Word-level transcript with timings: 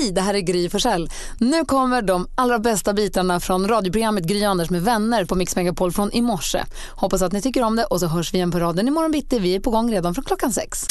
Hej, 0.00 0.12
det 0.12 0.20
här 0.20 0.34
är 0.34 0.40
Gry 0.40 0.68
Forssell. 0.68 1.10
Nu 1.38 1.64
kommer 1.64 2.02
de 2.02 2.28
allra 2.34 2.58
bästa 2.58 2.92
bitarna 2.92 3.40
från 3.40 3.68
radioprogrammet 3.68 4.24
Gry 4.24 4.44
Anders 4.44 4.70
med 4.70 4.82
vänner 4.82 5.24
på 5.24 5.34
Mix 5.34 5.56
Megapol 5.56 5.92
från 5.92 6.12
i 6.12 6.22
morse. 6.22 6.64
Hoppas 6.90 7.22
att 7.22 7.32
ni 7.32 7.42
tycker 7.42 7.62
om 7.62 7.76
det 7.76 7.84
och 7.84 8.00
så 8.00 8.06
hörs 8.06 8.34
vi 8.34 8.36
igen 8.36 8.50
på 8.50 8.58
raden 8.58 8.88
imorgon 8.88 9.12
bitti. 9.12 9.38
Vi 9.38 9.54
är 9.54 9.60
på 9.60 9.70
gång 9.70 9.92
redan 9.92 10.14
från 10.14 10.24
klockan 10.24 10.52
sex. 10.52 10.86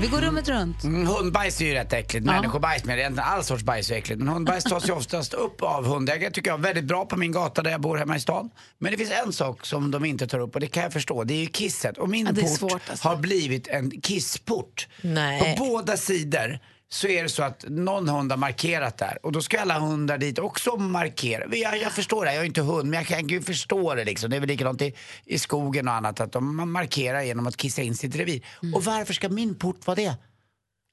Vi 0.00 0.08
går 0.08 0.20
rummet 0.20 0.48
runt. 0.48 0.84
Mm, 0.84 1.06
hundbajs 1.06 1.60
är 1.60 1.64
ju 1.64 1.72
rätt 1.72 1.92
äckligt. 1.92 2.26
Människobajs 2.26 2.84
med 2.84 2.98
egentligen 2.98 3.28
all 3.28 3.44
sorts 3.44 3.62
bajs 3.62 3.90
är 3.90 3.94
äckligt. 3.94 4.18
Men 4.18 4.28
hundbajs 4.28 4.64
tas 4.64 4.88
ju 4.88 4.92
oftast 4.92 5.34
upp 5.34 5.62
av 5.62 5.86
hundägare 5.86 6.30
tycker 6.30 6.50
jag. 6.50 6.58
Väldigt 6.58 6.84
bra 6.84 7.04
på 7.04 7.16
min 7.16 7.32
gata 7.32 7.62
där 7.62 7.70
jag 7.70 7.80
bor 7.80 7.96
hemma 7.96 8.16
i 8.16 8.20
stan. 8.20 8.50
Men 8.78 8.92
det 8.92 8.98
finns 8.98 9.12
en 9.26 9.32
sak 9.32 9.66
som 9.66 9.90
de 9.90 10.04
inte 10.04 10.26
tar 10.26 10.38
upp 10.38 10.54
och 10.54 10.60
det 10.60 10.66
kan 10.66 10.82
jag 10.82 10.92
förstå. 10.92 11.24
Det 11.24 11.34
är 11.34 11.40
ju 11.40 11.46
kisset. 11.46 11.98
Och 11.98 12.08
min 12.08 12.26
Ja, 12.26 12.32
det 12.32 12.40
är 12.40 12.42
port 12.42 12.58
svårt, 12.58 12.82
alltså. 12.90 13.08
har 13.08 13.16
blivit 13.16 13.68
en 13.68 14.00
kissport. 14.00 14.88
Nej. 15.00 15.56
På 15.58 15.64
båda 15.64 15.96
sidor 15.96 16.58
så 16.92 17.08
är 17.08 17.22
det 17.22 17.28
så 17.28 17.42
att 17.42 17.64
någon 17.68 18.08
hund 18.08 18.32
har 18.32 18.38
markerat 18.38 18.98
där 18.98 19.18
och 19.22 19.32
då 19.32 19.40
ska 19.40 19.60
alla 19.60 19.78
hundar 19.78 20.18
dit 20.18 20.38
också 20.38 20.76
markera. 20.76 21.56
Jag, 21.56 21.78
jag 21.78 21.92
förstår 21.92 22.24
det, 22.24 22.34
jag 22.34 22.42
är 22.42 22.46
inte 22.46 22.60
hund 22.60 22.90
men 22.90 22.98
jag 22.98 23.06
kan 23.06 23.28
ju 23.28 23.42
förstå 23.42 23.94
det 23.94 24.04
liksom. 24.04 24.30
Det 24.30 24.36
är 24.36 24.40
väl 24.40 24.48
likadant 24.48 24.82
i, 24.82 24.94
i 25.24 25.38
skogen 25.38 25.88
och 25.88 25.94
annat 25.94 26.20
att 26.20 26.32
de 26.32 26.72
markerar 26.72 27.22
genom 27.22 27.46
att 27.46 27.56
kissa 27.56 27.82
in 27.82 27.94
sitt 27.94 28.16
revir. 28.16 28.46
Och 28.74 28.84
varför 28.84 29.14
ska 29.14 29.28
min 29.28 29.54
port 29.54 29.86
vara 29.86 29.94
det? 29.94 30.02
Mm. 30.04 30.16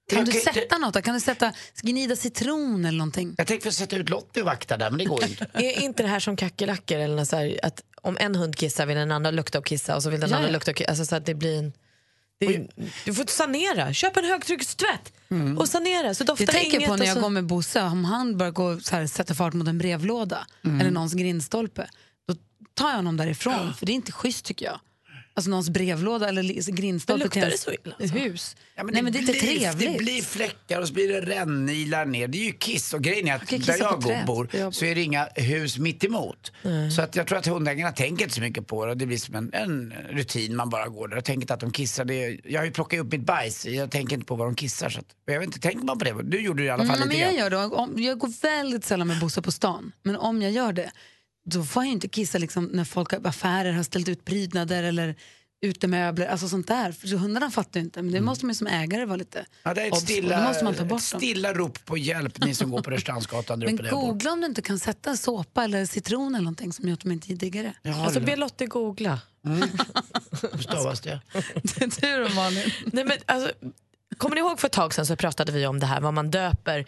Kan 0.09 0.25
du 0.25 0.31
sätta 0.31 0.77
något? 0.77 0.93
då? 0.93 1.01
Kan 1.01 1.13
du 1.13 1.19
sätta 1.19 1.53
gnida 1.81 2.15
citron 2.15 2.85
eller 2.85 2.97
någonting? 2.97 3.35
Jag 3.37 3.47
tänkte 3.47 3.71
sätta 3.71 3.95
ut 3.95 4.09
Lottie 4.09 4.41
och 4.41 4.47
vakta 4.47 4.77
där 4.77 4.89
men 4.89 4.97
det 4.99 5.05
går 5.05 5.23
inte. 5.23 5.47
Är 5.53 5.81
inte 5.81 6.03
det 6.03 6.09
här 6.09 6.19
som 6.19 6.35
kackerlackor 6.35 6.97
eller 6.97 7.15
något 7.15 7.27
så 7.27 7.35
här, 7.35 7.59
att 7.63 7.83
om 8.01 8.17
en 8.19 8.35
hund 8.35 8.55
kissar 8.55 8.85
vill 8.85 8.97
den 8.97 9.11
andra 9.11 9.31
lukta 9.31 9.59
och 9.59 9.65
kissa 9.65 9.95
och 9.95 10.03
så 10.03 10.09
vill 10.09 10.19
den 10.19 10.29
Ja, 10.29 10.35
andra 10.35 10.49
ja. 10.49 10.53
lukta 10.53 10.71
och 10.71 10.77
kissa. 10.77 10.89
Alltså 10.89 11.05
så 11.05 11.15
att 11.15 11.25
det 11.25 11.33
blir 11.33 11.59
en, 11.59 11.73
är, 12.45 12.67
du 13.05 13.13
får 13.13 13.25
sanera, 13.25 13.93
köp 13.93 14.17
en 14.17 14.25
högtryckstvätt 14.25 15.13
och 15.57 15.69
sanera 15.69 16.13
så 16.13 16.23
doftar 16.23 16.45
Jag 16.45 16.53
tänker 16.53 16.77
inget. 16.77 16.89
på 16.89 16.95
när 16.95 17.05
jag 17.05 17.15
så... 17.15 17.21
går 17.21 17.29
med 17.29 17.45
Bosse, 17.45 17.81
om 17.83 18.05
han 18.05 18.37
börjar 18.37 18.51
gå 18.51 18.79
så 18.79 18.95
här, 18.95 19.07
sätta 19.07 19.35
fart 19.35 19.53
mot 19.53 19.67
en 19.67 19.77
brevlåda 19.77 20.47
eller 20.63 20.91
någons 20.91 21.13
grindstolpe, 21.13 21.89
då 22.27 22.35
tar 22.73 22.89
jag 22.89 22.95
honom 22.95 23.17
därifrån, 23.17 23.73
för 23.73 23.85
det 23.85 23.91
är 23.91 23.93
inte 23.93 24.11
schysst 24.11 24.45
tycker 24.45 24.65
jag. 24.65 24.79
Alltså 25.39 25.49
någons 25.49 25.69
brevlåda 25.69 26.29
eller 26.29 26.71
grindstolpe 26.71 27.23
Men 27.23 27.31
till 27.31 27.41
det 27.41 27.47
ens 27.47 27.61
så 27.61 27.71
illa, 27.71 27.95
alltså? 27.99 28.17
hus. 28.17 28.55
Ja, 28.75 28.83
men 28.83 28.93
Nej 28.93 29.03
men 29.03 29.13
det 29.13 29.17
är 29.19 29.21
inte 29.21 29.31
blir, 29.31 29.41
trevligt. 29.41 29.93
Det 29.93 29.97
blir 30.03 30.21
fläckar 30.21 30.81
och 30.81 30.87
så 30.87 30.93
blir 30.93 31.07
det 31.07 31.21
rännilar 31.21 32.05
ner. 32.05 32.27
Det 32.27 32.37
är 32.37 32.45
ju 32.45 32.51
kiss. 32.51 32.93
Och 32.93 33.01
grejen 33.01 33.27
är 33.27 33.35
att 33.35 33.47
där 33.49 33.77
jag 33.79 34.25
bor 34.25 34.49
Ja. 34.53 34.71
så 34.71 34.85
är 34.85 34.95
det 34.95 35.01
inga 35.01 35.27
hus 35.35 35.77
mitt 35.77 36.03
emot. 36.03 36.51
Så 36.95 37.01
att 37.01 37.15
jag 37.15 37.27
tror 37.27 37.37
att 37.37 37.45
hundägarna 37.47 37.91
tänker 37.91 38.23
inte 38.23 38.35
så 38.35 38.41
mycket 38.41 38.67
på 38.67 38.85
det. 38.85 38.91
Och 38.91 38.97
det 38.97 39.05
blir 39.05 39.17
som 39.17 39.35
en, 39.35 39.53
en 39.53 39.93
rutin 40.09 40.55
man 40.55 40.69
bara 40.69 40.87
går 40.87 41.07
där. 41.07 41.15
Jag 41.17 41.25
tänker 41.25 41.41
inte 41.41 41.53
att 41.53 41.59
de 41.59 41.71
kissar. 41.71 42.05
Det 42.05 42.23
är, 42.25 42.39
jag 42.43 42.59
har 42.59 42.65
ju 42.65 42.71
plockat 42.71 42.99
upp 42.99 43.11
mitt 43.11 43.25
bajs. 43.25 43.65
Jag 43.65 43.91
tänker 43.91 44.13
inte 44.15 44.25
på 44.25 44.35
vad 44.35 44.47
de 44.47 44.55
kissar. 44.55 44.89
Så 44.89 44.99
att, 44.99 45.05
jag 45.25 45.39
vet 45.39 45.45
inte, 45.47 45.59
tänker 45.59 45.85
man 45.85 45.97
på 45.99 46.05
det? 46.05 46.15
Du 46.23 46.41
gjorde 46.41 46.61
det 46.63 46.65
i 46.65 46.69
alla 46.69 46.85
fall 46.85 46.95
Mm, 46.95 46.99
men 46.99 47.09
lite 47.09 47.21
jag 47.21 47.29
grann. 47.35 47.39
gör 47.39 47.69
det. 47.69 47.75
Om, 47.75 47.93
jag 48.03 48.17
går 48.19 48.41
väldigt 48.41 48.85
sällan 48.85 49.07
med 49.07 49.19
Bosse 49.19 49.41
på 49.41 49.51
stan. 49.51 49.91
Men 50.03 50.15
om 50.15 50.41
jag 50.41 50.51
gör 50.51 50.73
det, 50.73 50.91
då 51.45 51.63
får 51.63 51.83
jag 51.83 51.91
inte 51.91 52.07
kissa 52.07 52.37
liksom, 52.37 52.65
när 52.65 52.83
folk, 52.83 53.13
affärer 53.13 53.71
har 53.71 53.83
ställt 53.83 54.09
ut 54.09 54.25
prydnader 54.25 54.83
eller 54.83 55.15
utemöbler, 55.61 56.27
alltså 56.27 56.47
sånt 56.47 56.67
där. 56.67 56.91
För 56.91 57.07
så 57.07 57.15
hundarna 57.15 57.51
fattar 57.51 57.79
ju 57.79 57.83
inte. 57.83 58.01
Men 58.01 58.11
det 58.11 58.21
måste 58.21 58.45
man 58.45 58.51
ju 58.51 58.55
som 58.55 58.67
ägare 58.67 59.05
vara 59.05 59.17
lite 59.17 59.39
Mm. 59.39 59.47
Ja, 59.63 59.73
det 59.73 59.81
är 59.81 59.87
ett 59.87 59.93
obs 59.93 60.01
stilla, 60.01 60.47
måste 60.47 60.63
man 60.63 60.73
ta 60.73 60.81
ett 60.81 60.89
bort 60.89 61.11
dem. 61.11 61.19
stilla 61.19 61.53
rop 61.53 61.85
på 61.85 61.97
hjälp, 61.97 62.45
ni 62.45 62.55
som 62.55 62.71
går 62.71 62.81
på 62.81 62.91
Rörstrandsgatan 62.91 63.59
Men 63.59 63.77
googla 63.89 64.31
om 64.31 64.41
du 64.41 64.45
inte 64.47 64.61
kan 64.61 64.79
sätta 64.79 65.17
såpa 65.17 65.63
eller 65.63 65.85
citron 65.85 66.35
eller 66.35 66.43
någonting 66.43 66.73
som 66.73 66.87
gör 66.87 66.93
att 66.93 66.99
de 66.99 67.11
inte 67.11 67.33
är 67.33 67.35
diggar 67.35 67.63
det. 67.63 67.73
Ja, 67.81 68.03
Alltså 68.03 68.19
det 68.19 68.25
be 68.25 68.35
Lotte 68.35 68.65
googla. 68.65 69.19
hur 70.53 70.61
stavas 70.61 71.01
det? 71.01 71.21
du 72.01 72.23
då 72.23 72.35
Malin? 72.35 72.71
Nej, 72.85 73.05
men, 73.05 73.17
alltså, 73.25 73.51
kommer 74.17 74.35
ni 74.35 74.41
ihåg 74.41 74.59
för 74.59 74.67
ett 74.67 74.71
tag 74.73 74.93
sedan 74.93 75.05
så 75.05 75.15
pratade 75.15 75.51
vi 75.51 75.67
om 75.67 75.79
det 75.79 75.85
här 75.85 76.01
vad 76.01 76.13
man 76.13 76.31
döper 76.31 76.85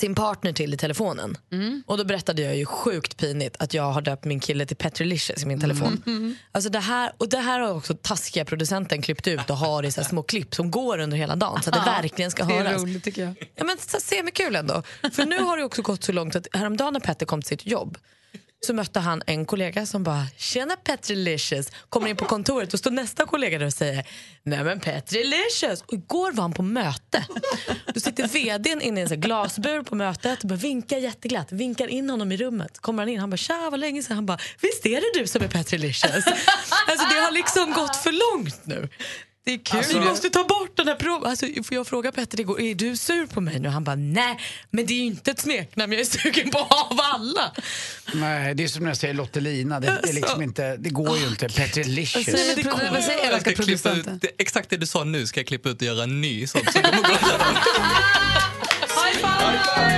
sin 0.00 0.14
partner 0.14 0.52
till 0.52 0.74
i 0.74 0.76
telefonen. 0.76 1.36
Och 1.86 1.98
då 1.98 2.04
berättade 2.04 2.42
jag 2.42 2.56
ju 2.56 2.66
sjukt 2.66 3.16
pinigt 3.16 3.56
att 3.58 3.74
jag 3.74 3.82
har 3.92 4.00
döpt 4.02 4.24
min 4.24 4.40
kille 4.40 4.66
till 4.66 4.76
Petrolicious 4.76 5.42
i 5.42 5.46
min 5.46 5.60
telefon. 5.60 6.36
Alltså 6.52 6.70
det 6.70 6.78
här, 6.78 7.12
och 7.18 7.28
det 7.28 7.38
här 7.38 7.60
har 7.60 7.74
också 7.74 7.94
taskiga 7.94 8.44
producenten 8.44 9.02
klippt 9.02 9.26
ut 9.28 9.50
och 9.50 9.56
har 9.56 9.82
i 9.82 9.92
så 9.92 10.04
små 10.04 10.22
klipp 10.22 10.54
som 10.54 10.70
går 10.70 10.98
under 10.98 11.16
hela 11.16 11.36
dagen 11.36 11.62
så 11.62 11.70
att 11.70 11.76
det 11.84 11.90
verkligen 11.90 12.30
ska 12.30 12.44
Det 12.44 12.54
är 12.54 12.58
höras. 12.64 12.82
roligt 12.82 13.04
tycker 13.04 13.22
jag. 13.22 13.34
Ja, 13.54 13.64
men 13.64 13.78
så- 13.78 14.00
Semikul 14.00 14.56
ändå. 14.56 14.82
För 15.12 15.24
nu 15.26 15.38
har 15.38 15.56
det 15.58 15.64
också 15.64 15.82
gått 15.82 16.04
så 16.04 16.12
långt 16.12 16.36
att 16.36 16.46
häromdagen 16.52 16.92
när 16.92 17.00
Petter 17.00 17.26
kom 17.26 17.42
till 17.42 17.48
sitt 17.48 17.66
jobb 17.66 17.98
så 18.66 18.74
mötte 18.74 19.00
han 19.00 19.22
en 19.26 19.46
kollega 19.46 19.86
som 19.86 20.02
bara 20.02 20.26
“Tjena 20.36 20.76
Petrilicious” 20.76 21.70
kommer 21.88 22.08
in 22.08 22.16
på 22.16 22.24
kontoret 22.24 22.72
och 22.72 22.78
står 22.78 22.90
nästa 22.90 23.26
kollega 23.26 23.58
där 23.58 23.66
och 23.66 23.72
säger 23.72 24.06
“Nej 24.42 24.64
men 24.64 24.80
Petrilicious” 24.80 25.82
och 25.86 25.92
igår 25.92 26.32
var 26.32 26.42
han 26.42 26.52
på 26.52 26.62
möte. 26.62 27.26
Då 27.94 28.00
sitter 28.00 28.28
vdn 28.28 28.80
inne 28.80 29.00
i 29.00 29.02
en 29.02 29.08
sån 29.08 29.20
glasbur 29.20 29.82
på 29.82 29.94
mötet 29.94 30.42
och 30.42 30.48
bara 30.48 30.54
vinkar 30.56 30.98
jätteglatt, 30.98 31.52
vinkar 31.52 31.88
in 31.88 32.10
honom 32.10 32.32
i 32.32 32.36
rummet. 32.36 32.78
Kommer 32.78 33.02
han 33.02 33.08
in, 33.08 33.20
han 33.20 33.30
bara 33.30 33.36
“Tja, 33.36 33.68
vad 33.70 33.80
länge 33.80 34.02
sedan?” 34.02 34.16
Han 34.16 34.26
bara 34.26 34.38
“Visst 34.60 34.86
är 34.86 35.00
det 35.00 35.20
du 35.20 35.26
som 35.26 35.42
är 35.42 35.48
Petrilicious?” 35.48 36.26
Alltså 36.86 37.06
det 37.14 37.20
har 37.20 37.32
liksom 37.32 37.72
gått 37.72 37.96
för 37.96 38.12
långt 38.12 38.66
nu. 38.66 38.88
Det 39.44 39.52
är 39.52 39.58
kul. 39.58 40.00
Vi 40.00 40.00
måste 40.00 40.30
ta 40.30 40.44
bort 40.44 40.76
den 40.76 40.88
här 40.88 40.94
proven. 40.94 41.30
Alltså, 41.30 41.46
får 41.46 41.74
jag 41.74 41.86
fråga 41.86 42.12
Petter 42.12 42.40
igår, 42.40 42.60
är 42.60 42.74
du 42.74 42.96
sur 42.96 43.26
på 43.26 43.40
mig 43.40 43.58
nu? 43.60 43.68
Han 43.68 43.84
bara, 43.84 43.96
nej, 43.96 44.38
men 44.70 44.86
det 44.86 44.92
är 44.92 44.96
ju 44.98 45.04
inte 45.04 45.30
ett 45.30 45.40
smeknamn 45.40 45.92
jag 45.92 46.00
är 46.00 46.04
sugen 46.04 46.50
på 46.50 46.58
av 46.58 46.98
alla. 47.00 47.52
Nej, 48.14 48.54
det 48.54 48.64
är 48.64 48.68
som 48.68 48.82
när 48.82 48.90
jag 48.90 48.96
säger 48.96 49.14
Lottelina. 49.14 49.80
Det, 49.80 50.00
det, 50.02 50.08
är 50.08 50.12
liksom 50.12 50.42
inte, 50.42 50.76
det 50.76 50.90
går 50.90 51.18
ju 51.18 51.26
inte. 51.26 51.48
Petrolicious. 51.48 52.24
Säg 52.24 52.46
vad 52.48 52.56
det 52.56 52.62
kommer- 52.62 52.90
vad 52.90 53.04
säger 53.04 53.18
Jag 53.18 53.26
elaka 53.28 53.40
ska 53.40 53.62
klippa 53.62 53.72
ut, 53.72 53.82
producenten? 53.82 54.18
det, 54.22 54.42
exakt 54.42 54.70
det 54.70 54.76
du 54.76 54.86
sa 54.86 55.04
nu 55.04 55.26
ska 55.26 55.40
jag 55.40 55.46
klippa 55.46 55.68
ut 55.68 55.76
och 55.76 55.82
göra 55.82 56.02
en 56.02 56.20
ny 56.20 56.46
sån. 56.46 56.60
Så 56.66 56.72
kommer 56.82 57.02
gå 57.02 57.14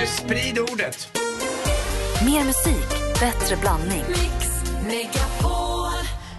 Sprid 0.07 0.59
ordet. 0.59 1.07
Mer 2.25 2.43
musik, 2.43 2.89
bättre 3.19 3.55
blandning. 3.55 4.03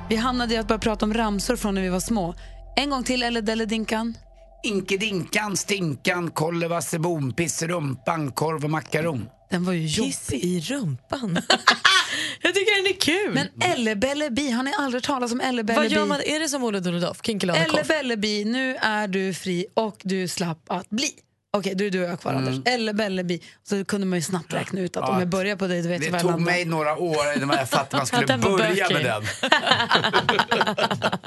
Vi 0.09 0.17
hamnade 0.17 0.55
i 0.55 0.57
att 0.57 0.69
börja 0.69 0.79
prata 0.79 1.07
om 1.07 1.15
ramsor 1.15 1.57
från 1.57 1.75
när 1.75 1.83
vi 1.83 1.89
var 1.89 2.01
små. 2.01 2.35
En 2.77 2.91
gång 2.91 3.05
till, 3.05 3.23
eller 3.23 3.43
Delledinkan. 3.43 4.17
Inkedinkan, 4.63 5.57
stinkan, 5.57 6.31
kollevasebom, 6.31 7.33
pisserumpan, 7.33 8.33
korv 8.33 8.65
och 8.65 8.71
makaron. 8.71 9.29
Den 9.51 9.65
var 9.65 9.73
ju 9.73 9.87
jobbig. 9.87 10.15
i 10.33 10.61
rumpan. 10.61 11.39
jag 12.43 12.55
tycker 12.55 12.83
den 12.83 12.95
är 12.95 13.01
kul. 13.01 13.35
Men 13.35 13.71
Ellebellebi, 13.73 14.51
har 14.51 14.63
ni 14.63 14.75
aldrig 14.79 15.03
talas 15.03 15.33
om 15.33 15.39
vad 15.39 15.47
Ellebellebi? 15.47 15.95
gör 15.95 16.07
man? 16.07 16.21
Är 16.21 16.41
det 16.41 16.49
som 16.49 16.65
Olle 16.65 16.81
Dolodoff? 16.81 17.21
Ellebellebi, 17.29 18.45
nu 18.45 18.77
är 18.77 19.09
du 19.09 19.35
fri 19.35 19.67
och 19.75 19.97
du 20.03 20.29
slapp 20.29 20.71
att 20.71 20.91
bli. 20.91 21.11
Okej, 21.57 21.75
då 21.75 21.85
är 21.85 21.91
du 21.91 22.05
och 22.05 22.11
jag 22.11 22.21
kvar 22.21 22.35
Anders. 22.35 22.61
Ellebellebi. 22.65 23.41
Så 23.63 23.85
kunde 23.85 24.07
man 24.07 24.19
ju 24.19 24.23
snabbt 24.23 24.53
räkna 24.53 24.81
ut 24.81 24.97
att 24.97 25.09
om 25.09 25.19
jag 25.19 25.29
börjar 25.29 25.57
på 25.57 25.67
dig 25.67 25.83
då 25.83 25.89
vet 25.89 26.05
jag 26.05 26.13
Det 26.13 26.17
jag 26.17 26.33
tog 26.33 26.41
mig 26.41 26.65
några 26.65 26.97
år 26.99 27.37
innan 27.37 27.57
jag 27.57 27.69
fattade 27.69 28.03
att 28.03 28.13
man 28.13 28.23
skulle 28.27 28.39
börja 28.39 28.89
med 28.91 29.05
den. 29.05 29.23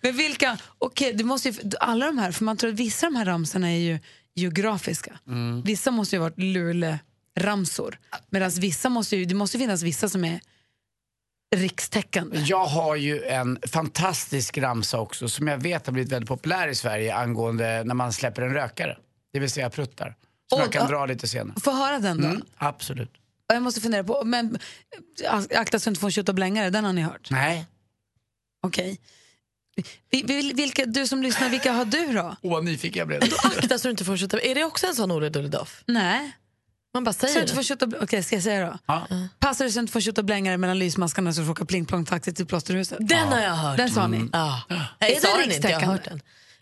Men 0.00 0.16
vilka, 0.16 0.58
okej, 0.78 1.24
måste 1.24 1.48
ju, 1.48 1.54
alla 1.80 2.06
de 2.06 2.18
här, 2.18 2.32
för 2.32 2.44
man 2.44 2.56
tror 2.56 2.70
att 2.70 2.76
vissa 2.76 3.06
av 3.06 3.12
de 3.12 3.18
här 3.18 3.24
ramsorna 3.24 3.70
är 3.70 3.78
ju 3.78 3.98
geografiska. 4.34 5.18
Mm. 5.26 5.62
Vissa 5.62 5.90
måste 5.90 6.16
ju 6.16 6.20
ha 6.20 6.28
varit 6.28 6.38
Luleå-ramsor. 6.38 7.98
Medan 8.30 8.50
vissa 8.50 8.88
måste 8.88 9.16
ju, 9.16 9.24
det 9.24 9.34
måste 9.34 9.58
finnas 9.58 9.82
vissa 9.82 10.08
som 10.08 10.24
är 10.24 10.40
rikstäckande. 11.56 12.38
Jag 12.38 12.66
har 12.66 12.96
ju 12.96 13.22
en 13.22 13.58
fantastisk 13.72 14.58
ramsa 14.58 15.00
också 15.00 15.28
som 15.28 15.48
jag 15.48 15.58
vet 15.58 15.86
har 15.86 15.92
blivit 15.92 16.12
väldigt 16.12 16.28
populär 16.28 16.68
i 16.68 16.74
Sverige 16.74 17.14
angående 17.14 17.84
när 17.84 17.94
man 17.94 18.12
släpper 18.12 18.42
en 18.42 18.54
rökare. 18.54 18.96
Det 19.32 19.38
vill 19.40 19.50
säga 19.50 19.70
pruttar. 19.70 20.16
Som 20.50 20.58
Och- 20.58 20.64
jag 20.64 20.72
kan 20.72 20.82
ja. 20.82 20.88
dra 20.88 21.06
lite 21.06 21.28
senare. 21.28 21.60
Få 21.60 21.72
höra 21.72 21.98
den 21.98 22.20
då. 22.22 22.28
Mm, 22.28 22.42
absolut. 22.56 23.10
Och 23.48 23.54
jag 23.54 23.62
måste 23.62 23.80
fundera 23.80 24.04
på, 24.04 24.24
men 24.24 24.58
äh, 25.24 25.40
akta 25.60 25.78
så 25.78 25.84
du 25.84 25.90
inte 25.90 26.00
får 26.00 26.06
en 26.08 26.12
tjut 26.12 26.28
och 26.28 26.34
blängare, 26.34 26.70
den 26.70 26.84
har 26.84 26.92
ni 26.92 27.02
hört? 27.02 27.30
Nej. 27.30 27.66
Okej. 28.62 29.00
Vilka, 30.54 30.86
du 30.86 31.06
som 31.06 31.22
lyssnar, 31.22 31.48
vilka 31.48 31.72
har 31.72 31.84
du 31.84 32.12
då? 32.12 32.36
Åh, 32.42 32.52
vad 32.52 32.64
nyfiken 32.64 32.98
jag 32.98 33.08
blev. 33.08 33.22
Akta 33.44 33.78
så 33.78 33.88
du 33.88 33.90
inte 33.90 34.04
får 34.04 34.16
skjuta. 34.16 34.40
Är 34.40 34.54
det 34.54 34.64
också 34.64 34.86
en 34.86 34.94
sån 34.94 35.10
Olle 35.10 35.28
Dolodoff? 35.28 35.82
Nej. 35.86 36.32
Man 36.94 37.04
bara 37.04 37.12
säger 37.12 37.56
det. 37.56 37.64
tjut 37.64 37.82
okej, 37.82 38.22
ska 38.22 38.36
jag 38.36 38.42
säga 38.42 38.66
då? 38.66 38.78
Ja. 38.86 39.06
Passar 39.38 39.64
det 39.64 39.70
så 39.70 39.78
du 39.78 39.80
inte 39.80 39.92
får 39.92 40.00
tjut 40.00 40.18
och 40.18 40.24
blängare 40.24 40.56
mellan 40.56 40.78
lysmaskarna 40.78 41.32
så 41.32 41.40
du 41.40 41.46
får 41.46 41.52
åka 41.52 41.64
pling 41.64 41.86
plong 41.86 42.04
taxi 42.04 42.32
till 42.34 42.46
plåsterhuset? 42.46 42.98
Den 43.08 43.28
har 43.28 43.40
jag 43.40 43.54
hört. 43.54 43.76
Den 43.76 43.90
sa 43.90 44.06
ni? 44.06 44.28
Ja. 44.32 44.62
Är 44.98 45.08
det 45.14 45.20
sa 45.20 45.36
den 45.36 45.52
inte, 45.52 45.68
jag 45.68 45.80
har 45.80 45.86
hört 45.86 46.04
den. 46.04 46.20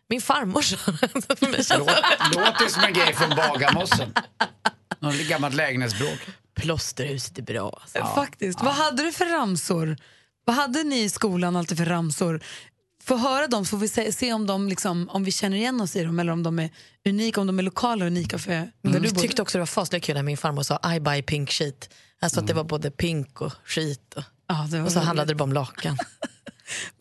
Min 0.08 0.20
farmor 0.20 0.62
sa 0.62 0.76
Låt- 1.78 2.36
Låter 2.36 2.68
som 2.68 2.82
en 2.84 2.92
grej 2.92 3.14
från 3.14 3.30
Bagarmossen. 3.30 4.12
Något 5.00 5.14
gammalt 5.28 5.54
lägenhetsbråk. 5.54 6.18
Plåsterhuset 6.54 7.38
är 7.38 7.42
bra. 7.42 7.80
Alltså. 7.82 8.14
Faktiskt. 8.14 8.60
Vad 8.62 8.74
hade 8.74 9.02
du 9.02 9.12
för 9.12 9.26
ramsor? 9.26 9.96
Vad 10.44 10.56
hade 10.56 10.82
ni 10.82 11.02
i 11.02 11.08
skolan 11.10 11.56
alltid 11.56 11.78
för 11.78 11.84
ramsor? 11.84 12.40
Få 13.04 13.16
höra 13.16 13.46
dem 13.46 13.64
så 13.64 13.70
får 13.70 13.78
vi 13.78 13.88
se, 13.88 14.12
se 14.12 14.32
om, 14.32 14.46
de 14.46 14.68
liksom, 14.68 15.08
om 15.08 15.24
vi 15.24 15.32
känner 15.32 15.56
igen 15.56 15.80
oss 15.80 15.96
i 15.96 16.04
dem 16.04 16.18
eller 16.18 16.32
om 16.32 16.42
de 16.42 16.58
är 16.58 16.70
unika, 17.08 17.40
om 17.40 17.46
de 17.46 17.58
är 17.58 17.62
lokala 17.62 18.04
och 18.04 18.10
unika 18.10 18.38
för 18.38 18.50
där 18.50 19.00
du 19.00 19.08
Jag 19.08 19.18
tyckte 19.18 19.42
också 19.42 19.58
det 19.58 19.62
var 19.62 19.66
fasligt 19.66 20.04
kul 20.06 20.14
när 20.14 20.22
min 20.22 20.36
farmor 20.36 20.62
sa 20.62 20.94
I 20.94 21.00
buy 21.00 21.22
pink 21.22 21.50
sheet. 21.50 21.90
Alltså 22.20 22.40
att 22.40 22.46
det 22.46 22.54
var 22.54 22.64
både 22.64 22.90
pink 22.90 23.40
och 23.40 23.52
skit. 23.64 24.14
Och, 24.16 24.22
Ja, 24.48 24.66
det 24.70 24.78
var 24.78 24.84
och 24.86 24.92
så 24.92 24.98
roligt. 24.98 25.06
handlade 25.06 25.30
det 25.30 25.34
bara 25.34 25.44
om 25.44 25.52
lakan. 25.52 25.98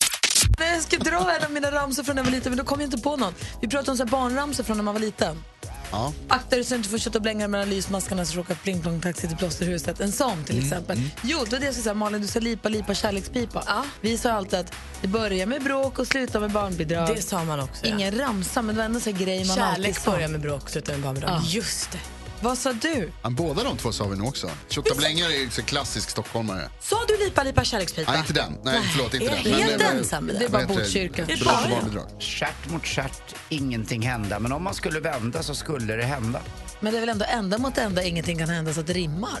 Nej, 0.58 0.72
Jag 0.74 0.82
ska 0.82 0.96
dra 0.98 1.36
en 1.36 1.44
av 1.44 1.50
mina 1.52 1.70
ramsor 1.70 2.02
från 2.02 2.16
när 2.16 2.22
jag 2.22 2.30
var 2.30 2.36
liten 2.36 2.50
men 2.52 2.58
då 2.58 2.64
kom 2.64 2.80
jag 2.80 2.86
inte 2.86 2.98
på 2.98 3.16
någon. 3.16 3.34
Vi 3.60 3.68
pratade 3.68 3.90
om 3.90 3.96
så 3.96 4.04
här 4.04 4.10
barnramsor 4.10 4.64
från 4.64 4.76
när 4.76 4.84
man 4.84 4.94
var 4.94 5.00
liten. 5.00 5.44
Ja. 5.90 6.12
Akta 6.28 6.56
dig 6.56 6.64
så 6.64 6.70
du 6.74 6.76
inte 6.76 6.88
får 6.88 6.98
kötta 6.98 7.18
och 7.18 7.22
blänga 7.22 7.48
mellan 7.48 7.70
lysmaskarna 7.70 8.24
så 8.24 8.38
råkar 8.38 8.54
pling 8.54 8.82
plong 8.82 9.00
taxi 9.00 9.28
till 9.28 9.36
plåsterhuset. 9.36 10.00
En 10.00 10.12
sån 10.12 10.44
till 10.44 10.58
exempel. 10.58 10.98
Jo, 11.22 11.38
det 11.44 11.52
var 11.52 11.58
det 11.58 11.64
jag 11.66 11.74
skulle 11.74 11.82
säga. 11.82 11.94
Malin, 11.94 12.20
du 12.20 12.26
ska 12.26 12.40
lipa, 12.40 12.68
lipa, 12.68 12.94
kärlekspipa. 12.94 13.62
Ja. 13.66 13.84
Vi 14.00 14.18
sa 14.18 14.30
alltid 14.32 14.58
att 14.58 14.72
det 15.00 15.08
börjar 15.08 15.46
med 15.46 15.62
bråk 15.64 15.98
och 15.98 16.06
slutar 16.06 16.40
med 16.40 16.50
barnbidrag. 16.50 17.08
Det 17.16 17.22
sa 17.22 17.44
man 17.44 17.60
också. 17.60 17.86
ja. 17.86 17.94
Ingen 17.94 18.18
ramsa, 18.18 18.62
men 18.62 18.74
det 18.74 18.78
var 18.78 18.84
ändå 18.86 19.00
så 19.00 19.12
grej 19.12 19.44
man 19.44 19.58
alltid 19.58 19.84
Kärlek 19.84 19.98
sa. 19.98 20.10
börjar 20.10 20.28
med 20.28 20.40
bråk, 20.40 20.70
slutar 20.70 20.92
med 20.92 21.02
barnbidrag. 21.02 21.30
Ja. 21.30 21.42
Just 21.46 21.90
det. 21.92 21.98
Vad 22.42 22.58
sa 22.58 22.72
du? 22.72 23.10
Ja, 23.22 23.30
Båda 23.30 23.64
de 23.64 23.76
två 23.76 23.92
sa 23.92 24.08
vi 24.08 24.16
nog 24.16 24.28
också. 24.28 24.50
Tjottablängare 24.68 25.32
är 25.32 25.38
ju 25.38 25.50
så 25.50 25.62
klassisk 25.62 26.10
stockholmare. 26.10 26.70
Sa 26.80 26.96
du 27.08 27.24
lipa, 27.24 27.42
lipa, 27.42 27.64
kärlekspipa? 27.64 28.10
Nej, 28.10 28.20
inte 28.20 28.32
den. 28.32 28.52
Nej, 28.64 28.80
förlåt, 28.92 29.14
inte 29.14 29.26
Är 29.26 29.30
den. 29.34 29.44
du 29.44 29.50
helt 29.50 29.78
det 29.78 29.84
var- 29.84 29.92
ensam 29.92 30.24
med 30.24 30.34
det? 30.34 30.38
Det 30.38 30.44
är 30.44 30.48
bara 30.48 30.66
Botkyrka. 30.66 31.26
Stjärt 32.20 32.70
mot 32.70 32.86
stjärt, 32.86 33.34
ingenting 33.48 34.02
hända. 34.02 34.38
Men 34.38 34.52
om 34.52 34.62
man 34.64 34.74
skulle 34.74 35.00
vända 35.00 35.42
så 35.42 35.54
skulle 35.54 35.96
det 35.96 36.04
hända. 36.04 36.40
Men 36.80 36.92
det 36.92 36.98
är 36.98 37.00
väl 37.00 37.08
ändå 37.08 37.24
ända 37.28 37.58
mot 37.58 37.78
ända 37.78 38.02
ingenting 38.02 38.38
kan 38.38 38.48
hända 38.48 38.74
så 38.74 38.80
att 38.80 38.86
det 38.86 38.92
rimmar? 38.92 39.38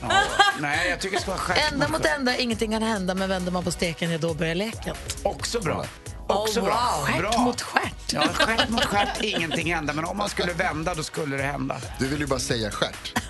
Ja. 0.00 0.22
Nej, 0.60 0.90
jag 0.90 1.00
tycker 1.00 1.16
det 1.16 1.22
ska 1.22 1.30
vara 1.30 1.40
stjärt 1.40 1.72
Ända 1.72 1.88
mot 1.88 2.02
stjärt. 2.02 2.18
ända 2.18 2.36
ingenting 2.36 2.70
kan 2.72 2.82
hända 2.82 3.14
men 3.14 3.28
vänder 3.28 3.52
man 3.52 3.64
på 3.64 3.70
steken, 3.70 4.10
ja 4.10 4.18
då 4.18 4.34
börjar 4.34 4.54
leken. 4.54 4.96
Också 5.22 5.60
bra. 5.60 5.84
Också 6.26 6.60
Oh, 6.60 6.64
bra. 6.66 6.94
wow. 6.98 7.06
Stjärt 7.06 7.18
bra. 7.20 7.38
mot 7.38 7.60
stjärt. 7.62 8.12
Ja, 8.12 8.22
stjärt 8.32 8.68
mot 8.68 8.84
stjärt, 8.84 9.22
ingenting 9.22 9.74
hända. 9.74 9.92
Men 9.92 10.04
om 10.04 10.16
man 10.16 10.28
skulle 10.28 10.52
vända, 10.52 10.94
då 10.94 11.02
skulle 11.02 11.36
det 11.36 11.42
hända. 11.42 11.76
Du 11.98 12.08
vill 12.08 12.20
ju 12.20 12.26
bara 12.26 12.38
säga 12.38 12.70
stjärt. 12.70 13.12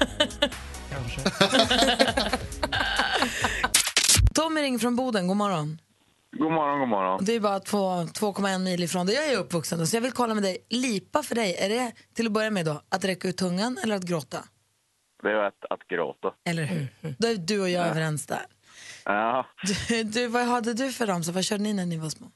Tommy 4.35 4.63
ringer 4.63 4.79
från 4.79 4.97
Boden, 4.97 5.27
god 5.27 5.37
morgon. 5.37 5.79
God 6.39 6.53
morgon, 6.53 6.79
god 6.81 6.89
morgon. 6.89 7.21
Det 7.25 7.33
är 7.33 7.41
bara 7.41 7.61
två- 7.61 8.05
2,1 8.21 8.59
mil 8.65 8.83
ifrån 8.83 9.07
där 9.07 9.13
jag 9.15 9.33
är 9.33 9.39
uppvuxen. 9.39 9.87
Så 9.87 9.97
jag 9.97 10.01
vill 10.03 10.13
kolla 10.13 10.35
med 10.35 10.43
dig, 10.43 10.57
lipa 10.71 11.23
för 11.23 11.35
dig, 11.35 11.57
är 11.57 11.69
det 11.69 11.93
till 12.15 12.27
att 12.27 12.33
börja 12.33 12.51
med 12.51 12.65
då 12.65 12.81
att 12.89 13.05
räcka 13.05 13.29
ut 13.29 13.37
tungan 13.37 13.79
eller 13.85 13.97
att 13.97 14.03
gråta? 14.03 14.39
Det 15.23 15.31
är 15.31 15.35
att, 15.35 15.65
att 15.71 15.89
gråta. 15.89 16.33
Eller 16.49 16.63
hur? 16.65 16.87
Då 17.19 17.29
är 17.29 17.37
du 17.37 17.61
och 17.63 17.69
jag 17.71 17.87
överens 17.87 18.27
där. 18.27 18.43
Ja, 19.05 19.47
Du, 19.89 20.03
du, 20.03 20.27
vad 20.29 20.45
hade 20.47 20.75
du 20.75 20.93
för 20.93 21.07
ramsa? 21.07 21.33
Vad 21.33 21.45
körde 21.45 21.63
ni 21.63 21.73
när 21.73 21.87
ni 21.87 21.97
var 21.99 22.09
små? 22.09 22.27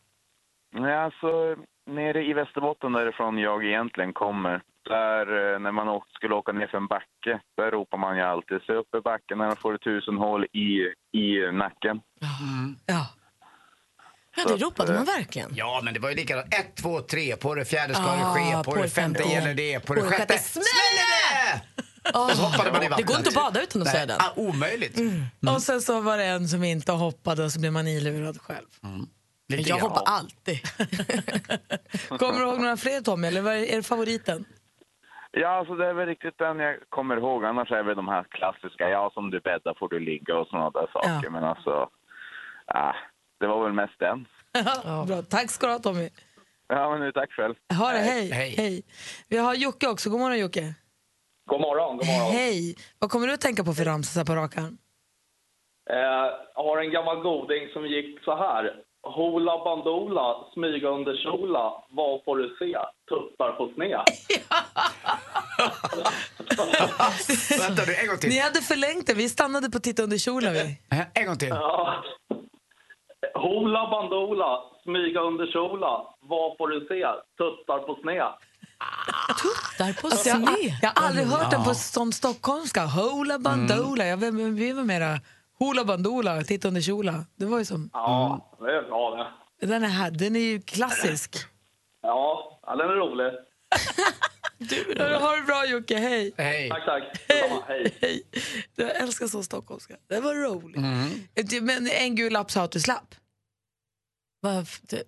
Nej, 0.75 0.97
alltså 0.97 1.56
nere 1.91 2.25
i 2.25 2.33
Västerbotten 2.33 2.93
därifrån 2.93 3.39
jag 3.39 3.65
egentligen 3.67 4.12
kommer, 4.12 4.62
där 4.89 5.53
eh, 5.55 5.59
när 5.61 5.73
man 5.73 6.01
skulle 6.11 6.35
åka 6.35 6.53
ner 6.53 6.67
för 6.67 6.77
en 6.77 6.87
backe, 6.87 7.41
där 7.56 7.71
ropar 7.71 7.99
man 7.99 8.17
ju 8.17 8.23
alltid 8.23 8.61
se 8.67 8.73
upp 8.73 8.94
i 8.94 9.01
backen 9.01 9.39
när 9.39 9.55
får 9.55 9.73
du 9.73 9.79
tusen 9.79 10.17
hål 10.17 10.44
i, 10.44 10.69
i 11.19 11.53
nacken. 11.53 12.01
Ja. 12.87 13.06
Ja, 14.38 14.56
det 14.56 14.64
ropade 14.64 14.93
man 14.94 15.05
verkligen. 15.05 15.50
Ja, 15.55 15.81
men 15.85 15.94
det 15.94 16.00
var 16.00 16.08
ju 16.11 16.14
likadant. 16.17 16.55
Ett, 16.55 16.76
två, 16.76 17.00
tre. 17.00 17.37
På 17.37 17.55
det 17.55 17.64
fjärde 17.64 17.94
ska 17.94 18.02
Ah, 18.05 18.17
det 18.35 18.40
ske. 18.40 18.52
På, 18.56 18.62
på 18.64 18.75
det 18.76 18.82
det 18.82 18.88
femte 18.88 19.23
gäller 19.23 19.55
det. 19.55 19.81
På 19.81 19.94
det 19.94 20.00
På 20.00 20.06
det 20.11 20.17
sjätte 20.17 20.38
smäller 20.38 21.08
det! 21.08 21.62
Och 22.19 22.31
så 22.31 22.43
hoppade 22.43 22.73
man 22.73 22.82
i 22.82 22.88
Det 22.96 23.02
går 23.02 23.17
inte 23.17 23.29
att 23.29 23.35
bada 23.35 23.62
utan 23.62 23.82
att 23.82 23.87
Nej, 23.87 23.94
säga 23.94 24.06
den. 24.06 24.17
ah, 24.20 24.32
omöjligt. 24.37 24.99
Och 25.55 25.62
sen 25.62 25.81
så 25.81 26.00
var 26.00 26.19
det 26.19 26.25
en 26.25 26.49
som 26.49 26.64
inte 26.64 26.93
hoppade 26.93 27.44
och 27.44 27.52
så 27.52 27.61
blev 27.61 27.73
man 27.73 27.88
ilurad 27.88 28.40
själv. 28.40 28.67
Lite 29.49 29.69
Jag 29.70 29.79
grann. 29.79 29.90
hoppar 29.90 30.02
alltid. 30.06 30.58
Kommer 32.19 32.38
du 32.41 32.46
ihåg 32.46 32.58
några 32.61 32.76
fler 32.76 33.00
Tommy, 33.00 33.29
eller 33.29 33.41
vad 33.41 33.55
är 33.55 33.62
är 33.73 33.76
det 33.76 33.82
favoriten? 33.82 34.44
Ja, 35.31 35.49
alltså 35.58 35.75
det 35.75 35.87
är 35.87 35.94
väl 35.94 36.06
riktigt 36.06 36.38
den 36.38 36.58
jag 36.58 36.76
kommer 36.88 37.17
ihåg. 37.17 37.44
Annars 37.44 37.70
är 37.70 37.82
väl 37.82 37.96
de 37.96 38.08
här 38.08 38.25
klassiska, 38.31 38.88
ja 38.88 39.11
som 39.14 39.31
du 39.31 39.41
bäddar 39.41 39.75
får 39.79 39.88
du 39.88 40.00
ligga 40.00 40.37
och 40.37 40.46
sådana 40.46 40.70
där 40.70 40.87
saker. 40.93 41.20
Ja. 41.25 41.31
Men 41.31 41.44
alltså, 41.44 41.88
ah, 42.67 42.94
det 43.40 43.46
var 43.46 43.64
väl 43.64 43.73
mest 43.73 43.99
den. 43.99 44.26
Bra. 45.06 45.23
Tack 45.23 45.50
ska 45.50 45.67
du 45.67 45.73
ha 45.73 45.79
Tommy. 45.79 46.11
Ja, 46.69 46.90
men 46.90 47.00
nu 47.00 47.12
tack 47.12 47.32
själv. 47.32 47.55
Ha 47.79 47.93
det, 47.93 47.99
hej. 47.99 48.31
Hej. 48.31 48.55
hej. 48.56 48.82
Vi 49.29 49.37
har 49.38 49.55
Jocke 49.55 49.88
också, 49.88 50.11
god 50.11 50.20
morgon 50.20 50.38
Jocke. 50.38 50.75
God 51.50 51.61
morgon, 51.61 51.96
god 51.96 52.06
morgon. 52.06 52.32
Hej. 52.32 52.76
Vad 52.99 53.11
kommer 53.11 53.26
du 53.26 53.32
att 53.32 53.40
tänka 53.40 53.64
på 53.64 53.75
för 53.75 53.85
ramsa 53.85 54.25
på 54.25 54.35
rak 54.35 54.56
arm? 54.56 54.79
Eh, 55.90 56.31
har 56.64 56.79
en 56.79 56.90
gammal 56.93 57.17
goding 57.17 57.69
som 57.73 57.87
gick 57.87 58.25
så 58.25 58.37
här. 58.37 58.75
Hola 59.02 59.64
bandola, 59.64 60.37
smyga 60.55 60.88
under 60.88 61.17
kjola, 61.17 61.73
vad 61.91 62.25
får 62.25 62.37
du 62.37 62.49
se? 62.58 62.76
Tuttar 63.08 63.52
på 63.52 63.70
sned. 63.75 64.00
Vänta 67.69 67.82
nu, 67.87 67.94
en 67.94 68.06
gång 68.06 68.17
Ni 68.17 68.20
till. 68.31 68.41
hade 68.43 68.61
förlängt 68.61 69.06
det, 69.06 69.14
vi 69.14 69.29
stannade 69.29 69.70
på 69.70 69.79
titta 69.79 70.02
under 70.02 70.19
kjolen 70.19 70.52
vi. 70.52 70.79
Eh, 70.91 71.00
En 71.14 71.26
gång 71.26 71.38
till. 71.38 71.49
Ja. 71.49 72.05
Hola 73.35 73.91
bandola, 73.91 74.61
smyga 74.85 75.20
under 75.20 75.47
kjola, 75.47 76.05
vad 76.20 76.56
får 76.56 76.69
du 76.69 76.81
se? 76.81 77.06
Tuttar 77.38 77.79
på 77.79 77.94
sned. 78.03 78.32
Där 79.79 80.00
på 80.00 80.06
Alltså, 80.06 80.29
jag, 80.29 80.38
sned. 80.38 80.73
jag 80.82 80.91
har 80.97 81.06
aldrig 81.09 81.26
hört 81.26 81.50
den 81.50 81.65
på, 81.65 81.75
som 81.75 82.12
stockholmska. 82.12 82.85
Hola 82.87 83.38
bandola. 83.38 84.06
Jag, 84.06 84.17
vi, 84.17 84.31
vi 84.50 84.73
var 84.73 84.82
mera 84.82 85.20
hola 85.59 85.85
bandola, 85.85 86.43
titta 86.43 86.69
under 86.69 86.81
kjola. 86.81 87.15
Det 87.37 87.44
var 87.47 87.59
ju 87.59 87.65
som, 87.65 87.91
Ja, 87.93 88.41
det 88.61 88.76
är 88.76 88.82
bra 88.82 89.11
det. 89.61 89.67
den 89.67 89.85
är 89.85 89.88
här, 89.88 90.11
den 90.11 90.37
är 90.37 90.41
ju 90.41 90.61
klassisk. 90.61 91.37
Ja, 92.03 92.59
ja, 92.67 92.76
den 92.76 92.91
är 92.91 92.94
rolig. 92.94 93.32
Du, 94.59 95.05
ha 95.15 95.37
det 95.37 95.43
bra 95.43 95.67
Jocke, 95.67 95.97
hej. 95.99 96.32
Hej. 96.38 96.69
Tack, 96.70 96.85
tack. 96.87 97.03
Detsamma, 97.29 97.62
hej. 97.69 97.94
Hej. 98.00 98.23
Jag 98.76 98.97
älskar 98.97 99.26
så 99.29 99.43
stockholmska. 99.43 99.97
Det 100.09 100.20
var 100.20 100.35
roligt. 100.35 101.50
Du, 101.50 101.61
Men 101.61 101.87
en 101.91 102.15
gul 102.15 102.32
lapp 102.32 102.50
sa 102.50 102.62
att 102.62 102.70
du 102.73 102.81
slapp. 102.81 103.15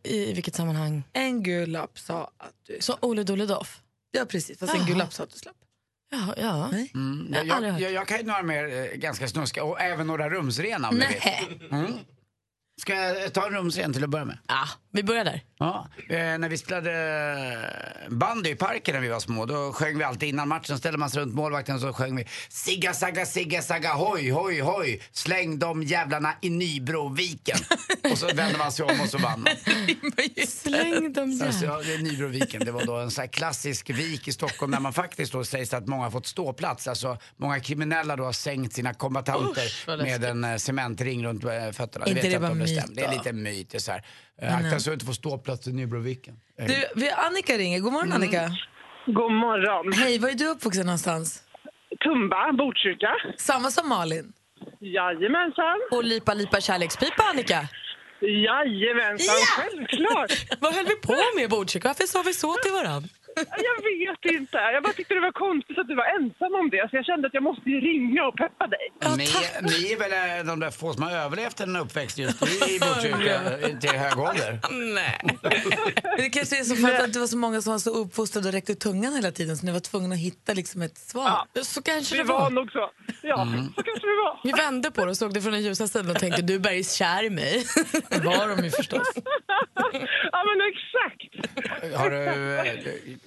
I 0.02 0.32
vilket 0.32 0.54
sammanhang? 0.54 1.02
En 1.12 1.42
gul 1.42 1.70
lapp 1.70 1.98
sa 1.98 2.30
att 2.38 2.54
du 2.66 2.76
Så 2.80 2.98
Ole 3.00 3.22
Dole 3.22 3.46
Doff? 3.46 3.80
Ja, 4.10 4.24
precis. 4.24 4.58
Fast 4.58 4.72
en 4.74 4.78
Jaha. 4.78 4.88
gul 4.88 4.98
lapp 4.98 5.12
sa 5.12 5.22
att 5.22 5.30
du 5.30 5.38
slapp. 5.38 5.56
Ja, 6.10 6.34
ja. 6.36 6.68
Nej. 6.72 6.90
Mm, 6.94 7.28
Jag 7.32 7.54
har 7.54 7.62
jag, 7.62 7.72
jag, 7.72 7.80
jag, 7.80 7.92
jag 7.92 8.08
kan 8.08 8.18
ju 8.18 8.24
några 8.24 8.42
mer 8.42 8.64
eh, 8.64 8.84
ganska 8.98 9.28
snuska 9.28 9.64
och 9.64 9.80
även 9.80 10.06
några 10.06 10.30
rumsrena 10.30 10.88
om 10.88 10.94
vill. 10.94 11.68
Mm. 11.72 11.92
Ska 12.80 12.94
jag 12.94 13.32
ta 13.32 13.46
en 13.46 13.52
rumsren 13.54 13.92
till 13.92 14.04
att 14.04 14.10
börja 14.10 14.24
med? 14.24 14.38
Ja, 14.48 14.68
vi 14.92 15.02
börjar 15.02 15.24
där. 15.24 15.42
Ja, 15.58 15.88
eh, 16.08 16.16
när 16.16 16.48
vi 16.48 16.58
spelade 16.58 16.92
eh, 18.04 18.10
bandy 18.14 18.50
i 18.50 18.54
parken 18.54 18.94
när 18.94 19.00
vi 19.02 19.08
var 19.08 19.20
små, 19.20 19.46
då 19.46 19.72
sjöng 19.72 19.98
vi 19.98 20.04
alltid 20.04 20.28
innan 20.28 20.48
matchen, 20.48 20.78
ställde 20.78 20.98
man 20.98 21.10
sig 21.10 21.20
runt 21.22 21.34
målvakten 21.34 21.74
och 21.74 21.80
så 21.80 21.92
sjöng 21.92 22.16
vi 22.16 22.26
Sigga 22.48 22.94
sagga 22.94 23.26
sigga 23.26 23.62
sagga 23.62 23.92
hoj 23.92 24.30
hoj 24.30 24.60
hoj, 24.60 25.02
släng 25.12 25.58
de 25.58 25.82
jävlarna 25.82 26.34
i 26.40 26.50
Nybroviken. 26.50 27.58
och 28.10 28.18
så 28.18 28.26
vände 28.26 28.58
man 28.58 28.72
sig 28.72 28.84
om 28.84 29.00
och 29.00 29.08
så 29.08 29.18
vann 29.18 29.40
man. 29.40 29.52
Släng 30.48 31.12
dem 31.12 31.40
Alltså, 31.44 31.60
där. 31.60 31.72
ja, 31.72 31.82
det 31.82 31.94
är 31.94 31.98
Nybroviken, 31.98 32.64
det 32.64 32.72
var 32.72 32.84
då 32.84 32.96
en 32.96 33.10
sån 33.10 33.22
här 33.22 33.28
klassisk 33.28 33.90
vik 33.90 34.28
i 34.28 34.32
Stockholm 34.32 34.72
där 34.72 34.80
man 34.80 34.92
faktiskt 34.92 35.32
då 35.32 35.44
sägs 35.44 35.70
det 35.70 35.76
att 35.76 35.86
många 35.86 36.02
har 36.02 36.10
fått 36.10 36.26
ståplats. 36.26 36.88
Alltså 36.88 37.18
många 37.36 37.60
kriminella 37.60 38.16
då 38.16 38.24
har 38.24 38.32
sänkt 38.32 38.74
sina 38.74 38.94
kombatanter 38.94 39.64
Usch, 39.64 39.88
med 39.88 40.24
en 40.24 40.44
eh, 40.44 40.56
cementring 40.56 41.24
runt 41.26 41.44
eh, 41.44 41.70
fötterna. 41.72 42.06
Inte 42.06 42.14
vet 42.14 42.22
det 42.22 42.30
jag 42.32 42.42
bara 42.42 42.50
om 42.52 42.58
myt 42.58 42.68
stämmer. 42.80 42.94
Det 42.96 43.02
är 43.04 43.12
lite 43.12 43.32
myt. 43.32 43.70
Det 43.70 43.76
är 43.78 43.80
så 43.80 43.92
här. 43.92 44.04
Eh, 44.42 44.56
Akta 44.56 44.78
så 44.80 44.90
du 44.90 44.94
inte 44.94 45.06
får 45.06 45.12
ståplats 45.12 45.66
i 45.68 45.72
Nybroviken. 45.72 46.34
Eh, 46.58 46.66
Du, 46.66 46.74
vi, 46.96 47.10
Annika 47.10 47.58
ringer. 47.58 47.78
God 47.80 47.92
morgon 47.92 48.12
Annika. 48.12 48.50
God 49.06 49.32
morgon. 49.32 49.92
Hej, 49.92 50.18
var 50.18 50.28
är 50.28 50.34
du 50.34 50.46
uppvuxen 50.46 50.86
någonstans? 50.86 51.42
Tumba, 52.04 52.52
Botkyrka. 52.52 53.12
Samma 53.38 53.70
som 53.70 53.88
Malin. 53.88 54.32
Jajamensan. 54.80 55.78
Och 55.90 56.04
lipa 56.04 56.34
lipa 56.34 56.60
kärlekspipa, 56.60 57.22
Annika. 57.30 57.68
Jajamensan, 58.20 59.34
självklart. 59.56 60.32
Vad 60.60 60.74
höll 60.74 60.86
vi 60.86 60.96
på 60.96 61.16
med 61.36 61.44
i 61.44 61.48
Botkyrka? 61.48 61.88
Varför 61.88 62.04
sa 62.04 62.22
vi 62.22 62.34
så 62.34 62.54
till 62.54 62.72
varandra? 62.72 63.08
Jag 63.36 63.76
vet 63.90 64.40
inte. 64.40 64.56
Jag 64.58 64.82
bara 64.82 64.92
tyckte 64.92 65.14
det 65.14 65.20
var 65.20 65.32
konstigt 65.32 65.78
att 65.78 65.88
du 65.88 65.94
var 65.94 66.04
ensam 66.20 66.54
om 66.54 66.70
det. 66.70 66.90
Så 66.90 66.96
jag 66.96 67.04
kände 67.04 67.26
att 67.28 67.34
jag 67.34 67.42
måste 67.42 67.70
ju 67.70 67.80
ringa 67.80 68.24
och 68.26 68.36
peppa 68.36 68.66
dig. 68.66 68.86
ni, 69.16 69.26
ni 69.62 69.92
är 69.92 69.98
väl 69.98 70.12
eh, 70.40 70.46
de 70.46 70.60
där 70.60 70.70
få 70.70 70.92
som 70.92 71.02
har 71.02 71.12
överlevt 71.12 71.60
en 71.60 71.76
uppväxt 71.76 72.18
just 72.18 72.42
i 72.42 72.78
Botkyrka 72.80 73.40
till 73.80 73.90
hög 73.90 74.18
ålder? 74.18 74.58
Nej. 74.94 75.20
Det 76.16 76.30
kanske 76.30 76.58
är 76.58 76.64
så 76.64 76.76
för 76.76 77.04
att 77.04 77.12
det 77.12 77.18
var 77.18 77.26
så 77.26 77.36
många 77.36 77.62
som 77.62 77.72
var 77.72 77.78
så 77.78 77.90
uppfostrade 77.90 78.48
och 78.48 78.54
räckte 78.54 78.72
ut 78.72 78.80
tungan 78.80 79.14
hela 79.14 79.30
tiden 79.32 79.56
så 79.56 79.66
ni 79.66 79.72
var 79.72 79.80
tvungna 79.80 80.14
att 80.14 80.20
hitta 80.20 80.52
liksom 80.54 80.82
ett 80.82 80.98
svar. 80.98 81.30
Så 81.62 81.82
kanske 81.82 82.16
Det 82.16 82.22
det 82.22 82.28
var 82.28 82.40
var. 82.40 82.50
nog 82.50 82.72
så. 82.72 82.90
Ja, 83.22 83.36
så 83.76 83.82
kanske 83.82 84.06
det 84.06 84.16
var. 84.24 84.40
Vi 84.44 84.52
vände 84.52 84.90
på 84.90 85.04
det 85.04 85.10
och 85.10 85.16
såg 85.16 85.34
det 85.34 85.42
från 85.42 85.52
den 85.52 85.62
ljusa 85.62 85.88
sidan 85.88 86.10
och 86.10 86.18
tänkte 86.18 86.42
du 86.42 86.54
är 86.54 86.96
kär 86.98 87.22
i 87.24 87.30
mig. 87.30 87.64
Det 88.08 88.20
var 88.24 88.48
de 88.56 88.64
ju 88.64 88.70
förstås. 88.70 89.08
Ja, 90.32 90.44
men 90.48 90.58
exakt. 90.72 90.89
Har 91.96 92.10
du, 92.10 92.16
eh, 92.56 92.62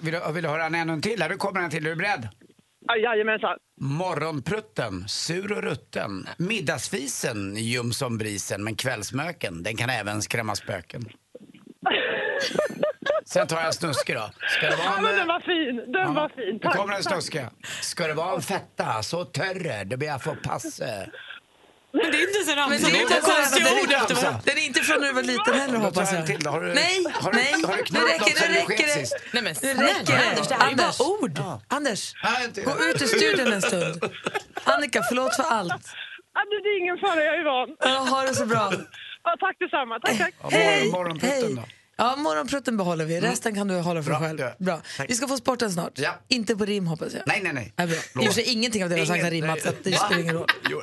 vill, 0.00 0.12
du, 0.12 0.32
vill 0.32 0.42
du 0.42 0.48
höra 0.48 0.64
en 0.66 0.74
ännu 0.74 1.00
till? 1.00 1.22
Här 1.22 1.28
nu 1.28 1.36
kommer 1.36 1.60
en 1.60 1.70
till. 1.70 1.86
Är 1.86 1.90
du 1.90 1.96
beredd? 1.96 2.28
Ja, 2.86 2.96
jajamensan. 2.96 3.56
Morgonprutten, 3.80 5.08
sur 5.08 5.52
och 5.52 5.62
rutten. 5.62 6.28
Middagsfisen, 6.38 7.56
ljum 7.56 7.92
som 7.92 8.18
brisen. 8.18 8.64
Men 8.64 8.74
kvällsmöken, 8.76 9.62
den 9.62 9.76
kan 9.76 9.90
även 9.90 10.22
skrämma 10.22 10.54
spöken. 10.54 11.04
Sen 13.26 13.46
tar 13.46 13.56
jag 13.56 13.66
en 13.66 13.72
snuske 13.72 14.14
då. 14.14 14.30
Ska 14.48 14.66
det 14.70 14.76
vara 14.76 14.86
Ja, 14.86 14.96
en, 14.96 15.02
men 15.02 15.12
den 15.12 15.20
eh, 15.20 15.26
var 15.26 15.40
fin. 15.40 15.92
Den 15.92 16.14
var 16.14 16.28
fin. 16.28 16.52
nu 16.54 16.58
Tack. 16.58 16.76
kommer 16.76 16.94
en 16.94 17.02
snuske. 17.02 17.50
Ska 17.80 18.06
det 18.06 18.14
vara 18.14 18.34
en 18.34 18.42
fetta 18.42 19.02
så 19.02 19.24
törre, 19.24 19.84
då 19.84 19.96
ber 19.96 20.06
jag 20.06 20.22
få 20.22 20.34
passe. 20.44 21.10
Men 21.96 22.10
det 22.12 22.18
är 22.18 22.28
inte 22.28 22.50
så 22.50 22.56
ramsa. 22.56 22.88
det 22.88 22.98
är 22.98 23.00
inte 23.00 23.14
den 23.54 23.70
är- 23.74 24.34
ord. 24.34 24.40
Den 24.44 24.58
är 24.58 24.64
inte 24.66 24.80
från 24.80 25.00
när 25.00 25.08
du 25.08 25.14
var 25.14 25.22
liten 25.22 25.54
heller 25.54 25.78
hoppas 25.78 26.12
jag. 26.12 26.26
till. 26.26 26.46
Har 26.46 26.60
du- 26.60 26.74
nej, 26.74 27.04
har 27.14 27.32
du- 27.32 27.36
nej, 27.38 27.52
har 27.52 27.76
du 27.76 27.84
nu 27.90 28.00
räcker 28.00 28.24
sket 28.24 28.68
räcker 28.70 28.86
det. 28.86 29.08
Nej, 29.32 29.42
men 29.42 29.54
Nu 29.62 29.82
räcker 29.84 30.18
det. 30.18 30.28
Anders, 30.30 30.48
det 30.48 30.54
här 30.54 30.66
är 30.66 30.70
Anders, 30.70 30.98
bara 30.98 31.08
ord. 31.08 31.38
Anders, 31.68 32.14
gå 32.64 32.84
ut 32.84 33.02
ur 33.02 33.06
studion 33.06 33.52
en 33.52 33.62
stund. 33.62 34.04
Annika, 34.64 35.02
förlåt 35.08 35.36
för 35.36 35.42
allt. 35.42 35.72
Det 36.34 36.68
är 36.68 36.80
ingen 36.80 36.98
fara, 36.98 37.24
jag 37.24 37.36
är 37.40 37.44
van. 37.44 37.76
Ja, 37.80 37.98
ha 38.10 38.22
det 38.22 38.34
så 38.34 38.46
bra. 38.46 38.72
Ja, 39.24 39.36
tack 39.40 39.56
detsamma. 39.58 39.98
Tack, 40.00 40.18
tack. 40.18 40.34
Hej! 40.52 40.90
morgon- 40.90 40.90
Morgonprutten 40.92 41.54
då? 41.56 41.62
Ja, 41.96 42.16
morgonprutten 42.16 42.76
behåller 42.76 43.04
vi. 43.04 43.20
Resten 43.20 43.54
kan 43.54 43.68
du 43.68 43.74
hålla 43.74 44.02
för 44.02 44.10
dig 44.10 44.20
själv. 44.20 44.38
Bra. 44.58 44.80
Tack. 44.96 45.10
Vi 45.10 45.14
ska 45.14 45.28
få 45.28 45.36
sporten 45.36 45.72
snart. 45.72 45.92
Ja. 45.94 46.10
Inte 46.28 46.56
på 46.56 46.64
rim 46.64 46.86
hoppas 46.86 47.12
jag. 47.14 47.22
Nej, 47.26 47.40
nej, 47.42 47.52
nej. 47.52 47.72
Ja, 47.76 47.86
bra. 47.86 47.96
I 47.96 48.18
och 48.18 48.24
för 48.24 48.32
sig 48.32 48.44
ingenting 48.44 48.84
av 48.84 48.90
det 48.90 48.96
du 48.96 49.00
har 49.00 49.06
sagt 49.06 49.22
har 49.22 49.30
Ingen- 49.30 49.42
rimmat 49.48 49.62
så 49.62 49.68
det 49.82 49.96
spelar 49.98 50.20
ingen 50.20 50.34
roll. 50.34 50.46
Jo. 50.70 50.80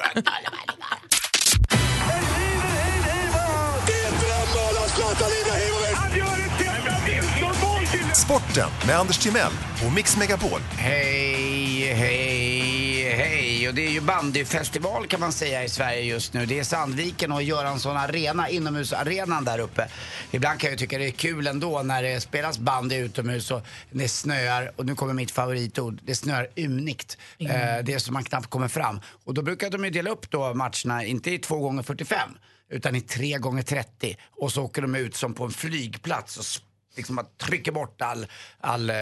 Sporten 8.16 8.70
med 8.88 8.96
Anders 9.00 9.18
Timell 9.18 9.52
och 9.86 9.92
Mix 9.94 10.18
Megapol. 10.18 10.60
Hej, 10.78 11.94
hej, 11.94 12.41
hej. 13.32 13.68
Och 13.68 13.74
det 13.76 13.86
är 13.86 13.92
ju 13.92 14.02
bandyfestival 14.02 15.08
kan 15.08 15.20
man 15.20 15.32
säga 15.32 15.64
i 15.64 15.70
Sverige 15.70 16.02
just 16.02 16.34
nu. 16.34 16.46
Det 16.46 16.60
är 16.60 16.64
Sandviken 16.64 17.32
och 17.32 17.44
Göransson 17.44 17.98
Arena, 17.98 18.50
inomhusarenan 18.50 19.46
där 19.46 19.60
uppe. 19.60 19.88
Ibland 20.32 20.60
kan 20.60 20.70
jag 20.70 20.80
tycka 20.80 20.98
det 20.98 21.08
är 21.08 21.12
kul 21.12 21.48
ändå 21.48 21.84
när 21.84 22.04
det 22.04 22.22
spelas 22.22 22.60
bandy 22.60 22.96
utomhus 22.96 23.52
och 23.52 23.62
det 23.92 24.08
snöar. 24.08 24.72
Och 24.76 24.86
nu 24.86 24.96
kommer 24.96 25.14
mitt 25.14 25.32
favoritord. 25.32 26.00
Det 26.04 26.16
snöar 26.16 26.48
ymnigt. 26.56 27.18
Eh, 27.38 27.48
det 27.84 27.94
är 27.94 28.00
så 28.00 28.12
man 28.12 28.24
knappt 28.24 28.48
kommer 28.48 28.68
fram. 28.68 29.00
Och 29.26 29.34
då 29.34 29.42
brukar 29.42 29.70
de 29.70 29.86
ju 29.86 29.90
dela 29.90 30.10
upp 30.10 30.32
då 30.32 30.54
matcherna, 30.54 31.06
inte 31.06 31.32
i 31.32 31.40
2 31.40 31.60
gånger 31.60 31.84
45 31.84 32.20
utan 32.70 32.96
i 32.96 33.02
3 33.02 33.38
gånger 33.38 33.64
30 33.64 34.18
Och 34.32 34.52
så 34.52 34.64
åker 34.64 34.82
de 34.82 34.96
ut 34.96 35.16
som 35.16 35.34
på 35.34 35.44
en 35.44 35.52
flygplats 35.52 36.62
liksom 36.96 37.16
bara 37.16 37.26
trycker 37.38 37.72
bort 37.72 38.02
all, 38.02 38.28
all 38.60 38.90
eh, 38.90 38.96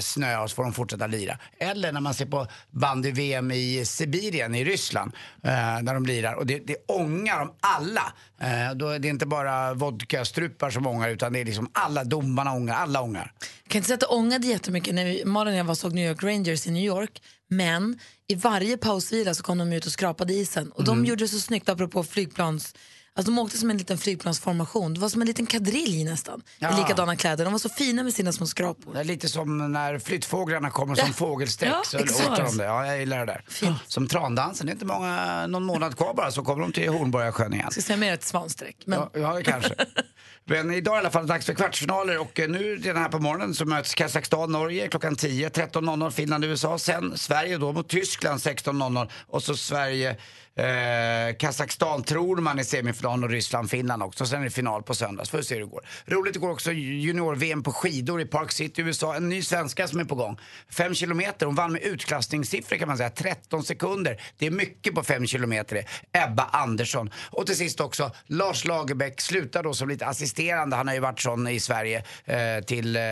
snö 0.00 0.38
och 0.38 0.50
så 0.50 0.54
får 0.54 0.62
de 0.62 0.72
fortsätta 0.72 1.06
lira. 1.06 1.38
Eller 1.58 1.92
när 1.92 2.00
man 2.00 2.14
ser 2.14 2.26
på 2.26 2.46
bandy-VM 2.70 3.50
i 3.50 3.84
Sibirien 3.86 4.54
i 4.54 4.64
Ryssland 4.64 5.12
eh, 5.44 5.50
när 5.82 5.94
de 5.94 6.06
lirar 6.06 6.34
och 6.34 6.46
det, 6.46 6.58
det 6.58 6.76
ångar 6.88 7.40
om 7.42 7.52
alla. 7.60 8.12
Eh, 8.40 8.74
då 8.74 8.88
är 8.88 8.98
det 8.98 9.08
inte 9.08 9.26
bara 9.26 9.74
vodkastrupar 9.74 10.70
som 10.70 10.86
ångar 10.86 11.08
utan 11.08 11.32
det 11.32 11.40
är 11.40 11.44
liksom 11.44 11.70
alla 11.72 12.04
domarna 12.04 12.52
ångar, 12.52 12.74
alla 12.74 13.00
ångar. 13.00 13.32
Jag 13.62 13.70
kan 13.70 13.78
inte 13.78 13.86
säga 13.86 13.94
att 13.94 14.00
det 14.00 14.06
ångade 14.06 14.46
jättemycket 14.46 14.94
när 14.94 15.04
vi, 15.04 15.24
Malin 15.24 15.54
och 15.54 15.60
jag 15.60 15.64
var 15.64 15.74
såg 15.74 15.92
New 15.94 16.08
York 16.08 16.22
Rangers 16.22 16.66
i 16.66 16.70
New 16.70 16.84
York. 16.84 17.22
Men 17.50 17.98
i 18.28 18.34
varje 18.34 18.76
pausvila 18.76 19.34
så 19.34 19.42
kom 19.42 19.58
de 19.58 19.72
ut 19.72 19.86
och 19.86 19.92
skrapade 19.92 20.32
isen. 20.34 20.72
Och 20.72 20.80
Mm. 20.88 21.02
de 21.02 21.08
gjorde 21.08 21.24
det 21.24 21.28
så 21.28 21.40
snyggt 21.40 21.68
apropå 21.68 22.04
flygplans... 22.04 22.74
Alltså 23.18 23.32
de 23.32 23.38
åkte 23.38 23.58
som 23.58 23.70
en 23.70 23.78
liten 23.78 23.98
flygplansformation. 23.98 24.94
Det 24.94 25.00
var 25.00 25.08
som 25.08 25.20
en 25.20 25.26
liten 25.26 25.46
kadrilj 25.46 26.04
nästan. 26.04 26.42
Ja. 26.58 26.72
I 26.72 26.80
likadana 26.80 27.16
kläder. 27.16 27.44
De 27.44 27.52
var 27.52 27.58
så 27.58 27.68
fina 27.68 28.02
med 28.02 28.14
sina 28.14 28.32
små 28.32 28.46
skrapor. 28.46 28.94
Det 28.94 29.00
är 29.00 29.04
lite 29.04 29.28
som 29.28 29.72
när 29.72 29.98
flyttfåglarna 29.98 30.70
kommer 30.70 30.94
som 30.94 31.06
Ja. 31.08 31.12
fågelsträck 31.14 31.70
Ja, 31.70 31.82
så 31.84 31.98
låter 31.98 32.44
de 32.44 32.56
det. 32.56 32.64
Ja, 32.64 32.86
jag 32.86 32.98
gillar 32.98 33.26
det 33.26 33.26
där. 33.26 33.74
Som 33.86 34.08
trandansen, 34.08 34.66
det 34.66 34.70
är 34.70 34.74
inte 34.74 34.86
många, 34.86 35.46
någon 35.46 35.64
månad 35.64 35.96
kvar 35.96 36.14
bara 36.14 36.30
så 36.30 36.42
kommer 36.42 36.62
de 36.62 36.72
till 36.72 36.88
Hornborgasjön 36.88 37.52
igen. 37.52 37.64
Jag 37.64 37.72
ska 37.72 37.82
säga 37.82 37.96
mer 37.96 38.12
ett 38.14 38.24
svansträck. 38.24 38.76
Men... 38.84 38.98
Ja, 38.98 39.10
ja, 39.20 39.40
kanske. 39.44 39.74
Men 40.44 40.70
idag 40.74 40.96
i 40.96 40.98
alla 40.98 41.10
fall 41.10 41.26
dags 41.26 41.46
för 41.46 41.54
kvartsfinaler 41.54 42.18
och 42.18 42.40
eh, 42.40 42.48
nu 42.48 42.76
redan 42.76 43.02
här 43.02 43.08
på 43.08 43.18
morgonen 43.18 43.54
så 43.54 43.64
möts 43.64 43.94
Kazakstan, 43.94 44.52
Norge 44.52 44.88
klockan 44.88 45.16
10, 45.16 45.48
13.00 45.48 46.10
Finland, 46.10 46.44
USA. 46.44 46.78
Sen 46.78 47.18
Sverige 47.18 47.58
då 47.58 47.72
mot 47.72 47.88
Tyskland 47.88 48.40
16.00 48.40 49.08
och 49.26 49.42
så 49.42 49.56
Sverige, 49.56 50.16
eh, 50.58 51.36
Kazakstan 51.38 52.02
tror 52.02 52.36
man 52.36 52.58
i 52.58 52.64
semifinal 52.64 53.24
och 53.24 53.30
Ryssland, 53.30 53.70
Finland 53.70 54.02
också. 54.02 54.26
Sen 54.26 54.40
är 54.40 54.44
det 54.44 54.50
final 54.50 54.82
på 54.82 54.94
söndags, 54.94 55.30
får 55.30 55.38
vi 55.38 55.44
se 55.44 55.54
hur 55.54 55.60
det 55.60 55.66
går. 55.66 55.80
Roligt 56.06 56.36
igår 56.36 56.50
också 56.50 56.72
junior-VM 56.72 57.62
på 57.62 57.72
skidor 57.72 58.20
i 58.20 58.24
Park 58.24 58.52
City, 58.52 58.82
USA. 58.82 59.14
En 59.14 59.28
ny 59.28 59.42
svenska 59.42 59.88
som 59.88 60.00
är 60.00 60.04
på 60.04 60.14
gång. 60.14 60.40
Fem 60.70 60.94
kilometer, 60.94 61.46
hon 61.46 61.54
vann 61.54 61.72
med 61.72 61.82
utklassningssiffror 61.82 62.76
kan 62.76 62.88
man 62.88 62.96
säga, 62.96 63.10
13 63.10 63.64
sekunder. 63.64 64.20
Det 64.38 64.46
är 64.46 64.50
mycket 64.50 64.94
på 64.94 65.02
fem 65.02 65.26
kilometer 65.26 65.74
det. 65.76 66.18
Ebba 66.18 66.42
Andersson. 66.52 67.10
Och 67.30 67.46
till 67.46 67.56
sist 67.56 67.80
också, 67.80 68.10
Lars 68.26 68.64
Lagerbäck 68.64 69.20
slutar 69.20 69.62
då 69.62 69.74
som 69.74 69.88
lite 69.88 70.06
assisterande, 70.06 70.76
han 70.76 70.88
har 70.88 70.94
ju 70.94 71.00
varit 71.00 71.20
sån 71.20 71.48
i 71.48 71.60
Sverige, 71.60 72.04
eh, 72.24 72.64
till 72.66 72.96
eh, 72.96 73.02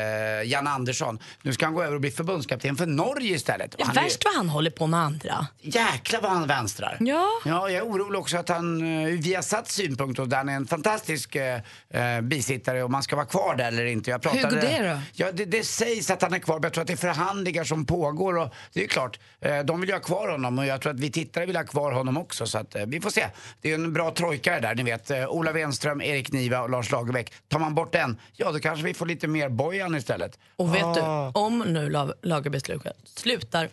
Jan 0.45 0.67
Andersson. 0.67 1.19
Nu 1.43 1.53
ska 1.53 1.65
han 1.67 1.75
gå 1.75 1.83
över 1.83 1.95
och 1.95 2.01
bli 2.01 2.11
förbundskapten 2.11 2.77
för 2.77 2.87
Norge 2.87 3.35
istället. 3.35 3.75
Är- 3.81 3.95
värst 3.95 4.25
vad 4.25 4.35
han 4.35 4.49
håller 4.49 4.71
på 4.71 4.87
med 4.87 5.01
andra. 5.01 5.47
Jäklar 5.61 6.21
vad 6.21 6.31
han 6.31 6.47
vänstrar. 6.47 6.97
Ja. 7.01 7.29
Ja, 7.45 7.71
jag 7.71 7.73
är 7.73 7.83
orolig 7.83 8.21
också 8.21 8.37
att 8.37 8.49
han, 8.49 8.81
eh, 8.81 9.09
ur 9.09 9.17
Viasats 9.23 9.75
synpunkt, 9.75 10.19
och 10.19 10.29
där 10.29 10.37
han 10.37 10.49
är 10.49 10.57
en 10.57 10.67
fantastisk 10.67 11.35
eh, 11.37 11.61
eh, 11.91 12.21
bisittare 12.21 12.83
och 12.83 12.91
man 12.91 13.03
ska 13.03 13.17
vara 13.17 13.27
kvar 13.27 13.55
där 13.57 13.69
eller 13.69 13.85
inte. 13.85 14.11
Jag 14.11 14.25
Hur 14.31 14.43
går 14.43 14.51
det 14.51 14.89
då? 14.93 14.99
Ja, 15.13 15.33
det, 15.33 15.45
det 15.45 15.65
sägs 15.65 16.11
att 16.11 16.23
han 16.23 16.35
är 16.35 16.39
kvar, 16.39 16.55
men 16.55 16.63
jag 16.63 16.73
tror 16.73 16.83
att 16.83 16.87
det 16.89 16.93
är 16.93 16.97
förhandlingar 16.97 17.65
som 17.65 17.87
pågår 17.87 18.39
och 18.39 18.55
det 18.73 18.85
är 18.85 18.89
klart, 18.89 19.19
eh, 19.41 19.59
de 19.59 19.81
vill 19.81 19.89
ju 19.89 19.95
ha 19.95 20.01
kvar 20.01 20.29
honom 20.29 20.59
och 20.59 20.67
jag 20.67 20.81
tror 20.81 20.93
att 20.93 21.01
vi 21.01 21.11
tittare 21.11 21.47
vill 21.47 21.57
ha 21.57 21.65
kvar 21.65 21.93
honom 21.93 22.17
också 22.17 22.47
så 22.47 22.59
att 22.59 22.75
eh, 22.75 22.87
vi 22.87 23.01
får 23.01 23.11
se. 23.11 23.27
Det 23.61 23.71
är 23.71 23.75
en 23.75 23.93
bra 23.93 24.11
trojka 24.11 24.61
där, 24.61 24.75
ni 24.75 24.83
vet. 24.83 25.11
Eh, 25.11 25.29
Ola 25.29 25.53
Wenström, 25.53 26.01
Erik 26.03 26.33
Niva 26.33 26.61
och 26.61 26.71
Lars 26.71 26.91
Lagerbäck. 26.91 27.33
Tar 27.49 27.59
man 27.59 27.75
bort 27.75 27.95
en, 27.95 28.21
ja 28.33 28.53
då 28.53 28.59
kanske 28.59 28.85
vi 28.87 28.95
får 28.95 29.07
lite 29.07 29.29
mer 29.29 29.49
Bojan 29.49 29.95
istället. 29.95 30.39
Och 30.57 30.75
vet 30.75 30.85
Ah. 30.85 31.31
du, 31.35 31.41
om 31.41 31.59
nu 31.59 31.91
La- 31.91 32.15
Lagerbäck 32.23 32.67
slutar, 32.67 32.93
slutar 33.05 33.63
En 33.65 33.69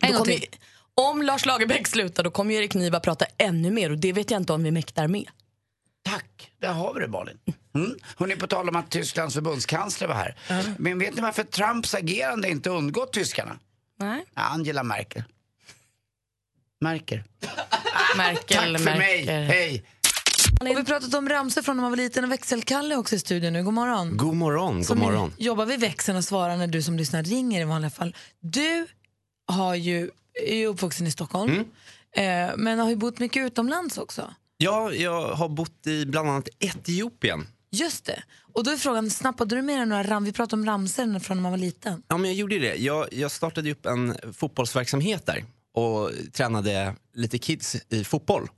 då 0.00 0.06
gång 0.08 0.16
kommer, 0.18 0.32
till. 0.38 0.48
Om 0.94 1.22
Lars 1.22 1.46
Lagerbäck 1.46 1.88
slutar 1.88 2.22
då 2.24 2.30
kommer 2.30 2.54
ju 2.54 2.60
Erik 2.60 2.74
Niva 2.74 3.00
prata 3.00 3.26
ännu 3.38 3.70
mer 3.70 3.90
och 3.90 3.98
det 3.98 4.12
vet 4.12 4.30
jag 4.30 4.40
inte 4.40 4.52
om 4.52 4.62
vi 4.62 4.70
mäktar 4.70 5.08
med. 5.08 5.28
Tack, 6.02 6.50
där 6.58 6.72
har 6.72 6.94
vi 6.94 7.00
det 7.00 7.08
Malin. 7.08 7.38
Mm. 7.74 7.96
Hörrni, 8.16 8.36
på 8.36 8.46
tal 8.46 8.68
om 8.68 8.76
att 8.76 8.90
Tysklands 8.90 9.34
förbundskansler 9.34 10.08
var 10.08 10.14
här. 10.14 10.36
Men 10.78 10.98
vet 10.98 11.14
ni 11.14 11.20
varför 11.22 11.44
Trumps 11.44 11.94
agerande 11.94 12.48
inte 12.48 12.70
undgått 12.70 13.12
tyskarna? 13.12 13.58
Nej. 13.98 14.24
Angela 14.34 14.82
Merkel. 14.82 15.22
Merkel. 16.80 17.22
Merkel, 18.16 18.74
Tack 18.74 18.84
för 18.84 18.98
mig, 18.98 19.24
hej! 19.26 19.84
Och 20.60 20.66
vi 20.66 20.72
har 20.74 20.82
pratat 20.82 21.14
om 21.14 21.28
ramsor 21.28 21.62
från 21.62 21.76
när 21.76 21.82
man 21.82 21.90
var 21.92 21.96
liten 21.96 22.24
och 22.24 22.32
växelkalle 22.32 22.96
också 22.96 23.14
i 23.14 23.18
studion 23.18 23.52
nu. 23.52 23.62
God 23.62 23.74
morgon. 23.74 24.16
God 24.16 24.34
morgon, 24.34 24.76
god 24.76 24.86
Som 24.86 24.98
morgon. 24.98 25.32
jobbar 25.38 25.66
vid 25.66 25.80
växeln 25.80 26.18
och 26.18 26.24
svarar 26.24 26.56
när 26.56 26.66
du 26.66 26.82
som 26.82 26.96
lyssnar 26.96 27.22
ringer 27.22 27.60
i 27.60 27.64
vanliga 27.64 27.90
fall. 27.90 28.16
Du 28.40 28.86
har 29.46 29.74
ju, 29.74 30.10
är 30.46 30.66
uppvuxen 30.66 31.06
i 31.06 31.10
Stockholm, 31.10 31.64
Mm. 32.16 32.50
eh, 32.50 32.56
men 32.56 32.78
har 32.78 32.90
ju 32.90 32.96
bott 32.96 33.18
mycket 33.18 33.46
utomlands 33.46 33.98
också. 33.98 34.34
Ja, 34.56 34.92
jag 34.92 35.28
har 35.34 35.48
bott 35.48 35.86
i 35.86 36.06
bland 36.06 36.28
annat 36.30 36.48
Etiopien. 36.58 37.46
Just 37.72 38.04
det. 38.04 38.22
Och 38.52 38.64
då 38.64 38.70
är 38.70 38.76
frågan, 38.76 39.10
snappade 39.10 39.56
du 39.56 39.62
med 39.62 39.78
dig 39.78 39.86
några 39.86 40.02
ram? 40.02 40.24
Vi 40.24 40.32
pratade 40.32 40.60
om 40.62 40.66
ramsor 40.66 41.18
från 41.18 41.36
när 41.36 41.42
man 41.42 41.50
var 41.52 41.58
liten. 41.58 42.02
Ja, 42.08 42.16
men 42.16 42.30
jag 42.30 42.36
gjorde 42.36 42.58
det. 42.58 42.74
Jag, 42.76 43.06
jag 43.12 43.30
startade 43.30 43.70
upp 43.70 43.86
en 43.86 44.16
fotbollsverksamhet 44.32 45.26
där 45.26 45.44
och 45.74 46.10
tränade 46.32 46.94
lite 47.14 47.38
kids 47.38 47.76
i 47.88 48.04
fotboll. 48.04 48.48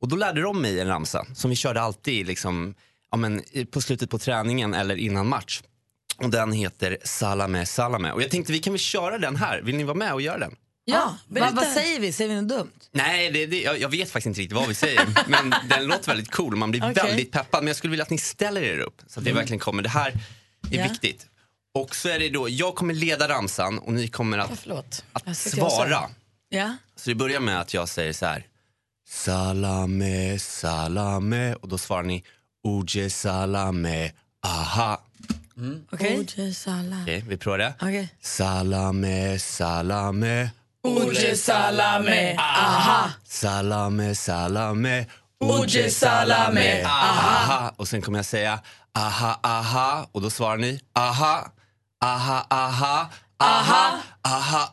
Och 0.00 0.08
då 0.08 0.16
lärde 0.16 0.40
de 0.40 0.62
mig 0.62 0.80
en 0.80 0.86
ramsa 0.88 1.26
som 1.34 1.50
vi 1.50 1.56
körde 1.56 1.80
alltid 1.80 2.26
liksom, 2.26 2.74
ja, 3.10 3.16
men, 3.16 3.42
på 3.70 3.80
slutet 3.80 4.10
på 4.10 4.18
träningen 4.18 4.74
eller 4.74 4.96
innan 4.96 5.28
match. 5.28 5.62
Och 6.18 6.30
den 6.30 6.52
heter 6.52 6.98
Salame 7.04 7.66
Salame. 7.66 8.12
Och 8.12 8.22
jag 8.22 8.30
tänkte 8.30 8.52
vi 8.52 8.58
kan 8.58 8.72
väl 8.72 8.80
köra 8.80 9.18
den 9.18 9.36
här. 9.36 9.62
Vill 9.62 9.76
ni 9.76 9.84
vara 9.84 9.94
med 9.96 10.12
och 10.12 10.22
göra 10.22 10.38
den? 10.38 10.56
Ja, 10.84 11.16
berätta. 11.28 11.54
vad, 11.54 11.64
vad 11.64 11.74
säger 11.74 12.00
vi? 12.00 12.12
Säger 12.12 12.30
vi 12.34 12.36
något 12.40 12.48
dumt? 12.48 12.70
Nej, 12.92 13.30
det, 13.30 13.46
det, 13.46 13.62
jag, 13.62 13.78
jag 13.80 13.88
vet 13.88 14.10
faktiskt 14.10 14.26
inte 14.26 14.40
riktigt 14.40 14.56
vad 14.58 14.68
vi 14.68 14.74
säger. 14.74 15.06
men 15.28 15.54
den 15.68 15.84
låter 15.84 16.06
väldigt 16.06 16.30
cool. 16.30 16.56
Man 16.56 16.70
blir 16.70 16.90
Okej. 16.90 17.04
väldigt 17.04 17.32
peppad. 17.32 17.62
Men 17.62 17.66
jag 17.66 17.76
skulle 17.76 17.90
vilja 17.90 18.02
att 18.02 18.10
ni 18.10 18.18
ställer 18.18 18.62
er 18.62 18.78
upp. 18.78 19.02
Så 19.06 19.18
att 19.20 19.24
det 19.24 19.32
verkligen 19.32 19.60
kommer. 19.60 19.82
Det 19.82 19.88
här 19.88 20.10
är 20.70 20.78
Ja. 20.78 20.88
viktigt. 20.88 21.26
Och 21.74 21.96
så 21.96 22.08
är 22.08 22.18
det 22.18 22.28
då, 22.28 22.48
jag 22.48 22.74
kommer 22.74 22.94
leda 22.94 23.28
ramsan 23.28 23.78
och 23.78 23.92
ni 23.92 24.08
kommer 24.08 24.38
att, 24.38 24.58
Förlåt. 24.60 25.04
att 25.12 25.36
svara. 25.36 26.00
Ja. 26.48 26.76
Så 26.96 27.10
det 27.10 27.14
börjar 27.14 27.40
med 27.40 27.60
att 27.60 27.74
jag 27.74 27.88
säger 27.88 28.12
så 28.12 28.26
här. 28.26 28.46
Salame, 29.08 30.38
salame. 30.38 31.54
Och 31.54 31.68
då 31.68 31.78
svarar 31.78 32.02
ni 32.02 32.24
Uje 32.68 33.10
salame, 33.10 34.12
aha. 34.46 35.02
Okej. 35.90 36.18
Oje 36.18 36.54
Salah. 36.54 37.02
Okej, 37.02 37.24
vi 37.28 37.36
provar 37.36 37.58
det. 37.58 37.74
Okej. 37.80 38.08
Salame, 38.20 39.38
salame. 39.38 40.50
Oje 40.84 41.36
Salame, 41.36 42.36
aha. 42.38 43.10
Salame, 43.24 44.14
salame. 44.14 45.06
Oje 45.40 45.90
Salame, 45.90 46.84
aha. 46.84 47.74
Och 47.76 47.88
sen 47.88 48.02
kommer 48.02 48.18
jag 48.18 48.26
säga 48.26 48.60
aha, 48.98 49.40
aha. 49.42 50.08
Och 50.12 50.22
då 50.22 50.30
svarar 50.30 50.56
ni 50.56 50.80
aha, 50.92 51.46
aha, 52.04 52.46
aha, 52.50 53.10
aha, 53.44 54.00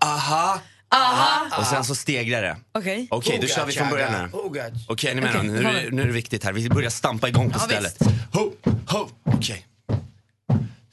aha, 0.01 0.59
aha. 0.95 1.57
Och 1.59 1.65
sen 1.65 1.83
så 1.83 1.95
stegrar 1.95 2.41
det. 2.41 2.57
Okej. 2.71 3.07
Okej, 3.11 3.37
då 3.41 3.47
kör 3.47 3.65
vi 3.65 3.71
från 3.73 3.89
början 3.89 4.11
nu. 4.13 4.37
Ogat. 4.37 4.73
Okej, 4.87 5.11
är 5.11 5.15
ni 5.15 5.21
med 5.21 5.35
då? 5.35 5.41
Nu 5.41 5.57
är, 5.57 5.73
det, 5.73 5.91
nu 5.91 6.01
är 6.01 6.05
det 6.05 6.13
viktigt 6.13 6.43
här. 6.43 6.53
Vi 6.53 6.69
börjar 6.69 6.89
stampa 6.89 7.27
igång 7.27 7.49
på 7.51 7.59
Ja, 7.59 7.65
stället. 7.65 7.97
Ho, 8.33 8.51
ho, 8.87 9.09
okej. 9.23 9.65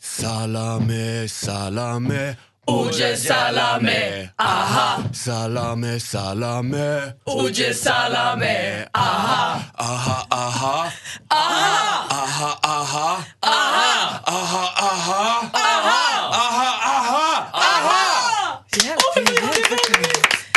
Salame, 0.01 1.29
salame. 1.29 2.37
Oje 2.67 3.17
salame, 3.17 4.29
aha. 4.37 4.99
Salame, 5.15 6.01
salame. 6.01 7.13
Oje 7.25 7.75
salame, 7.75 8.87
aha. 8.93 9.61
Aha, 9.75 10.27
aha. 10.31 10.91
Aha. 11.29 12.07
Aha, 12.11 12.59
aha. 12.63 13.19
Aha. 13.41 14.21
Aha, 14.27 14.73
aha. 14.77 15.51
Aha. 15.53 16.31
Aha, 16.33 17.51
aha. 17.53 18.63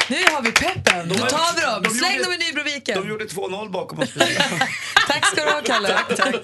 Nu 0.07 0.15
har 0.33 0.41
vi 0.41 0.51
peppen. 0.51 1.07
Nu 1.07 1.15
tar 1.15 1.55
vi 1.55 1.61
dem. 1.61 1.83
de 1.83 1.89
Släng 1.89 2.21
dem 2.21 2.31
i 2.31 2.37
Nybroviken. 2.37 3.01
De 3.01 3.09
gjorde 3.09 3.25
2-0 3.25 3.71
bakom 3.71 3.99
oss. 3.99 4.09
Tack 5.07 5.25
ska 5.25 5.45
du 5.45 5.51
ha, 5.51 5.61
Kalle. 5.65 5.87
tack, 5.87 6.07
tack. 6.17 6.35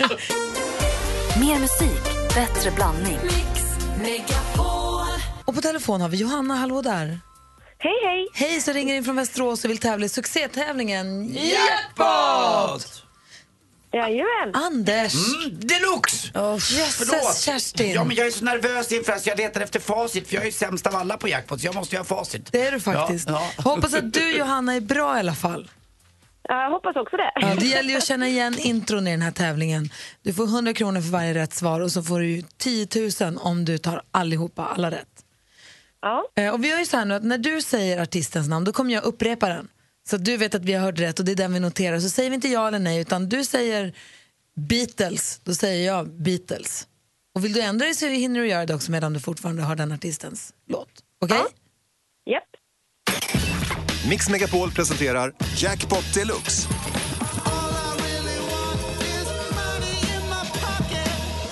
Mer 1.40 1.60
musik, 1.60 2.04
bättre 2.36 2.72
blandning. 2.72 3.20
Och 5.46 5.56
på 5.56 5.62
telefon 5.62 6.02
har 6.02 6.10
vi 6.10 6.18
Johanna. 6.18 6.56
Hallå 6.56 6.82
där. 6.82 7.20
Hej, 7.78 7.94
hej. 8.06 8.28
Hej, 8.34 8.62
så 8.62 8.72
ringer 8.72 8.96
in 8.96 9.04
från 9.04 9.16
Västerås 9.16 9.66
och 9.66 9.72
vill 9.72 9.78
tävla 9.78 10.06
i 10.06 10.10
succétävlingen 10.10 11.34
Jackpot! 11.34 13.02
Jajamän. 13.94 14.52
Anders. 14.54 15.14
Mm, 15.14 15.60
deluxe! 15.60 16.40
Oh, 16.40 16.54
jösses. 16.54 17.42
Kerstin. 17.44 17.92
Ja, 17.92 18.04
men 18.04 18.16
jag 18.16 18.28
är 18.28 18.32
så 18.32 18.46
nervös 18.46 18.92
inför 18.92 19.14
att 19.14 19.28
jag 19.28 19.38
letar 19.38 19.62
efter 19.62 19.80
facit 19.80 20.28
för 20.28 20.36
jag 20.36 20.42
är 20.42 20.46
ju 20.46 20.52
sämst 20.52 20.88
av 20.88 20.96
alla 20.96 21.18
på 21.18 21.28
jackpot 21.28 21.62
så 21.62 21.68
jag 21.68 21.76
måste 21.76 21.96
ju 21.96 22.00
ha 22.00 22.06
facit. 22.06 22.52
Det 22.52 22.68
är 22.68 22.72
du 22.72 22.80
faktiskt. 22.80 23.30
Ja, 23.30 23.50
ja. 23.58 23.64
Hoppas 23.72 23.94
att 23.94 24.14
du, 24.14 24.38
Johanna, 24.38 24.74
är 24.74 24.82
bra 24.82 25.18
i 25.18 25.20
alla 25.20 25.36
fall. 25.36 25.72
Jag 26.44 26.70
hoppas 26.70 26.96
också 26.96 27.18
det. 27.18 27.32
Ja, 27.36 27.56
det 27.60 27.66
gäller 27.66 27.90
ju 27.90 27.98
att 27.98 28.06
känna 28.08 28.28
igen 28.28 28.60
intron 28.60 29.08
i 29.08 29.12
den 29.12 29.22
här 29.22 29.32
tävlingen. 29.32 29.90
Du 30.24 30.34
får 30.34 30.44
100 30.44 30.74
kronor 30.74 31.02
för 31.02 31.10
varje 31.10 31.34
rätt 31.34 31.54
svar 31.54 31.80
och 31.82 31.92
så 31.92 32.04
får 32.04 32.20
du 32.20 32.26
ju 32.28 32.44
10 32.58 32.88
000 33.22 33.38
om 33.38 33.66
du 33.66 33.78
tar 33.78 34.02
allihopa, 34.12 34.66
alla 34.66 34.92
rätt. 34.92 35.15
Ja. 36.06 36.26
Eh, 36.36 36.54
Och 36.54 36.64
vi 36.64 36.68
gör 36.70 36.80
ju 36.80 36.86
så 36.86 36.98
här 36.98 37.06
nu 37.06 37.14
att 37.14 37.24
när 37.24 37.38
du 37.38 37.62
säger 37.62 38.02
artistens 38.02 38.48
namn 38.48 38.66
då 38.66 38.72
kommer 38.74 38.94
jag 38.94 39.04
upprepa 39.04 39.50
den. 39.50 39.68
Så 40.10 40.16
att 40.16 40.26
du 40.26 40.38
vet 40.38 40.56
att 40.56 40.66
vi 40.66 40.74
har 40.74 40.82
hört 40.82 41.00
rätt 41.00 41.20
och 41.20 41.26
det 41.26 41.32
är 41.32 41.36
den 41.36 41.54
vi 41.54 41.60
noterar. 41.60 42.00
Så 42.00 42.10
säger 42.10 42.30
vi 42.30 42.36
inte 42.36 42.48
ja 42.48 42.68
eller 42.68 42.80
nej 42.80 43.00
utan 43.02 43.30
du 43.30 43.46
säger 43.46 43.94
Beatles, 44.56 45.40
då 45.44 45.56
säger 45.56 45.88
jag 45.88 46.08
Beatles. 46.10 46.88
Och 47.36 47.46
vill 47.46 47.54
du 47.54 47.62
ändra 47.62 47.86
dig 47.86 47.96
så 47.96 48.08
hinner 48.08 48.40
du 48.42 48.48
göra 48.48 48.66
det 48.66 48.76
också 48.76 48.92
medan 48.92 49.14
du 49.14 49.20
fortfarande 49.20 49.64
har 49.64 49.76
den 49.76 49.92
artistens 49.92 50.54
låt. 50.68 50.90
Okej? 51.22 51.38
Japp. 52.30 52.44
Mix 54.10 54.30
Megapol 54.30 54.72
presenterar 54.72 55.34
Jackpot 55.58 56.14
Deluxe. 56.14 56.68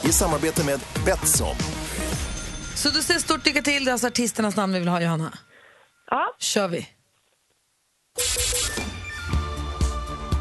I 0.04 0.12
samarbete 0.12 0.66
med 0.66 0.80
Betsson. 1.06 1.56
Så 2.76 2.90
du 2.90 3.02
säger 3.02 3.20
stort 3.20 3.46
lycka 3.46 3.62
till, 3.62 3.86
det 3.86 3.90
är 3.90 3.92
alltså 3.92 4.08
artisternas 4.08 4.56
namn 4.56 4.74
vi 4.74 4.80
vill 4.80 4.88
ha 4.88 5.02
Johanna. 5.02 5.34
Ja. 6.10 6.36
Kör 6.40 6.68
vi. 6.68 6.88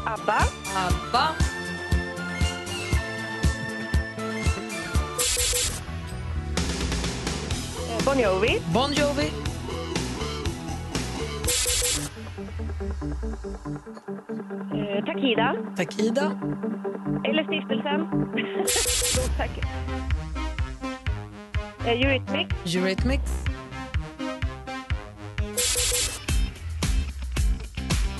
ABBA. 0.05 0.43
ABBA. 0.75 1.35
Bon 8.05 8.19
Jovi. 8.19 8.59
Bon 8.73 8.93
Jovi. 8.93 9.31
Eh, 14.73 15.05
Takida. 15.05 15.55
Takida. 15.77 16.25
Eller 17.25 17.43
Stiftelsen. 17.43 18.01
Eh, 21.85 22.01
Eurythmics. 22.01 22.75
Eurythmics. 22.75 23.31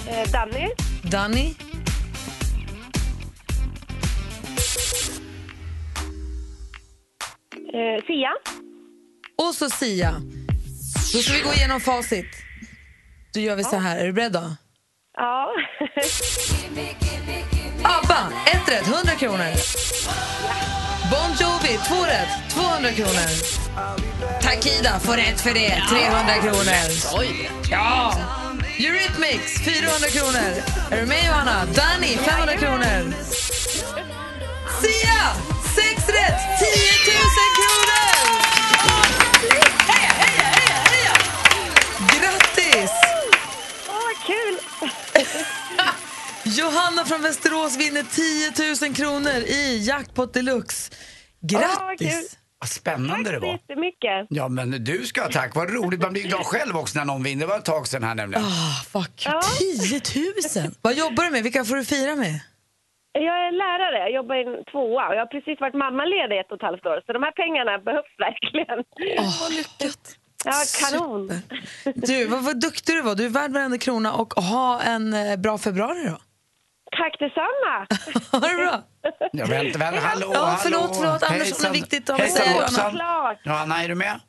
Eh, 0.07 0.31
Danny. 0.31 0.69
Danny. 1.03 1.55
Eh, 7.73 8.05
Sia. 8.07 8.31
Och 9.37 9.53
så 9.55 9.69
Sia. 9.69 10.11
Då 11.13 11.19
ska 11.19 11.33
vi 11.33 11.41
gå 11.41 11.53
igenom 11.53 11.79
facit. 11.79 12.25
Då 13.33 13.39
gör 13.39 13.55
vi 13.55 13.63
så 13.63 13.75
här. 13.77 13.97
Är 13.97 14.05
du 14.05 14.13
beredd 14.13 14.31
då? 14.31 14.55
Ja. 15.17 15.49
ABBA, 17.83 18.31
ett 18.45 18.71
rätt, 18.71 18.87
100 18.87 19.11
kronor. 19.19 19.53
Bon 21.13 21.31
Jovi, 21.39 21.79
två 21.87 22.05
rätt, 22.05 22.29
200 22.49 22.91
kronor. 22.91 23.29
Takida 24.41 24.99
får 24.99 25.17
rätt 25.17 25.41
för 25.41 25.53
det, 25.53 25.83
300 25.89 26.33
kronor. 26.41 26.85
Oj! 27.13 27.49
Ja! 27.71 28.13
Eurythmics, 28.79 29.59
400 29.65 30.07
kronor. 30.09 30.63
Är 30.91 31.01
du 31.01 31.05
med 31.05 31.25
Johanna? 31.25 31.65
Danny, 31.65 32.17
500 32.17 32.57
kronor. 32.57 33.13
Sia, 34.81 35.21
sex 35.75 36.09
rätt, 36.09 36.41
10 36.59 36.67
000 37.13 37.25
kronor! 37.59 38.13
Heja, 39.87 40.11
heja, 40.17 40.45
heja, 40.57 40.79
heja! 40.89 41.15
Grattis! 42.13 42.91
Åh, 43.87 43.93
vad 44.05 44.25
kul! 44.25 44.57
Johanna 46.45 47.05
från 47.05 47.21
Västerås 47.21 47.77
vinner 47.77 48.03
10 48.03 48.87
000 48.87 48.95
kronor 48.95 49.31
i 49.47 49.77
Jackpot 49.87 50.33
Deluxe. 50.33 50.91
Grattis! 51.41 52.37
Vad 52.59 52.69
spännande 52.69 53.31
det 53.31 53.39
Tack 53.39 53.39
så 53.39 53.45
var. 53.45 53.53
jättemycket. 53.53 54.27
Ja, 54.29 54.47
men 54.47 54.83
du 54.83 55.05
ska 55.05 55.21
ha 55.21 55.29
tack. 55.29 55.55
Vad 55.55 55.69
roligt. 55.73 56.01
Man 56.01 56.13
blir 56.13 56.23
glad 56.23 56.45
själv 56.45 56.77
också 56.77 56.97
när 56.99 57.05
någon 57.05 57.23
vinner. 57.23 57.39
Det 57.41 57.47
var 57.47 57.57
ett 57.57 57.65
tag 57.65 57.87
sedan 57.87 58.03
här 58.03 58.15
nämligen. 58.15 58.43
Ah, 58.45 58.83
vad 58.91 59.15
kul. 59.15 59.31
Ja. 59.33 59.41
10 59.59 60.01
000! 60.63 60.71
Vad 60.81 60.93
jobbar 60.93 61.23
du 61.23 61.31
med? 61.31 61.43
Vilka 61.43 61.65
får 61.65 61.75
du 61.75 61.85
fira 61.85 62.15
med? 62.15 62.39
Jag 63.15 63.47
är 63.47 63.51
lärare, 63.51 63.97
jag 63.99 64.11
jobbar 64.11 64.35
i 64.35 64.41
en 64.57 64.63
tvåa 64.71 65.07
och 65.07 65.15
jag 65.15 65.19
har 65.19 65.25
precis 65.25 65.59
varit 65.61 65.73
mammaledig 65.75 66.39
ett 66.39 66.51
och 66.51 66.55
ett 66.57 66.61
halvt 66.61 66.85
år 66.85 67.01
så 67.05 67.13
de 67.13 67.23
här 67.23 67.31
pengarna 67.31 67.77
behövs 67.77 68.13
verkligen. 68.17 68.79
Åh, 69.19 69.49
lyckat. 69.57 70.15
Ja, 70.45 70.53
kanon. 70.81 71.41
Super. 71.83 72.07
Du, 72.07 72.25
vad, 72.25 72.43
vad 72.43 72.59
duktig 72.61 72.95
du 72.95 73.01
var. 73.01 73.15
Du 73.15 73.25
är 73.25 73.29
värd 73.29 73.51
varenda 73.51 73.77
krona 73.77 74.13
och 74.13 74.33
ha 74.33 74.81
en 74.81 75.13
eh, 75.13 75.35
bra 75.37 75.57
februari 75.57 76.03
då. 76.07 76.17
Tack 76.97 77.19
detsamma. 77.19 77.87
Ha 78.31 78.39
det 78.49 78.55
bra. 78.55 78.83
Ja, 79.31 79.45
vänta, 79.45 79.79
vänta. 79.79 79.99
Hallå, 79.99 80.31
Ja, 80.33 80.59
förlåt, 80.63 80.81
hallå. 80.81 80.93
förlåt. 80.93 81.23
Andersson 81.23 81.37
Hejsan. 81.39 81.69
är 81.69 81.73
viktigt 81.73 82.09
att 82.09 82.19
Hejsan, 82.19 82.45
säga. 82.71 82.89
Klart. 82.91 83.39
Johanna, 83.43 83.83
är 83.83 83.87
du 83.87 83.95
med? 83.95 84.19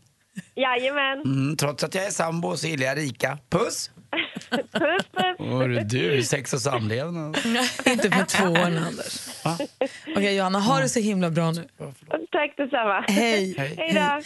Jajamän. 0.54 1.20
Mm, 1.24 1.56
trots 1.56 1.84
att 1.84 1.94
jag 1.94 2.04
är 2.04 2.10
sambo 2.10 2.56
så 2.56 2.66
gillar 2.66 2.86
jag 2.86 2.98
rika. 2.98 3.38
Puss! 3.50 3.90
Puss, 4.50 5.06
puss. 5.12 5.48
Hörru 5.48 5.80
du, 5.80 6.22
sex 6.22 6.52
och 6.52 6.60
samlevnad. 6.60 7.38
Inte 7.86 8.10
för 8.10 8.24
tvåan, 8.24 8.78
Anders. 8.78 9.28
Okej, 10.16 10.36
Johanna, 10.36 10.58
ha 10.60 10.80
det 10.80 10.88
så 10.88 11.00
himla 11.00 11.30
bra 11.30 11.50
nu. 11.50 11.68
Tack 12.32 12.56
detsamma. 12.56 13.04
Hej. 13.08 13.54
Hej 13.58 13.92
då. 13.94 14.20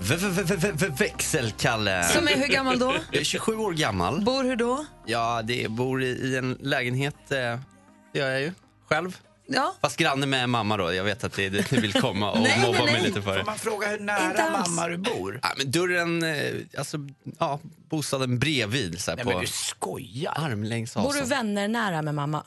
V- 0.00 0.16
v- 0.16 0.42
v- 0.44 0.56
v- 0.56 0.72
v- 0.74 0.88
Växelkalle. 0.98 2.02
Som 2.04 2.28
är 2.28 2.36
hur 2.36 2.46
gammal 2.46 2.78
då? 2.78 2.94
Jag 3.10 3.20
är 3.20 3.24
27 3.24 3.56
år 3.56 3.72
gammal. 3.72 4.20
Bor 4.20 4.44
hur 4.44 4.56
då? 4.56 4.84
Ja, 5.06 5.42
det 5.44 5.70
bor 5.70 6.02
i, 6.02 6.06
i 6.06 6.36
en 6.36 6.58
lägenhet. 6.60 7.14
Eh, 7.30 7.38
det 8.12 8.18
gör 8.18 8.28
jag 8.30 8.40
ju. 8.40 8.52
Själv. 8.88 9.18
Ja. 9.46 9.74
Fast 9.80 9.96
granne 9.96 10.26
med 10.26 10.48
mamma 10.48 10.76
då. 10.76 10.92
Jag 10.92 11.04
vet 11.04 11.24
att 11.24 11.32
det 11.32 11.46
är 11.46 11.50
dit 11.50 11.70
ni 11.70 11.80
vill 11.80 11.92
komma 11.92 12.30
och 12.32 12.40
Nej, 12.42 12.60
mobba 12.62 12.72
nej, 12.78 12.84
mig 12.84 12.92
nej. 12.92 13.02
lite 13.02 13.22
för 13.22 13.30
Får 13.32 13.38
det. 13.38 13.44
man 13.44 13.58
fråga 13.58 13.88
hur 13.88 13.98
nära 13.98 14.50
mamma 14.50 14.88
du 14.88 14.96
bor? 14.96 15.40
Ja, 15.42 15.48
men 15.56 15.70
dörren, 15.70 16.22
eh, 16.22 16.54
alltså, 16.78 16.98
ja, 17.38 17.60
bostaden 17.90 18.38
bredvid. 18.38 19.00
Så 19.00 19.10
här, 19.10 19.16
Nej, 19.16 19.24
på 19.24 19.30
men 19.30 19.40
du 19.40 19.46
skojar. 19.46 20.32
armlängds 20.36 20.94
Bor 20.94 21.02
du 21.02 21.08
avstånd. 21.08 21.28
vänner 21.28 21.68
nära 21.68 22.02
med 22.02 22.14
mamma? 22.14 22.44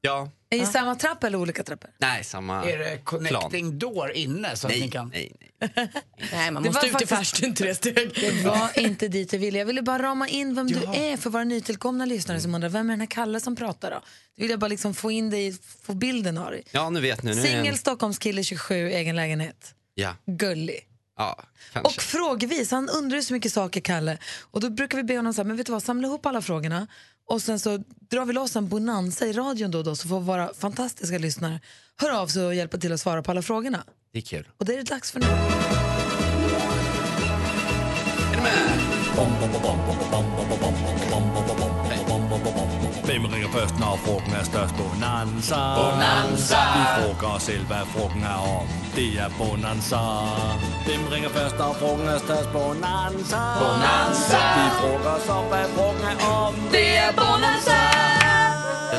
Ja, 0.00 0.28
I 0.56 0.66
samma 0.66 0.94
trapp 0.94 1.24
eller 1.24 1.38
olika 1.38 1.62
trappor? 1.62 1.90
nej, 1.98 2.24
samma 2.24 2.64
Är 2.70 2.78
det 2.78 2.84
plan. 2.84 2.98
connecting 3.04 3.78
door 3.78 4.12
inne 4.12 4.56
så 4.56 4.66
att 4.66 4.72
ni 4.72 4.80
Nej, 4.80 4.90
kan... 4.90 5.08
nej, 5.08 5.32
nej. 5.40 5.48
Nej, 6.32 6.50
man 6.50 6.62
måste 6.62 6.86
var 6.90 6.96
ut 6.96 7.02
i 7.02 7.06
farstun 7.06 7.54
tre 7.54 7.74
steg. 7.74 7.94
Det 8.14 8.44
var 8.48 8.78
inte 8.78 9.08
dit 9.08 9.32
jag 9.32 9.40
ville. 9.40 9.58
Jag 9.58 9.66
ville 9.66 9.82
bara 9.82 10.02
rama 10.02 10.28
in 10.28 10.54
vem 10.54 10.66
du 10.66 10.78
Ja. 10.84 10.94
är 10.94 11.16
för 11.16 11.30
våra 11.30 11.44
nytillkomna 11.44 12.04
lyssnare 12.06 12.40
som 12.40 12.54
undrar 12.54 12.68
vem 12.68 12.88
är 12.90 12.92
den 12.92 13.00
här 13.00 13.06
Kalle 13.06 13.40
som 13.40 13.56
pratar 13.56 13.90
då? 13.90 14.00
Det 14.36 14.42
vill 14.42 14.50
jag 14.50 14.60
bara 14.60 14.68
liksom 14.68 14.94
få 14.94 15.10
in 15.10 15.30
dig, 15.30 15.56
få 15.82 15.94
bilden 15.94 16.38
av 16.38 16.50
dig. 16.50 16.62
Ja, 16.70 16.90
nu 16.90 17.00
vet 17.00 17.22
ni. 17.22 17.30
Jag 17.30 17.38
en- 17.38 17.44
Singel 17.44 17.78
Stockholmskille 17.78 18.44
27, 18.44 18.74
egen 18.90 19.16
lägenhet. 19.16 19.74
Ja, 19.94 20.16
Gullig. 20.26 20.80
ja, 21.18 21.42
kanske. 21.72 21.88
Och 21.88 22.02
frågvis, 22.02 22.70
han 22.70 22.88
undrar 22.88 23.16
ju 23.16 23.22
så 23.22 23.32
mycket 23.32 23.52
saker 23.52 23.80
Kalle. 23.80 24.18
Och 24.40 24.60
då 24.60 24.70
brukar 24.70 24.98
vi 24.98 25.04
be 25.04 25.16
honom 25.16 25.34
så 25.34 25.40
här, 25.42 25.44
men 25.46 25.56
vet 25.56 25.66
du 25.66 25.72
vad, 25.72 25.82
samla 25.82 26.08
ihop 26.08 26.26
alla 26.26 26.42
frågorna 26.42 26.86
och 27.26 27.42
sen 27.42 27.58
så 27.60 27.78
drar 28.10 28.24
vi 28.24 28.32
loss 28.32 28.56
en 28.56 28.68
bonanza 28.68 29.26
i 29.26 29.32
radion 29.32 29.70
då 29.70 29.78
och 29.78 29.84
då 29.84 29.96
så 29.96 30.08
får 30.08 30.20
våra 30.20 30.54
fantastiska 30.54 31.18
lyssnare 31.18 31.60
höra 31.96 32.20
av 32.20 32.26
sig 32.26 32.44
och 32.44 32.54
hjälpa 32.54 32.78
till 32.78 32.92
att 32.92 33.00
svara 33.00 33.22
på 33.22 33.30
alla 33.30 33.42
frågorna. 33.42 33.84
Det 34.12 34.18
är 34.18 34.22
kul. 34.22 34.48
Och 34.58 34.64
det 34.64 34.72
är 34.72 34.76
det 34.76 34.82
dags 34.82 35.12
för 35.12 35.20
nu. 35.20 35.26
Hvem 43.12 43.24
ringer 43.24 43.48
først, 43.48 43.78
når 43.78 44.00
frugten 44.04 44.32
er 44.40 44.44
størst? 44.44 44.74
Bonanza. 44.80 45.60
Bonanza. 45.80 46.60
Vi 46.76 46.82
frågar 46.96 47.30
os 47.36 47.42
selv, 47.42 47.64
hvad 47.70 47.84
frugten 47.94 48.22
er 48.24 48.40
om. 48.58 48.66
Det 48.96 49.08
er 49.24 49.30
Bonanza. 49.38 50.00
Hvem 50.86 51.02
ringer 51.12 51.30
først, 51.38 51.54
når 51.58 51.72
frugten 51.80 52.08
er 52.08 52.18
størst? 52.18 52.48
Bonanza. 52.52 53.40
Bonanza. 53.62 54.40
Vi 54.58 54.66
frågar 54.80 55.12
os 55.18 55.28
om, 55.28 55.44
hvad 55.52 55.66
frugten 55.74 56.04
er 56.12 56.18
om. 56.44 56.54
Det 56.76 56.88
är 57.04 57.12
Bonanza! 57.20 57.80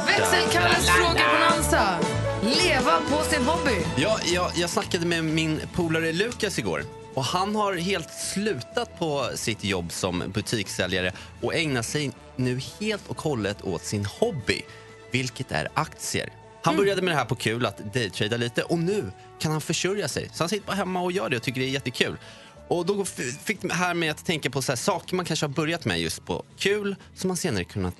Växelkalles 0.10 0.86
frågebonanza. 0.98 1.84
Leva 2.62 2.96
på 3.10 3.18
sin 3.30 3.44
hobby. 3.50 3.78
Ja, 3.98 4.14
jag, 4.34 4.52
jag 4.56 4.70
snackade 4.70 5.06
med 5.06 5.24
min 5.24 5.62
polare 5.76 6.12
Lukas 6.12 6.60
igår. 6.60 7.03
Och 7.14 7.24
Han 7.24 7.56
har 7.56 7.74
helt 7.74 8.14
slutat 8.14 9.00
på 9.00 9.30
sitt 9.36 9.64
jobb 9.64 9.92
som 9.92 10.24
butikssäljare 10.34 11.14
och 11.42 11.56
ägnar 11.56 11.82
sig 11.82 12.12
nu 12.36 12.60
helt 12.80 13.08
och 13.08 13.22
hållet 13.22 13.62
åt 13.62 13.84
sin 13.84 14.06
hobby, 14.06 14.62
vilket 15.12 15.52
är 15.52 15.70
aktier. 15.74 16.30
Han 16.64 16.78
började 16.78 17.02
med 17.02 17.14
det 17.14 17.18
här 17.18 17.26
på 17.26 17.36
kul, 17.36 17.66
att 17.66 17.94
daytrada 17.94 18.38
lite 18.38 18.64
och 18.64 18.78
nu 18.78 19.12
kan 19.40 19.52
han 19.52 19.62
försörja 19.62 20.08
sig. 20.08 20.30
Så 20.34 20.44
han 20.44 20.50
sitter 20.50 20.68
bara 20.68 20.76
hemma 20.76 21.02
och 21.02 21.12
gör 21.12 21.30
det 21.30 21.38
och 21.38 21.44
tycker 21.44 21.62
det 21.62 21.68
är 21.68 21.70
jättekul. 21.70 22.18
Och 22.68 22.86
då 22.86 23.06
fick 23.44 23.62
det 23.62 23.74
här 23.74 23.94
med 23.94 24.12
att 24.12 24.26
tänka 24.26 24.50
på 24.50 24.62
så 24.62 24.72
här, 24.72 24.78
saker 24.78 25.16
man 25.16 25.26
kanske 25.26 25.46
har 25.46 25.54
börjat 25.54 25.86
med 25.86 26.02
just 26.02 26.26
på 26.26 26.46
kul 26.58 26.96
som 27.16 27.28
man 27.28 27.38
senare 27.38 27.64
kunnat 27.64 27.96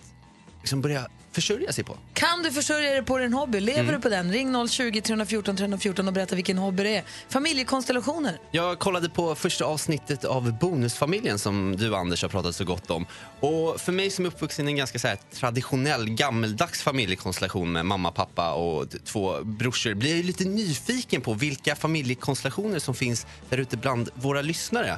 liksom 0.60 0.82
börja 0.82 1.08
försörja 1.34 1.74
sig 1.74 1.84
på. 1.84 1.98
Kan 2.14 2.44
du 2.44 2.52
försörja 2.52 2.92
dig 2.92 3.04
på 3.04 3.18
din 3.18 3.34
hobby? 3.34 3.60
Lever 3.60 3.80
Mm. 3.80 3.94
du 3.96 4.00
på 4.02 4.10
den? 4.10 4.32
Ring 4.32 4.68
020 4.68 5.02
314 5.02 5.56
314 5.58 6.08
och 6.08 6.14
berätta 6.14 6.36
vilken 6.36 6.58
hobby 6.58 6.84
det 6.84 6.96
är. 6.96 7.04
Familjekonstellationer. 7.30 8.40
Jag 8.52 8.80
kollade 8.80 9.10
på 9.10 9.36
första 9.36 9.66
avsnittet 9.66 10.26
av 10.26 10.60
Bonusfamiljen 10.60 11.40
som 11.40 11.76
du 11.78 11.96
Anders 11.96 12.22
har 12.22 12.30
pratat 12.30 12.56
så 12.56 12.66
gott 12.66 12.92
om. 12.92 13.06
Och 13.40 13.82
för 13.82 13.92
mig 13.92 14.10
som 14.10 14.26
är 14.26 14.30
uppvuxen 14.30 14.68
i 14.68 14.72
en 14.72 14.78
ganska 14.78 15.00
så 15.00 15.08
här, 15.08 15.18
traditionell 15.34 16.10
gammeldags 16.10 16.82
familjekonstellation 16.82 17.72
med 17.72 17.86
mamma, 17.86 18.12
pappa 18.12 18.54
och 18.54 18.86
två 19.06 19.44
brorsor 19.44 19.94
blir 19.94 20.16
jag 20.16 20.26
lite 20.26 20.44
nyfiken 20.46 21.22
på 21.22 21.34
vilka 21.34 21.76
familjekonstellationer 21.76 22.80
som 22.80 22.96
finns 22.96 23.26
där 23.50 23.58
ute 23.58 23.78
bland 23.78 24.10
våra 24.16 24.42
lyssnare. 24.42 24.98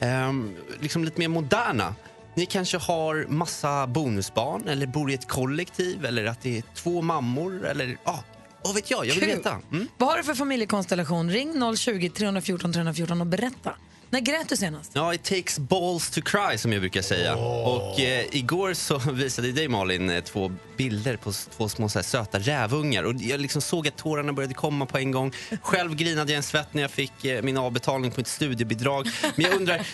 Ehm, 0.00 0.56
liksom 0.80 1.04
lite 1.04 1.18
mer 1.20 1.28
moderna. 1.28 1.94
Ni 2.34 2.46
kanske 2.46 2.78
har 2.78 3.26
massa 3.28 3.86
bonusbarn 3.86 4.68
eller 4.68 4.86
bor 4.86 5.10
i 5.10 5.14
ett 5.14 5.28
kollektiv 5.28 6.04
eller 6.04 6.24
att 6.24 6.40
det 6.40 6.58
är 6.58 6.62
två 6.74 7.02
mammor 7.02 7.66
eller 7.66 7.96
ja, 8.04 8.24
vad 8.64 8.74
vet 8.74 8.90
jag? 8.90 9.06
Jag 9.06 9.14
vill 9.14 9.24
Kul. 9.24 9.36
veta. 9.36 9.60
Mm. 9.72 9.88
Vad 9.98 10.08
har 10.08 10.16
du 10.16 10.24
för 10.24 10.34
familjekonstellation? 10.34 11.30
Ring 11.30 11.76
020 11.76 12.08
314 12.10 12.72
314 12.72 13.20
och 13.20 13.26
berätta. 13.26 13.72
När 14.10 14.20
grät 14.20 14.48
du 14.48 14.56
senast? 14.56 14.90
Ja, 14.94 15.14
it 15.14 15.22
takes 15.24 15.58
balls 15.58 16.10
to 16.10 16.20
cry 16.24 16.58
som 16.58 16.72
jag 16.72 16.82
brukar 16.82 17.02
säga. 17.02 17.36
Och 17.36 18.00
eh, 18.00 18.26
igår 18.32 18.74
så 18.74 18.98
visade 19.12 19.52
dig 19.52 19.68
Malin 19.68 20.10
eh, 20.10 20.24
två 20.24 20.52
bilder 20.76 21.16
på 21.16 21.32
två 21.56 21.68
små 21.68 21.88
så 21.88 21.98
här, 21.98 22.04
söta 22.04 22.38
rävungar 22.38 23.02
och 23.02 23.14
jag 23.14 23.40
liksom 23.40 23.62
såg 23.62 23.88
att 23.88 23.96
tårarna 23.96 24.32
började 24.32 24.54
komma 24.54 24.86
på 24.86 24.98
en 24.98 25.10
gång. 25.10 25.32
Själv 25.62 25.94
grinade 25.94 26.32
jag 26.32 26.36
en 26.36 26.42
svett 26.42 26.74
när 26.74 26.82
jag 26.82 26.90
fick 26.90 27.24
eh, 27.24 27.42
min 27.42 27.56
avbetalning 27.56 28.10
på 28.10 28.20
ett 28.20 28.26
studiebidrag. 28.26 29.08
Men 29.36 29.46
jag 29.46 29.54
undrar, 29.54 29.86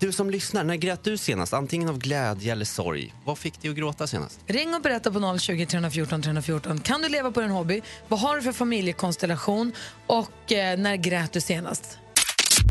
du 0.00 0.12
som 0.12 0.30
lyssnar, 0.30 0.64
när 0.64 0.76
grät 0.76 1.04
du 1.04 1.16
senast? 1.16 1.52
Antingen 1.54 1.88
av 1.88 1.98
glädje 1.98 2.52
eller 2.52 2.64
sorg. 2.64 3.12
Vad 3.24 3.38
fick 3.38 3.62
dig 3.62 3.70
att 3.70 3.76
gråta 3.76 4.06
senast? 4.06 4.40
Ring 4.46 4.74
och 4.74 4.80
berätta 4.82 5.12
på 5.12 5.38
020 5.38 5.66
314 5.66 6.22
314. 6.22 6.80
Kan 6.80 7.02
du 7.02 7.08
leva 7.08 7.30
på 7.30 7.40
din 7.40 7.50
hobby? 7.50 7.82
Vad 8.08 8.20
har 8.20 8.36
du 8.36 8.42
för 8.42 8.52
familjekonstellation? 8.52 9.72
Och 10.06 10.52
eh, 10.52 10.78
när 10.78 10.96
grät 10.96 11.32
du 11.32 11.40
senast? 11.40 11.98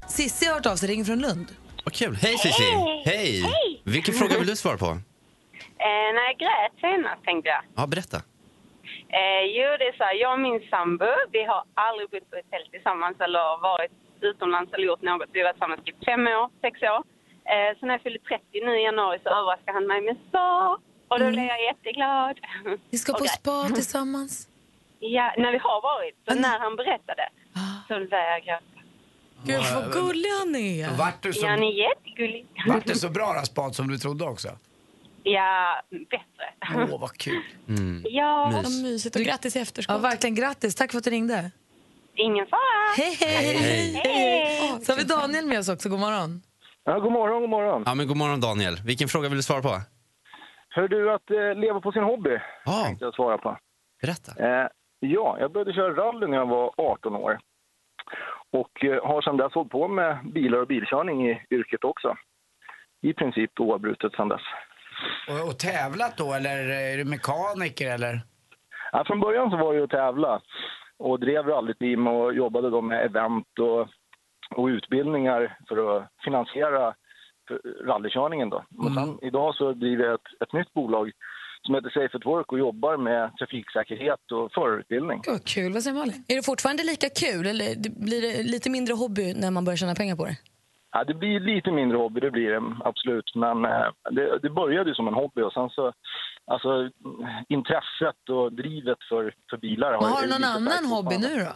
Sissi 0.07 0.45
har 0.45 0.53
hört 0.53 0.65
av 0.65 0.75
sig, 0.75 0.89
ring 0.89 1.05
från 1.05 1.19
Lund. 1.19 1.47
Vad 1.85 1.93
kul. 1.93 2.15
Hej 2.15 2.37
Cissi! 2.37 2.63
Hej. 2.63 3.03
Hej! 3.05 3.41
Hej. 3.41 3.81
Vilken 3.83 4.13
fråga 4.13 4.37
vill 4.39 4.47
du 4.47 4.55
svara 4.55 4.77
på? 4.77 4.85
Eh, 5.79 6.07
när 6.15 6.23
jag 6.29 6.37
grät 6.43 6.73
senast 6.85 7.21
tänkte 7.29 7.47
jag. 7.55 7.61
Ja, 7.75 7.83
berätta. 7.93 8.17
Eh, 9.19 9.43
jo, 9.57 9.67
det 9.79 9.87
är 9.91 9.95
så 9.99 10.03
här, 10.07 10.15
jag 10.23 10.31
och 10.37 10.43
min 10.47 10.59
sambo, 10.73 11.11
vi 11.35 11.41
har 11.51 11.61
aldrig 11.85 12.05
bott 12.13 12.27
på 12.31 12.35
ett 12.41 12.49
tält 12.53 12.69
tillsammans 12.75 13.17
eller 13.25 13.45
varit 13.69 13.95
utomlands 14.29 14.69
eller 14.73 14.85
gjort 14.91 15.05
något. 15.09 15.29
Vi 15.33 15.39
har 15.39 15.45
varit 15.47 15.55
tillsammans 15.57 15.81
i 15.91 15.93
fem 16.09 16.23
år, 16.39 16.45
sex 16.65 16.73
år. 16.93 17.01
Eh, 17.53 17.79
så 17.79 17.85
när 17.85 17.93
jag 17.93 18.01
fyllde 18.01 18.19
30 18.19 18.43
nu 18.65 18.79
i 18.79 18.83
januari 18.83 19.19
så 19.23 19.29
överraskade 19.29 19.71
han 19.77 19.87
mig 19.87 20.01
med 20.01 20.17
spa. 20.29 20.79
Och 21.07 21.19
då 21.19 21.29
blev 21.31 21.45
jag 21.45 21.63
jätteglad. 21.63 22.39
Vi 22.89 22.97
ska 22.97 23.13
på 23.13 23.19
grät. 23.23 23.31
spa 23.31 23.69
tillsammans. 23.75 24.47
Ja, 24.99 25.33
när 25.37 25.51
vi 25.51 25.57
har 25.57 25.81
varit. 25.81 26.15
Så 26.27 26.33
när 26.39 26.59
han 26.59 26.75
berättade 26.75 27.29
så 27.87 27.93
började 27.93 28.29
jag 28.29 28.43
gråta. 28.43 28.61
Gud, 29.43 29.61
vad 29.75 29.93
gullig 29.93 30.29
han 30.39 30.55
är. 30.55 30.97
Vart 30.97 31.21
du 31.23 31.33
så, 31.33 31.45
Ja, 31.45 31.55
ni 31.55 31.67
är 31.79 31.89
jättegullig. 31.89 32.45
vart 32.67 32.85
det 32.85 32.95
så 32.95 33.09
bra 33.09 33.33
raspat 33.33 33.75
som 33.75 33.87
du 33.87 33.97
trodde 33.97 34.23
också? 34.25 34.49
Ja, 35.23 35.81
bättre. 35.89 36.83
Åh, 36.93 36.99
vad 36.99 37.17
kul. 37.17 37.41
Ja, 38.03 38.51
Vad 38.53 38.83
mysigt 38.83 39.15
och 39.15 39.21
grattis 39.21 39.55
i 39.55 39.59
efterskott. 39.59 39.93
Ja, 39.95 39.99
verkligen 40.01 40.35
grattis. 40.35 40.75
Tack 40.75 40.91
för 40.91 40.97
att 40.97 41.03
du 41.03 41.09
ringde. 41.09 41.51
ingen 42.15 42.47
fara. 42.47 42.59
Hej, 42.97 43.17
hej! 43.19 43.57
Hej. 43.57 44.01
Hej. 44.03 44.85
Så 44.85 44.91
har 44.91 44.97
vi 44.97 45.03
Daniel 45.03 45.45
med 45.45 45.59
oss 45.59 45.69
också. 45.69 45.89
God 45.89 45.99
morgon. 45.99 46.41
Ja, 46.87 46.99
god 46.99 47.11
morgon, 47.11 47.41
god 47.41 47.49
morgon. 47.49 47.83
Ja, 47.85 47.95
men 47.95 48.07
god 48.07 48.17
morgon 48.17 48.41
Daniel. 48.41 48.75
Vilken 48.85 49.07
fråga 49.07 49.29
vill 49.29 49.37
du 49.37 49.43
svara 49.43 49.61
på? 49.61 49.75
Hör 50.69 50.87
du 50.87 51.13
att 51.13 51.31
eh, 51.31 51.53
leva 51.55 51.81
på 51.81 51.91
sin 51.91 52.03
hobby? 52.03 52.39
Ja. 52.65 52.83
Tänkte 52.85 53.05
jag 53.05 53.15
svara 53.15 53.37
på. 53.37 53.57
Berätta. 54.01 54.31
Eh, 54.45 54.67
ja, 54.99 55.37
jag 55.39 55.51
började 55.51 55.73
köra 55.73 55.93
rally 55.93 56.27
när 56.27 56.37
jag 56.37 56.45
var 56.45 56.73
18 56.77 57.15
år. 57.15 57.39
Och 58.51 58.85
eh, 58.85 59.07
har 59.07 59.21
sedan 59.21 59.37
dess 59.37 59.53
hållit 59.53 59.71
på 59.71 59.87
med 59.87 60.17
bilar 60.33 60.57
och 60.57 60.67
bilkörning 60.67 61.29
i 61.29 61.41
yrket 61.51 61.83
också. 61.83 62.15
I 63.01 63.13
princip 63.13 63.59
oavbrutet 63.59 64.11
sedan 64.15 64.29
dess. 64.29 64.41
Och, 65.29 65.47
och 65.47 65.59
tävlat 65.59 66.17
då, 66.17 66.33
eller 66.33 66.69
är 66.69 66.97
du 66.97 67.05
mekaniker 67.05 67.93
eller? 67.93 68.21
Ja, 68.91 69.03
från 69.07 69.19
början 69.19 69.49
så 69.51 69.57
var 69.57 69.73
det 69.73 69.77
ju 69.77 69.83
att 69.83 69.89
tävla 69.89 70.41
och 70.97 71.19
drev 71.19 71.45
rallyteam 71.47 72.07
och 72.07 72.33
jobbade 72.33 72.69
då 72.69 72.81
med 72.81 73.05
event 73.05 73.59
och, 73.59 73.87
och 74.49 74.65
utbildningar 74.65 75.57
för 75.67 75.97
att 75.97 76.07
finansiera 76.23 76.93
rallykörningen. 77.85 78.49
Då. 78.49 78.63
Men 78.69 78.93
sen, 78.93 79.19
idag 79.21 79.55
så 79.55 79.73
driver 79.73 80.03
jag 80.05 80.13
ett, 80.13 80.41
ett 80.47 80.53
nytt 80.53 80.73
bolag 80.73 81.11
som 81.61 81.75
heter 81.75 81.89
Safe 81.89 82.17
at 82.17 82.25
Work 82.25 82.51
och 82.51 82.59
jobbar 82.59 82.97
med 82.97 83.37
trafiksäkerhet 83.37 84.31
och 84.31 84.51
förarutbildning. 84.53 85.21
Vad 85.27 85.45
kul. 85.45 85.73
Vad 85.73 85.83
säger 85.83 85.97
Malin? 85.97 86.23
Är 86.27 86.35
det 86.35 86.45
fortfarande 86.45 86.83
lika 86.83 87.07
kul 87.09 87.47
eller 87.47 87.75
det- 87.75 87.99
blir 87.99 88.21
det 88.21 88.43
lite 88.43 88.69
mindre 88.69 88.93
hobby 88.93 89.33
när 89.33 89.51
man 89.51 89.65
börjar 89.65 89.77
tjäna 89.77 89.95
pengar 89.95 90.15
på 90.15 90.25
det? 90.25 90.37
Ja, 90.91 91.03
det 91.03 91.13
blir 91.13 91.39
lite 91.39 91.71
mindre 91.71 91.97
hobby, 91.97 92.19
det 92.19 92.31
blir 92.31 92.49
det 92.51 92.75
absolut. 92.83 93.35
Men 93.35 93.65
eh, 93.65 93.87
det, 94.11 94.39
det 94.39 94.49
började 94.49 94.89
ju 94.89 94.95
som 94.95 95.07
en 95.07 95.13
hobby 95.13 95.41
och 95.41 95.53
sen 95.53 95.69
så, 95.69 95.93
alltså 96.45 96.89
intresset 97.49 98.29
och 98.29 98.53
drivet 98.53 98.97
för, 99.09 99.33
för 99.49 99.57
bilar 99.57 99.91
Men 99.91 100.03
har 100.11 100.23
är 100.23 100.27
du 100.27 100.33
någon 100.33 100.43
annan 100.43 100.85
hobby 100.85 101.17
nu 101.17 101.35
då? 101.39 101.51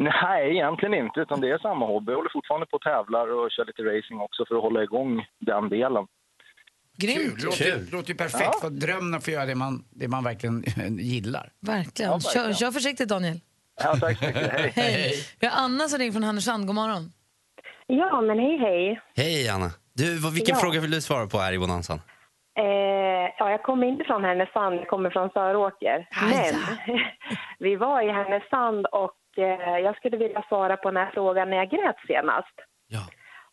Nej, 0.00 0.50
egentligen 0.56 0.94
inte, 0.94 1.20
utan 1.20 1.40
det 1.40 1.50
är 1.50 1.58
samma 1.58 1.86
hobby. 1.86 2.12
Jag 2.12 2.16
håller 2.16 2.30
fortfarande 2.32 2.66
på 2.66 2.76
och 2.76 2.82
tävlar 2.82 3.26
och 3.32 3.50
kör 3.50 3.64
lite 3.64 3.82
racing 3.82 4.20
också 4.20 4.44
för 4.48 4.54
att 4.56 4.62
hålla 4.62 4.82
igång 4.82 5.26
den 5.38 5.68
delen. 5.68 6.06
Kul. 7.00 7.10
Det 7.38 7.44
låter, 7.44 7.64
Kul. 7.64 7.88
låter 7.92 8.08
ju 8.08 8.14
perfekt 8.14 8.60
för 8.60 8.70
drömmen 8.70 9.14
att 9.14 9.24
få 9.24 9.30
göra 9.30 9.46
det 9.46 9.54
man, 9.54 9.84
det 9.90 10.08
man 10.08 10.24
verkligen 10.24 10.62
gillar. 10.98 11.52
Verkligen. 11.60 12.10
Ja, 12.10 12.20
Kör, 12.20 12.34
verkligen. 12.40 12.54
kör 12.54 12.70
försiktigt, 12.70 13.08
Daniel. 13.08 13.40
Ja, 13.84 13.96
tack 14.00 14.18
så 14.18 14.26
mycket. 14.26 14.52
Hej. 14.52 14.72
Hej. 14.76 15.12
Vi 15.40 15.46
har 15.46 15.64
Anna 15.64 15.88
som 15.88 15.98
ringer 15.98 16.12
från 16.12 16.22
Härnösand. 16.22 16.66
God 16.66 16.74
morgon. 16.74 17.12
Ja, 17.86 18.20
men 18.20 18.38
hej 18.38 18.58
hej. 18.58 19.00
Hej 19.16 19.48
Anna. 19.48 19.70
Du, 19.94 20.30
vilken 20.30 20.54
Ja. 20.54 20.60
fråga 20.60 20.80
vill 20.80 20.90
du 20.90 21.00
svara 21.00 21.26
på 21.26 21.38
här 21.38 21.52
i 21.52 21.58
Bonanzan? 21.58 22.00
Eh, 22.58 22.64
ja, 23.38 23.50
jag 23.50 23.62
kommer 23.62 23.86
inte 23.86 24.04
från 24.04 24.24
Härnösand, 24.24 24.74
jag 24.80 24.88
kommer 24.88 25.10
från 25.10 25.30
Söråker. 25.30 26.08
Men 26.30 26.54
vi 27.58 27.76
var 27.76 28.02
i 28.02 28.08
Härnösand 28.12 28.86
och 28.86 29.14
eh, 29.38 29.78
jag 29.78 29.96
skulle 29.96 30.16
vilja 30.16 30.42
svara 30.48 30.76
på 30.76 30.90
den 30.90 30.96
här 31.04 31.10
frågan 31.14 31.50
när 31.50 31.56
jag 31.56 31.70
grät 31.70 31.96
senast. 32.06 32.54
Ja. 32.88 33.00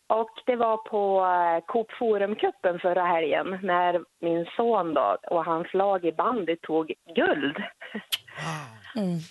Och 0.08 0.30
det 0.46 0.56
var 0.56 0.76
på 0.76 1.24
eh, 1.24 1.64
Coop 1.66 1.90
Forum-cupen 2.00 2.78
förra 2.78 3.04
helgen 3.04 3.58
när 3.62 4.00
min 4.20 4.46
son 4.56 4.94
då 4.94 5.16
och 5.30 5.44
hans 5.44 5.74
lag 5.74 6.04
i 6.04 6.12
bandy 6.12 6.56
tog 6.56 6.92
guld. 7.16 7.56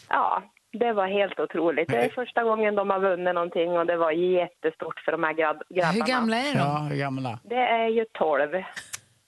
Ja, 0.10 0.42
det 0.80 0.94
var 0.94 1.08
helt 1.08 1.40
otroligt. 1.40 1.88
Det 1.90 1.98
är 1.98 2.10
första 2.10 2.44
gången 2.44 2.76
de 2.76 2.90
har 2.90 3.00
vunnit 3.00 3.36
någonting 3.36 3.72
och 3.78 3.86
det 3.86 3.98
var 3.98 4.12
jättestort 4.12 5.00
för 5.00 5.12
de 5.12 5.24
här 5.24 5.34
grabb- 5.34 5.64
grabbarna. 5.70 5.94
Hur 5.94 6.06
gamla 6.14 6.36
är 6.38 6.54
de? 6.54 6.60
Ja, 6.60 6.88
hur 6.90 6.98
gamla? 6.98 7.40
Det 7.44 7.56
är 7.56 7.88
ju 7.88 8.06
12. 8.14 8.64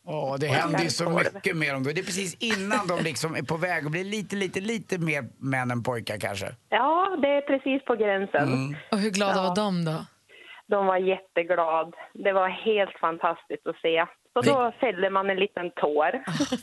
Åh, 0.10 0.36
det 0.40 0.48
händer 0.48 0.84
ju 0.84 0.90
så 0.90 1.10
mycket 1.10 1.58
med 1.58 1.74
dem. 1.74 1.84
Det 1.84 1.92
är 1.92 2.04
precis 2.04 2.38
innan 2.40 2.88
de 2.88 3.04
liksom 3.04 3.36
är 3.36 3.42
på 3.42 3.58
väg 3.58 3.86
att 3.86 3.92
bli 3.92 4.04
lite, 4.04 4.36
lite, 4.36 4.60
lite 4.60 4.98
mer 4.98 5.24
män 5.38 5.72
än 5.72 5.84
pojkar 5.84 6.18
kanske. 6.20 6.56
Ja, 6.70 7.18
det 7.22 7.28
är 7.28 7.42
precis 7.42 7.86
på 7.86 7.96
gränsen. 7.96 8.54
Mm. 8.54 8.76
Och 8.92 8.98
hur 8.98 9.10
glada 9.10 9.42
var 9.42 9.56
de 9.56 9.86
då? 9.86 10.06
De 10.68 10.86
var 10.86 10.98
jätteglada. 10.98 11.92
Det 12.14 12.34
var 12.34 12.50
helt 12.50 13.00
fantastiskt 13.00 13.68
att 13.68 13.76
se. 13.82 14.06
Så 14.34 14.42
då 14.42 14.74
fällde 14.80 15.10
man 15.10 15.30
en 15.30 15.38
liten 15.40 15.72
tår. 15.72 16.12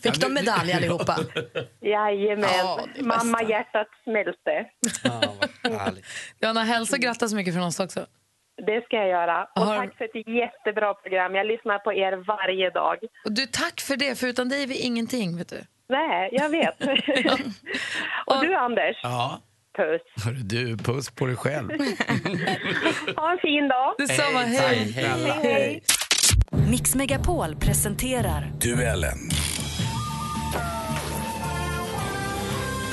Fick 0.02 0.20
de 0.20 0.34
medalj 0.34 0.72
allihopa? 0.72 1.16
Jajamän. 1.80 2.48
Ja. 2.58 2.80
Mamma 3.00 3.42
hjärtat 3.42 3.86
smälte. 4.04 4.66
Ja, 5.04 5.20
vad 5.62 5.72
härligt. 5.72 6.06
Johanna, 6.40 6.62
hälsa 6.62 6.96
och 6.96 7.02
grattas 7.02 7.30
så 7.30 7.36
mycket 7.36 7.54
från 7.54 7.62
oss 7.62 7.80
också. 7.80 8.06
Det 8.56 8.84
ska 8.84 8.96
jag 8.96 9.08
göra. 9.08 9.44
Och 9.54 9.62
Har- 9.62 9.76
tack 9.76 9.96
för 9.98 10.04
ett 10.04 10.28
jättebra 10.28 10.94
program. 10.94 11.34
Jag 11.34 11.46
lyssnar 11.46 11.78
på 11.78 11.92
er 11.92 12.12
varje 12.16 12.70
dag. 12.70 12.96
Och 13.24 13.32
du, 13.32 13.46
tack 13.46 13.80
för 13.80 13.96
det, 13.96 14.18
för 14.18 14.26
utan 14.26 14.48
dig 14.48 14.62
är 14.62 14.66
vi 14.66 14.78
ingenting. 14.78 15.36
Vet 15.36 15.48
du. 15.48 15.60
Nej, 15.88 16.28
jag 16.32 16.48
vet. 16.48 16.80
och 18.26 18.40
du, 18.40 18.54
Anders? 18.54 18.96
Ja. 19.02 19.40
Puss. 19.76 20.24
Hörru 20.24 20.36
du, 20.42 20.76
puss 20.76 21.10
på 21.10 21.26
dig 21.26 21.36
själv. 21.36 21.68
Ha 23.16 23.32
en 23.32 23.38
fin 23.38 23.68
dag. 23.68 23.94
Detsamma, 23.98 24.38
hej. 24.38 24.92
Tack 24.94 25.04
snälla. 25.04 25.34
Hej. 25.34 25.82
Mix 26.70 26.94
Megapol 26.94 27.56
presenterar 27.56 28.52
Duellen. 28.60 29.18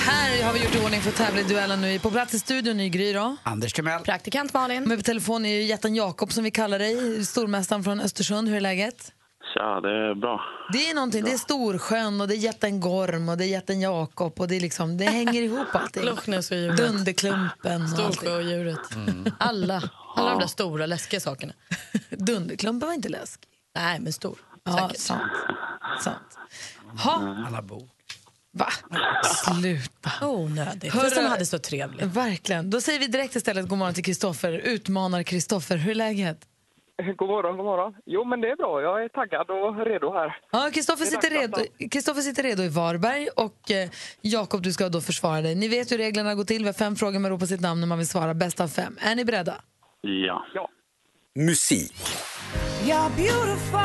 Här 0.06 0.44
har 0.44 0.54
vi 0.54 0.64
gjort 0.64 0.76
i 0.76 0.80
ordning 0.86 1.02
för 1.02 1.12
tävla 1.12 1.42
i 1.42 1.44
duellen 1.44 1.82
nu. 1.82 2.00
På 2.00 2.12
plats 2.12 2.34
i 2.34 2.40
studion 2.40 2.80
i 2.80 2.90
Gry 2.90 3.14
då. 3.14 3.36
Anders 3.44 3.74
Timell. 3.74 4.02
Praktikant 4.02 4.54
Malin. 4.54 4.84
Med 4.84 4.98
på 4.98 5.04
telefon 5.04 5.46
är 5.46 5.54
ju 5.54 5.64
jätten 5.64 5.96
Jakob 5.96 6.32
som 6.32 6.44
vi 6.44 6.52
kallar 6.52 6.80
dig, 6.80 7.26
stormästaren 7.26 7.84
från 7.84 8.00
Östersund. 8.00 8.48
Hur 8.50 8.58
är 8.58 8.62
läget? 8.62 9.12
Tja, 9.54 9.82
det 9.82 9.90
är 9.90 10.16
bra. 10.16 10.42
Det 10.74 10.90
är 10.90 10.96
någonting, 10.96 11.24
det 11.24 11.32
är 11.32 11.38
Storsjön 11.38 12.22
och 12.22 12.28
det 12.28 12.36
är 12.36 12.38
jätten 12.38 12.80
Gorm 12.80 13.30
och 13.30 13.38
det 13.38 13.46
är 13.46 13.48
jätten 13.48 13.82
Jakob 13.82 14.40
och 14.40 14.48
det 14.48 14.56
är 14.56 14.60
liksom, 14.60 14.98
det 14.98 15.06
hänger 15.06 15.42
ihop 15.42 15.76
allting. 15.76 16.04
Loch 16.06 16.28
Ness 16.28 16.52
och 16.52 16.58
djuret. 16.58 16.78
Dunderklumpen 16.78 17.84
och 17.84 17.90
Storsjö 17.90 18.36
och 18.36 18.44
djuret. 18.44 18.80
Alla, 19.40 19.82
alla 20.16 20.30
de 20.30 20.40
där 20.40 20.48
stora 20.48 20.86
läskiga 20.86 21.20
sakerna. 21.20 21.54
Dunderklumpen 22.10 22.88
var 22.88 22.94
inte 22.94 23.10
läskig. 23.10 23.50
Nej, 23.76 24.00
men 24.00 24.14
stor. 24.14 24.38
Ja, 24.64 24.72
Säkert. 24.78 24.98
sant. 25.02 25.22
sant. 26.04 26.38
Ha. 27.04 27.44
Alla 27.48 27.62
bor. 27.62 27.88
Va? 28.54 28.68
Sluta. 29.26 30.12
Onödigt. 30.28 30.94
Hörru- 30.94 31.16
de 31.16 31.26
hade 31.26 31.46
så 31.46 31.60
trevligt. 31.60 32.04
Verkligen. 32.04 32.70
Då 32.70 32.82
säger 32.82 33.00
vi 33.00 33.08
direkt 33.08 33.36
istället 33.36 33.68
god 33.70 33.78
morgon 33.78 33.94
till 33.94 34.04
Kristoffer. 34.04 34.52
Utmanar 34.54 35.24
Kristoffer. 35.24 35.78
Hur 35.78 35.92
är 35.92 35.96
läget? 35.96 36.38
God 37.18 37.30
morgon, 37.30 37.58
god 37.58 37.66
morgon. 37.66 37.94
Jo, 38.06 38.26
men 38.26 38.42
det 38.42 38.48
är 38.48 38.56
bra. 38.56 38.82
Jag 38.82 39.04
är 39.04 39.10
taggad 39.10 39.50
och 39.50 39.86
redo 39.86 40.14
här. 40.14 40.38
Ja, 40.52 40.70
Kristoffer 40.74 41.06
sitter, 41.06 41.30
redo, 41.30 41.58
Kristoffer 41.92 42.22
sitter 42.22 42.44
redo 42.44 42.64
i 42.64 42.68
Varberg 42.70 43.28
och 43.28 43.72
eh, 43.72 43.90
Jakob, 44.22 44.62
du 44.62 44.74
ska 44.74 44.90
då 44.90 45.02
försvara 45.02 45.42
dig. 45.42 45.56
Ni 45.56 45.68
vet 45.68 45.92
hur 45.92 45.98
reglerna 45.98 46.36
går 46.36 46.44
till. 46.44 46.62
Vi 46.62 46.66
har 46.68 46.74
fem 46.74 46.96
frågor 46.96 47.20
med 47.20 47.32
ropa 47.32 47.46
sitt 47.46 47.62
namn 47.62 47.80
när 47.80 47.88
man 47.88 47.98
vill 47.98 48.08
svara. 48.08 48.34
Bäst 48.34 48.60
av 48.62 48.68
fem. 48.68 48.98
Är 49.02 49.16
ni 49.16 49.26
beredda? 49.26 49.56
Ja. 50.02 50.46
ja. 50.54 50.70
Musik. 51.36 51.94
You're 52.84 53.16
beautiful. 53.16 53.80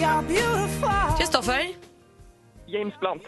You're 0.00 0.26
beautiful. 0.28 1.18
Kristoffer? 1.18 1.85
James 2.66 2.94
Blunt. 3.00 3.22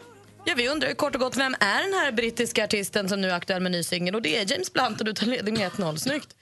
Ja, 0.45 0.55
vi 0.57 0.69
undrar 0.69 0.95
kort 0.95 1.15
och 1.15 1.21
gott, 1.21 1.37
vem 1.37 1.55
är 1.61 1.83
den 1.83 1.93
här 1.93 2.13
brittiska 2.13 2.65
artisten 2.65 3.09
som 3.09 3.21
nu 3.21 3.31
är 3.31 3.35
aktuell 3.35 3.63
med 3.63 3.73
ny 3.73 3.83
singel? 3.83 4.15
Och 4.15 4.23
det 4.23 4.37
är 4.37 4.53
James 4.53 4.73
Blunt 4.73 5.01
och 5.01 5.05
du 5.05 5.13
tar 5.13 5.27
ledning 5.27 5.55
med 5.55 5.71
1-0. 5.71 5.97
Snyggt. 5.97 6.37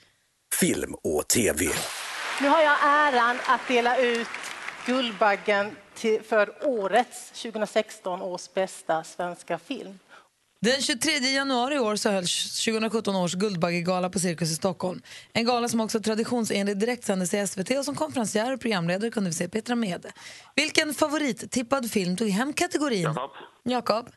Film 0.59 0.95
och 1.03 1.27
TV. 1.27 1.65
Nu 2.41 2.47
har 2.47 2.61
jag 2.61 2.77
äran 2.83 3.37
att 3.47 3.67
dela 3.67 3.97
ut 3.97 4.27
Guldbaggen 4.85 5.75
till, 5.95 6.21
för 6.21 6.67
årets 6.67 7.31
2016 7.31 8.21
års 8.21 8.53
bästa 8.53 9.03
svenska 9.03 9.59
film. 9.59 9.99
Den 10.59 10.81
23 10.81 11.11
januari 11.11 11.75
i 11.75 11.79
år 11.79 11.95
så 11.95 12.09
hölls 12.09 12.65
2017 12.65 13.15
års 13.15 13.33
Guldbaggegala 13.33 14.09
på 14.09 14.19
Cirkus 14.19 14.51
i 14.51 14.55
Stockholm. 14.55 15.01
En 15.33 15.45
gala 15.45 15.69
som 15.69 15.81
också 15.81 15.99
traditionsenligt 15.99 16.79
direktsändes 16.79 17.33
i 17.33 17.47
SVT 17.47 17.71
och 17.71 17.85
som 17.85 17.95
konferencier 17.95 18.53
och 18.53 18.61
programledare 18.61 19.11
kunde 19.11 19.29
vi 19.29 19.33
se 19.33 19.49
Petra 19.49 19.75
Mede. 19.75 20.11
Vilken 20.55 20.93
favorittippad 20.93 21.91
film 21.91 22.17
tog 22.17 22.29
hem 22.29 22.53
kategorin? 22.53 23.01
Jakob. 23.01 23.31
Jakob? 23.63 24.09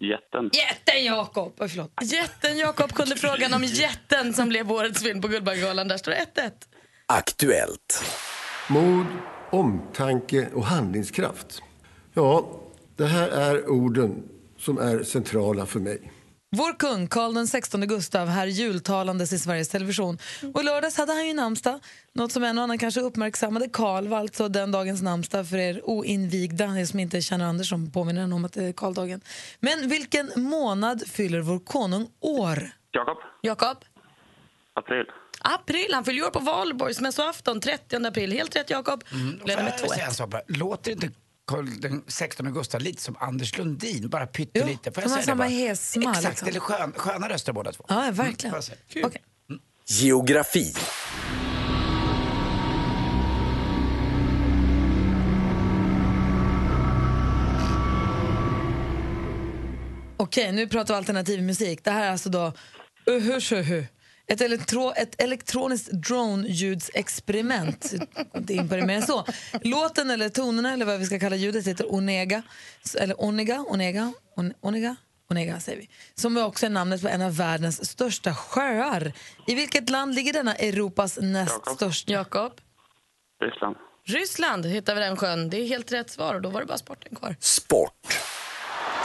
Jätten. 0.00 0.50
Jätten 0.52 1.04
Jakob! 1.04 1.54
Oj, 1.58 1.68
förlåt. 1.68 1.92
Jätten 2.02 2.58
Jakob 2.58 2.92
kunde 2.92 3.16
frågan 3.16 3.54
om 3.54 3.64
jätten 3.64 4.34
som 4.34 4.48
blev 4.48 4.72
årets 4.72 5.02
film 5.02 5.20
på 5.20 5.28
Guldbaggegalan. 5.28 5.88
Där 5.88 5.96
står 5.96 6.12
det 6.12 6.26
1-1. 6.34 6.50
Aktuellt. 7.06 8.04
Mod, 8.68 9.06
omtanke 9.50 10.48
och 10.54 10.64
handlingskraft. 10.64 11.62
Ja, 12.14 12.60
det 12.96 13.06
här 13.06 13.28
är 13.28 13.68
orden 13.68 14.22
som 14.58 14.78
är 14.78 15.02
centrala 15.02 15.66
för 15.66 15.80
mig. 15.80 16.12
Vår 16.56 16.78
kung, 16.78 17.08
Karl 17.08 17.34
den 17.34 17.46
16 17.46 17.80
Gustav, 17.80 18.28
här 18.28 18.46
jultalandes 18.46 19.32
i 19.32 19.38
Sveriges 19.38 19.68
Television. 19.68 20.18
Och 20.54 20.60
i 20.60 20.64
lördags 20.64 20.96
hade 20.96 21.12
han 21.12 21.26
ju 21.26 21.34
namnsdag, 21.34 21.80
något 22.12 22.32
som 22.32 22.44
en 22.44 22.58
och 22.58 22.64
annan 22.64 22.78
kanske 22.78 23.00
uppmärksammade. 23.00 23.68
Karl 23.72 24.08
var 24.08 24.18
alltså 24.18 24.48
den 24.48 24.72
dagens 24.72 25.02
namnsdag 25.02 25.48
för 25.48 25.56
er 25.56 25.80
oinvigda, 25.84 26.64
er 26.64 26.84
som 26.84 27.00
inte 27.00 27.20
känner 27.20 27.44
Anders 27.44 27.68
som 27.68 27.90
påminner 27.90 28.34
om 28.34 28.44
att 28.44 28.52
det 28.52 28.64
är 28.64 28.72
Karldagen. 28.72 29.20
Men 29.60 29.88
vilken 29.88 30.30
månad 30.36 31.02
fyller 31.08 31.40
vår 31.40 31.58
konung 31.58 32.08
år? 32.20 32.70
Jakob. 32.92 33.18
Jakob? 33.42 33.76
April. 34.74 35.04
April, 35.40 35.90
han 35.92 36.04
fyller 36.04 36.26
år 36.26 36.30
på 36.30 36.38
valborgsmässoafton, 36.40 37.60
30 37.60 38.06
april. 38.06 38.32
Helt 38.32 38.56
rätt 38.56 38.70
Jakob. 38.70 39.04
Mm. 39.12 39.38
Blev 39.44 39.56
det 39.56 39.62
med 39.62 39.80
Får 39.80 39.88
jag 39.88 39.90
säga 39.90 40.04
2-1. 40.04 40.08
en 40.08 40.14
sak 40.14 40.30
bara? 40.30 40.42
Låter 40.48 40.90
inte 40.90 41.10
Karl 41.48 41.80
den 41.80 42.02
16 42.06 42.46
augusti 42.46 42.78
lite 42.78 43.02
som 43.02 43.16
Anders 43.20 43.58
Lundin? 43.58 44.08
Bara 44.08 44.26
pyttelite. 44.26 44.92
Får 44.92 45.02
jag 45.02 45.10
de 45.10 45.14
har 45.14 45.16
säga 45.16 45.16
det 45.20 45.22
samma 45.26 45.36
bara? 45.36 45.48
hessma, 45.48 46.10
Exakt, 46.10 46.28
liksom. 46.28 46.48
eller 46.48 46.60
skön, 46.60 46.92
sköna 46.96 47.28
röster 47.28 47.52
båda 47.52 47.72
två. 47.72 47.84
Ja, 47.88 48.10
verkligen. 48.12 48.54
Mm, 48.54 48.62
säga. 48.62 49.06
Okej. 49.06 49.22
Geografi. 49.86 50.74
Okej, 60.16 60.52
nu 60.52 60.68
pratar 60.68 60.94
vi 60.94 60.98
alternativ 60.98 61.42
musik. 61.42 61.84
Det 61.84 61.90
här 61.90 62.06
är 62.06 62.10
alltså 62.10 62.28
då 62.30 62.52
Uhushuhu. 63.06 63.84
Ett, 64.28 64.40
elektro, 64.40 64.92
ett 64.96 65.22
elektroniskt 65.22 65.92
drone-ljudsexperiment. 65.92 67.94
Inte 68.36 68.54
in 68.54 68.68
på 68.68 68.76
det 68.76 68.86
mer 68.86 68.96
än 68.96 69.02
så. 69.02 69.24
Låten, 69.62 70.10
eller 70.10 70.28
tonerna, 70.28 70.72
eller 70.72 70.84
vad 70.84 70.98
vi 70.98 71.06
ska 71.06 71.18
kalla 71.18 71.36
ljudet, 71.36 71.66
heter 71.66 71.94
Onega. 71.94 72.42
Eller 72.98 73.24
Onega, 73.24 73.64
Onega, 73.68 74.12
On, 74.36 74.52
Onega, 74.60 74.96
Onega 75.30 75.60
säger 75.60 75.78
vi. 75.78 75.88
Som 76.14 76.36
också 76.36 76.66
är 76.66 76.70
namnet 76.70 77.02
på 77.02 77.08
en 77.08 77.22
av 77.22 77.36
världens 77.36 77.90
största 77.90 78.34
sjöar. 78.34 79.12
I 79.46 79.54
vilket 79.54 79.90
land 79.90 80.14
ligger 80.14 80.32
denna 80.32 80.54
Europas 80.54 81.18
näst 81.22 81.52
Jakob. 81.52 81.76
största? 81.76 82.12
Jakob? 82.12 82.52
Ryssland. 83.44 83.76
Ryssland 84.06 84.66
hittar 84.66 84.94
vi 84.94 85.00
den 85.00 85.16
sjön. 85.16 85.50
Det 85.50 85.60
är 85.60 85.66
helt 85.66 85.92
rätt 85.92 86.10
svar 86.10 86.34
och 86.34 86.42
då 86.42 86.48
var 86.50 86.60
det 86.60 86.66
bara 86.66 86.78
sporten 86.78 87.16
kvar. 87.16 87.36
Sport. 87.40 88.18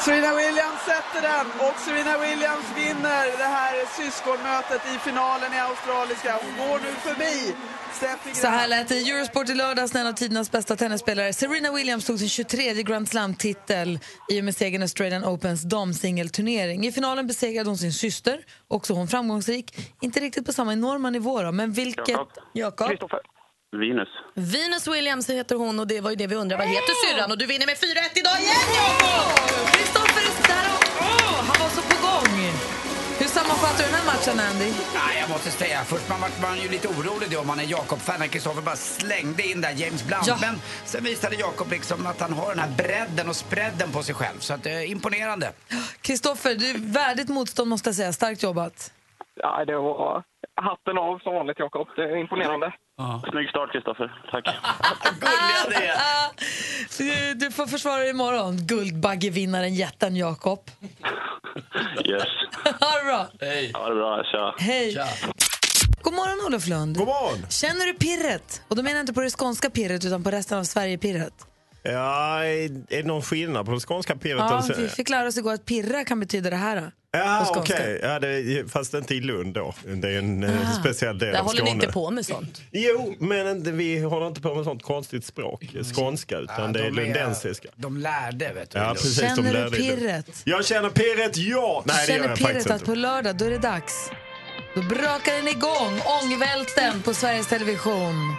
Serena 0.05 0.35
Williams 0.35 0.79
sätter 0.85 1.21
den 1.21 1.47
och 1.67 1.79
Serena 1.79 2.17
Williams 2.17 2.65
vinner 2.77 3.37
det 3.37 3.49
här 3.57 3.73
syskonmötet 3.97 4.81
i 4.95 4.99
finalen 4.99 5.53
i 5.53 5.59
Australiska. 5.59 6.39
Hon 6.43 6.67
går 6.67 6.79
nu 6.79 6.91
förbi 6.91 7.53
Så 8.33 8.47
här 8.47 8.67
lät 8.67 8.87
det 8.87 8.95
i 8.95 9.09
Eurosport 9.09 9.49
i 9.49 9.53
lördags 9.53 9.93
när 9.93 10.01
en 10.01 10.07
av 10.07 10.13
tidernas 10.13 10.51
bästa 10.51 10.75
tennisspelare 10.75 11.33
Serena 11.33 11.71
Williams 11.71 12.05
tog 12.05 12.19
sin 12.19 12.29
23 12.29 12.83
Grand 12.83 13.09
Slam-titel 13.09 13.99
i 14.29 14.39
och 14.39 14.43
med 14.43 14.55
segern 14.55 14.81
i 14.81 14.83
Australian 14.83 15.25
Opens 15.25 15.61
damsingelturnering. 15.61 16.85
I 16.85 16.91
finalen 16.91 17.27
besegrade 17.27 17.69
hon 17.69 17.77
sin 17.77 17.93
syster, 17.93 18.39
också 18.67 18.93
hon 18.93 19.07
framgångsrik. 19.07 19.93
Inte 20.01 20.19
riktigt 20.19 20.45
på 20.45 20.53
samma 20.53 20.73
enorma 20.73 21.09
nivå 21.09 21.41
då, 21.41 21.51
men 21.51 21.71
vilket... 21.71 22.17
Jakob. 22.53 22.87
Venus. 23.73 24.09
Venus 24.35 24.87
Williams 24.87 25.29
heter 25.29 25.55
hon 25.55 25.79
och 25.79 25.87
det 25.87 26.01
var 26.01 26.09
ju 26.09 26.15
det 26.15 26.27
vi 26.27 26.35
undrade. 26.35 26.63
Vad 26.63 26.73
heter 26.73 26.93
syrran? 27.07 27.31
Och 27.31 27.37
du 27.37 27.45
vinner 27.45 27.65
med 27.65 27.75
4-1 27.75 27.79
idag 28.15 28.39
igen 28.39 28.67
Jakob! 28.75 29.73
Kristoffer 29.73 30.21
är 30.21 30.47
där 30.47 30.65
och... 30.75 30.83
Åh, 30.99 31.43
han 31.47 31.55
var 31.61 31.69
så 31.69 31.81
på 31.81 32.07
gång! 32.07 32.51
Hur 33.19 33.27
sammanfattar 33.27 33.77
du 33.77 33.83
den 33.83 33.93
här 33.93 34.05
matchen, 34.05 34.39
Andy? 34.39 34.65
Nej, 34.93 35.19
jag 35.19 35.29
måste 35.29 35.51
säga, 35.51 35.83
först 35.83 36.09
man 36.09 36.21
var 36.21 36.29
man 36.41 36.61
ju 36.61 36.69
lite 36.69 36.87
orolig 36.87 37.31
då 37.31 37.39
om 37.39 37.47
man 37.47 37.59
är 37.59 37.63
Jakob-fan 37.63 38.19
när 38.19 38.27
Kristoffer 38.27 38.61
bara 38.61 38.75
slängde 38.75 39.43
in 39.43 39.61
där 39.61 39.71
James 39.71 40.03
Blunt. 40.03 40.27
Ja. 40.27 40.37
Men 40.41 40.55
sen 40.85 41.03
visade 41.03 41.35
Jakob 41.35 41.71
liksom 41.71 42.07
att 42.07 42.19
han 42.19 42.33
har 42.33 42.49
den 42.49 42.59
här 42.59 42.71
bredden 42.77 43.29
och 43.29 43.35
spreaden 43.35 43.91
på 43.91 44.03
sig 44.03 44.15
själv. 44.15 44.39
Så 44.39 44.53
att, 44.53 44.65
eh, 44.65 44.91
imponerande. 44.91 45.51
Kristoffer, 46.01 46.55
du 46.55 46.73
värdigt 46.77 47.29
motstånd 47.29 47.69
måste 47.69 47.89
jag 47.89 47.95
säga. 47.95 48.13
Starkt 48.13 48.43
jobbat. 48.43 48.91
Ja, 49.35 49.65
det 49.65 49.75
var 49.75 50.23
hatten 50.61 50.97
av 50.97 51.19
som 51.19 51.33
vanligt, 51.33 51.59
Jakob. 51.59 51.87
Det 51.95 52.01
är 52.01 52.17
imponerande. 52.17 52.73
Snygg 53.31 53.49
start, 53.49 53.71
Kristoffer. 53.71 54.23
Tack. 54.31 54.45
Du, 56.97 57.33
du 57.33 57.51
får 57.51 57.65
försvara 57.65 57.97
dig 57.97 58.09
imorgon. 58.09 58.57
Guldbaggevinnaren 58.57 59.73
jätten 59.73 60.15
Jakob. 60.15 60.59
Yes. 62.05 62.23
ha 62.65 62.97
det 62.99 63.05
bra! 63.05 63.27
Hej. 63.41 63.71
Ha 63.73 63.89
det 63.89 63.95
bra. 63.95 64.23
Tja. 64.23 64.55
Hej! 64.57 64.97
God 66.01 66.13
morgon, 66.13 66.47
Olof 66.47 66.67
Lund. 66.67 66.97
God 66.97 67.07
morgon. 67.07 67.49
Känner 67.49 67.85
du 67.85 67.93
pirret? 67.93 68.61
Och 68.67 68.75
då 68.75 68.83
menar 68.83 68.95
jag 68.95 69.03
inte 69.03 69.13
på 69.13 69.21
det 69.21 69.29
skånska 69.29 69.69
pirret 69.69 70.05
utan 70.05 70.23
på 70.23 70.31
resten 70.31 70.57
av 70.57 70.63
Sverige-pirret. 70.63 71.33
Ja, 71.83 72.43
är 72.43 72.69
det 72.89 73.07
någon 73.07 73.21
skillnad 73.21 73.65
på 73.65 73.71
det 73.71 73.79
skånska 73.79 74.15
pirret? 74.15 74.39
Ja, 74.39 74.63
vi 74.77 74.89
fick 74.89 75.09
lära 75.09 75.27
oss 75.27 75.37
igår 75.37 75.53
att 75.53 75.65
pirra 75.65 76.03
kan 76.03 76.19
betyda 76.19 76.49
det 76.49 76.55
här. 76.55 76.81
Då, 76.81 76.91
Ja, 77.15 77.47
okej. 77.49 77.75
skånska. 77.77 78.07
Ja, 78.07 78.19
det- 78.19 78.71
fast 78.71 78.93
inte 78.93 79.15
i 79.15 79.21
Lund 79.21 79.53
då. 79.53 79.73
Det 79.85 80.09
är 80.09 80.17
en 80.17 80.43
eh, 80.43 80.69
Ah. 80.71 80.79
speciell 80.79 81.17
del 81.19 81.31
Där 81.33 81.39
av 81.39 81.45
håller 81.45 81.57
Skåne. 81.57 81.71
ni 81.71 81.75
inte 81.75 81.87
på 81.93 82.11
med 82.11 82.25
sånt. 82.25 82.61
Jo, 82.71 83.15
men 83.19 83.77
vi 83.77 83.99
håller 83.99 84.27
inte 84.27 84.41
på 84.41 84.55
med 84.55 84.63
sånt 84.65 84.83
konstigt 84.83 85.25
språk, 85.25 85.75
skånska, 85.95 86.37
utan 86.37 86.73
det 86.73 86.79
är 86.79 86.83
de 86.83 86.87
är- 86.89 87.03
lundensiska. 87.05 87.67
De 87.75 87.97
lärde, 87.97 88.53
vet 88.53 88.71
du. 88.71 88.79
Ja, 88.79 88.93
precis, 88.93 89.15
de 89.19 89.21
Känner 89.27 89.43
du 89.43 89.51
lärde 89.53 89.77
Lund. 89.77 89.99
pirret? 89.99 90.41
Jag 90.43 90.65
känner 90.65 90.89
pirret, 90.89 91.37
ja! 91.37 91.83
Nej, 91.85 92.07
Känner 92.07 92.27
jag 92.27 92.37
pirret 92.37 92.71
att 92.71 92.85
på 92.85 92.95
lördag 92.95 93.35
då 93.37 93.45
är 93.45 93.49
det 93.49 93.57
dags? 93.57 94.09
Då 94.75 94.81
brakar 94.81 95.33
den 95.35 95.47
igång, 95.47 95.99
ångvälten 96.21 97.01
på 97.01 97.13
Sveriges 97.13 97.47
Television. 97.47 98.35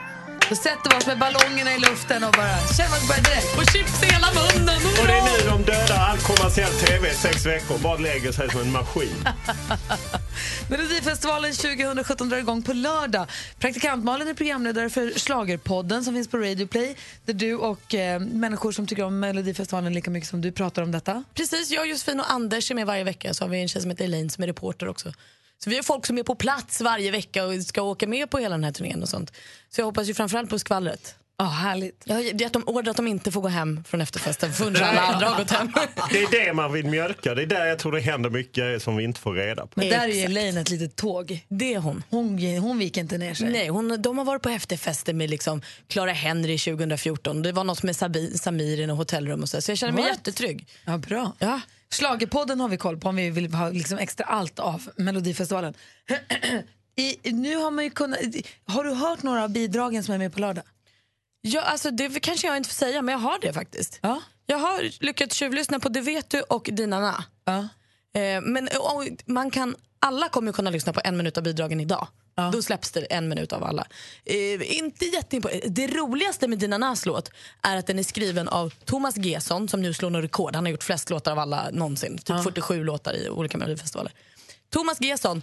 Då 0.48 0.54
sätter 0.54 0.90
vi 0.90 0.96
oss 0.96 1.06
med 1.06 1.18
ballongerna 1.18 1.74
i 1.74 1.78
luften 1.78 2.24
och 2.24 2.32
bara 2.32 2.58
känner 2.76 3.08
börjar 3.08 3.22
direkt. 3.22 3.58
Och 3.58 3.64
chips 3.72 4.02
i 4.02 4.06
hela 4.06 4.28
munnen. 4.38 4.80
Och 5.00 5.06
det 5.06 5.12
är 5.12 5.22
nu 5.22 5.50
de 5.50 5.62
dödar 5.72 5.98
all 6.08 6.18
kommersiell 6.18 6.72
tv 6.72 7.10
i 7.10 7.14
sex 7.14 7.46
veckor. 7.46 7.78
Bara 7.78 7.96
lägger 7.96 8.32
sig 8.32 8.50
som 8.50 8.60
en 8.60 8.72
maskin. 8.72 9.16
Melodifestivalen 10.70 11.52
2017 11.52 12.28
drar 12.28 12.38
igång 12.38 12.62
på 12.62 12.72
lördag. 12.72 13.26
Praktikant 13.58 14.04
Malin 14.04 14.28
är 14.28 14.34
programledare 14.34 14.90
för 14.90 15.18
Schlagerpodden 15.18 16.04
som 16.04 16.14
finns 16.14 16.28
på 16.28 16.36
Radio 16.36 16.66
Play 16.66 16.96
där 17.24 17.34
du 17.34 17.54
och 17.54 17.94
eh, 17.94 18.20
människor 18.20 18.72
som 18.72 18.86
tycker 18.86 19.02
om 19.04 19.20
Melodifestivalen 19.20 19.94
lika 19.94 20.10
mycket 20.10 20.30
som 20.30 20.40
du 20.40 20.52
pratar 20.52 20.82
om 20.82 20.92
detta. 20.92 21.24
Precis, 21.34 21.70
jag, 21.70 21.86
Josefin 21.86 22.20
och 22.20 22.32
Anders 22.32 22.70
är 22.70 22.74
med 22.74 22.86
varje 22.86 23.04
vecka. 23.04 23.34
Så 23.34 23.44
har 23.44 23.48
vi 23.48 23.62
en 23.62 23.68
tjej 23.68 23.82
som 23.82 23.90
heter 23.90 24.04
Elaine 24.04 24.30
som 24.30 24.42
är 24.42 24.46
reporter 24.46 24.88
också. 24.88 25.12
Så 25.58 25.70
vi 25.70 25.76
har 25.76 25.82
folk 25.82 26.06
som 26.06 26.18
är 26.18 26.22
på 26.22 26.34
plats 26.34 26.80
varje 26.80 27.10
vecka 27.10 27.44
och 27.44 27.62
ska 27.62 27.82
åka 27.82 28.06
med 28.06 28.30
på 28.30 28.38
hela 28.38 28.54
den 28.54 28.64
här 28.64 28.72
turnén 28.72 29.02
och 29.02 29.08
sånt. 29.08 29.32
Så 29.70 29.80
jag 29.80 29.86
hoppas 29.86 30.08
ju 30.08 30.14
framförallt 30.14 30.50
på 30.50 30.58
skvallret. 30.58 31.14
Ja, 31.36 31.44
härligt. 31.44 32.02
Jag 32.04 32.14
har 32.14 32.22
gett 32.22 32.52
dem 32.52 32.62
order 32.66 32.90
att 32.90 32.96
de 32.96 33.06
inte 33.06 33.32
får 33.32 33.40
gå 33.40 33.48
hem 33.48 33.84
från 33.86 34.00
efterfesten 34.00 34.52
förrän 34.52 34.76
alla 34.76 35.00
andra 35.00 35.28
har 35.28 35.38
gått 35.38 35.50
hem. 35.50 35.72
Det 36.10 36.22
är 36.22 36.46
det 36.46 36.52
man 36.52 36.72
vill 36.72 36.86
mjölka. 36.86 37.34
Det 37.34 37.42
är 37.42 37.46
där 37.46 37.66
jag 37.66 37.78
tror 37.78 37.92
det 37.92 38.00
händer 38.00 38.30
mycket 38.30 38.82
som 38.82 38.96
vi 38.96 39.04
inte 39.04 39.20
får 39.20 39.34
reda 39.34 39.62
på. 39.66 39.72
Men 39.74 39.88
där 39.88 40.08
är 40.08 40.08
ju 40.08 40.20
Elaine 40.20 40.56
ett 40.56 40.70
litet 40.70 40.96
tåg. 40.96 41.44
Det 41.48 41.74
är 41.74 41.78
hon. 41.78 42.02
Hon, 42.10 42.38
hon 42.58 42.78
viker 42.78 43.00
inte 43.00 43.18
ner 43.18 43.34
sig. 43.34 43.50
Nej, 43.50 43.68
hon, 43.68 44.02
de 44.02 44.18
har 44.18 44.24
varit 44.24 44.42
på 44.42 44.48
efterfester 44.48 45.12
med 45.12 45.30
liksom 45.30 45.62
Clara 45.88 46.12
Henry 46.12 46.58
2014. 46.58 47.42
Det 47.42 47.52
var 47.52 47.64
något 47.64 47.82
med 47.82 47.96
Sabi, 47.96 48.38
Samir 48.38 48.80
i 48.80 48.86
något 48.86 48.98
hotellrum 48.98 49.42
och 49.42 49.48
så. 49.48 49.60
Så 49.62 49.70
jag 49.70 49.78
känner 49.78 49.92
mig 49.92 50.02
What? 50.02 50.10
jättetrygg. 50.10 50.66
Ja, 50.84 50.98
bra. 50.98 51.32
Ja. 51.38 51.60
Schlagerpodden 51.90 52.60
har 52.60 52.68
vi 52.68 52.76
koll 52.76 53.00
på 53.00 53.08
om 53.08 53.16
vi 53.16 53.30
vill 53.30 53.54
ha 53.54 53.68
liksom 53.68 53.98
extra 53.98 54.26
allt 54.26 54.58
av 54.58 54.90
Melodifestivalen. 54.96 55.74
I, 56.96 57.32
nu 57.32 57.56
har, 57.56 57.70
man 57.70 57.84
ju 57.84 57.90
kunnat, 57.90 58.18
har 58.66 58.84
du 58.84 58.94
hört 58.94 59.22
några 59.22 59.44
av 59.44 59.50
bidragen 59.50 60.04
som 60.04 60.14
är 60.14 60.18
med 60.18 60.32
på 60.32 60.40
lördag? 60.40 60.64
Ja, 61.40 61.60
alltså 61.60 61.90
det 61.90 62.20
kanske 62.20 62.46
jag 62.46 62.56
inte 62.56 62.68
får 62.68 62.74
säga, 62.74 63.02
men 63.02 63.12
jag 63.12 63.18
har 63.18 63.38
det 63.38 63.52
faktiskt. 63.52 63.98
Ja. 64.02 64.22
Jag 64.46 64.58
har 64.58 65.04
lyckats 65.04 65.36
tjuvlyssna 65.36 65.80
på 65.80 65.88
Det 65.88 66.00
vet 66.00 66.30
du 66.30 66.40
och 66.40 66.68
Dina 66.72 67.00
Na. 67.00 67.24
Ja. 67.44 67.68
Eh, 68.20 68.40
men 68.40 68.68
och, 68.78 69.08
man 69.26 69.50
kan, 69.50 69.76
alla 69.98 70.28
kommer 70.28 70.52
kunna 70.52 70.70
lyssna 70.70 70.92
på 70.92 71.00
en 71.04 71.16
minut 71.16 71.38
av 71.38 71.44
bidragen 71.44 71.80
idag. 71.80 72.08
Då 72.52 72.62
släpps 72.62 72.90
det 72.90 73.00
en 73.00 73.28
minut 73.28 73.52
av 73.52 73.64
alla. 73.64 73.86
Eh, 74.24 74.76
inte 74.78 75.04
jätteimponerande. 75.04 75.68
Det 75.68 75.86
roligaste 75.86 76.48
med 76.48 76.58
Dina 76.58 76.78
Nas 76.78 77.06
låt 77.06 77.30
är 77.62 77.76
att 77.76 77.86
den 77.86 77.98
är 77.98 78.02
skriven 78.02 78.48
av 78.48 78.74
Thomas 78.84 79.16
Gesson 79.16 79.68
som 79.68 79.82
nu 79.82 79.94
slår 79.94 80.10
något 80.10 80.24
rekord. 80.24 80.54
Han 80.54 80.64
har 80.64 80.70
gjort 80.70 80.82
flest 80.82 81.10
låtar 81.10 81.32
av 81.32 81.38
alla 81.38 81.70
någonsin. 81.72 82.18
Typ 82.18 82.42
47 82.42 82.84
låtar 82.84 83.14
i 83.16 83.28
olika 83.28 83.58
melodifestivaler. 83.58 84.12
Thomas 84.70 85.00
Gesson, 85.00 85.42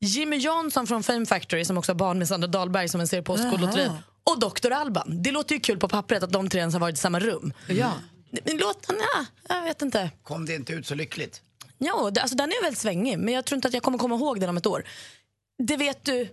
Jimmy 0.00 0.36
Jansson 0.36 0.86
från 0.86 1.02
Fame 1.02 1.26
Factory 1.26 1.64
som 1.64 1.78
också 1.78 1.92
har 1.92 1.96
barn 1.96 2.18
med 2.18 2.28
Sandra 2.28 2.48
Dahlberg 2.48 2.88
som 2.88 3.00
en 3.00 3.08
ser 3.08 3.22
på 3.22 3.36
Postkodlotteriet. 3.36 3.92
Och 4.24 4.38
Dr. 4.40 4.70
Alban. 4.72 5.22
Det 5.22 5.32
låter 5.32 5.54
ju 5.54 5.60
kul 5.60 5.78
på 5.78 5.88
pappret 5.88 6.22
att 6.22 6.32
de 6.32 6.48
tre 6.48 6.60
ens 6.60 6.74
har 6.74 6.80
varit 6.80 6.94
i 6.94 6.98
samma 6.98 7.20
rum. 7.20 7.52
Ja. 7.68 7.92
Men 8.44 8.56
låten, 8.56 8.96
ja, 8.98 9.24
jag 9.56 9.62
vet 9.62 9.82
inte. 9.82 10.10
Kom 10.22 10.46
det 10.46 10.54
inte 10.54 10.72
ut 10.72 10.86
så 10.86 10.94
lyckligt? 10.94 11.42
Ja, 11.78 12.10
det, 12.10 12.20
alltså 12.20 12.36
den 12.36 12.48
är 12.48 12.62
väldigt 12.62 12.80
svängig, 12.80 13.18
men 13.18 13.34
jag 13.34 13.44
tror 13.44 13.56
inte 13.56 13.68
att 13.68 13.74
jag 13.74 13.82
kommer 13.82 13.98
komma 13.98 14.14
ihåg 14.14 14.40
den 14.40 14.48
om 14.48 14.56
ett 14.56 14.66
år. 14.66 14.84
Det 15.58 15.76
vet 15.76 16.04
du, 16.04 16.28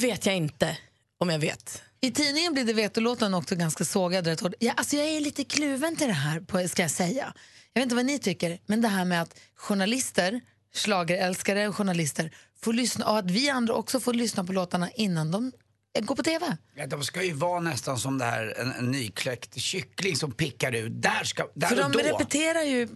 vet 0.00 0.26
jag 0.26 0.36
inte 0.36 0.78
om 1.18 1.30
jag 1.30 1.38
vet. 1.38 1.82
I 2.00 2.10
tidningen 2.10 2.52
blir 2.52 2.64
det 2.64 2.72
vetolåten 2.72 3.34
också 3.34 3.56
ganska 3.56 3.84
sågad 3.84 4.26
rätt 4.26 4.40
hård. 4.40 4.54
Ja, 4.58 4.72
alltså 4.72 4.96
jag 4.96 5.06
är 5.06 5.20
lite 5.20 5.44
kluven 5.44 5.96
till 5.96 6.06
det 6.06 6.12
här, 6.12 6.40
på, 6.40 6.68
ska 6.68 6.82
jag 6.82 6.90
säga. 6.90 7.32
Jag 7.72 7.80
vet 7.80 7.86
inte 7.86 7.94
vad 7.94 8.06
ni 8.06 8.18
tycker, 8.18 8.58
men 8.66 8.80
det 8.80 8.88
här 8.88 9.04
med 9.04 9.22
att 9.22 9.40
journalister, 9.54 10.40
slagerälskare 10.74 11.68
och 11.68 11.76
journalister 11.76 12.30
får 12.60 12.72
lyssna, 12.72 13.06
och 13.06 13.18
att 13.18 13.30
vi 13.30 13.50
andra 13.50 13.74
också 13.74 14.00
får 14.00 14.14
lyssna 14.14 14.44
på 14.44 14.52
låtarna 14.52 14.90
innan 14.90 15.30
de 15.30 15.52
går 16.00 16.14
på 16.16 16.22
tv. 16.22 16.56
Ja, 16.74 16.86
de 16.86 17.02
ska 17.04 17.22
ju 17.22 17.32
vara 17.32 17.60
nästan 17.60 17.98
som 17.98 18.18
det 18.18 18.24
här, 18.24 18.54
en, 18.60 18.72
en 18.72 18.90
nykläckt 18.90 19.60
kyckling 19.60 20.16
som 20.16 20.32
pickar 20.32 20.72
ut. 20.72 21.02
Där 21.02 21.24
ska, 21.24 21.46
där 21.54 21.66
För 21.68 21.84
och 21.84 21.90
de 21.90 22.02
då. 22.02 22.08
repeterar 22.08 22.62
ju 22.62 22.88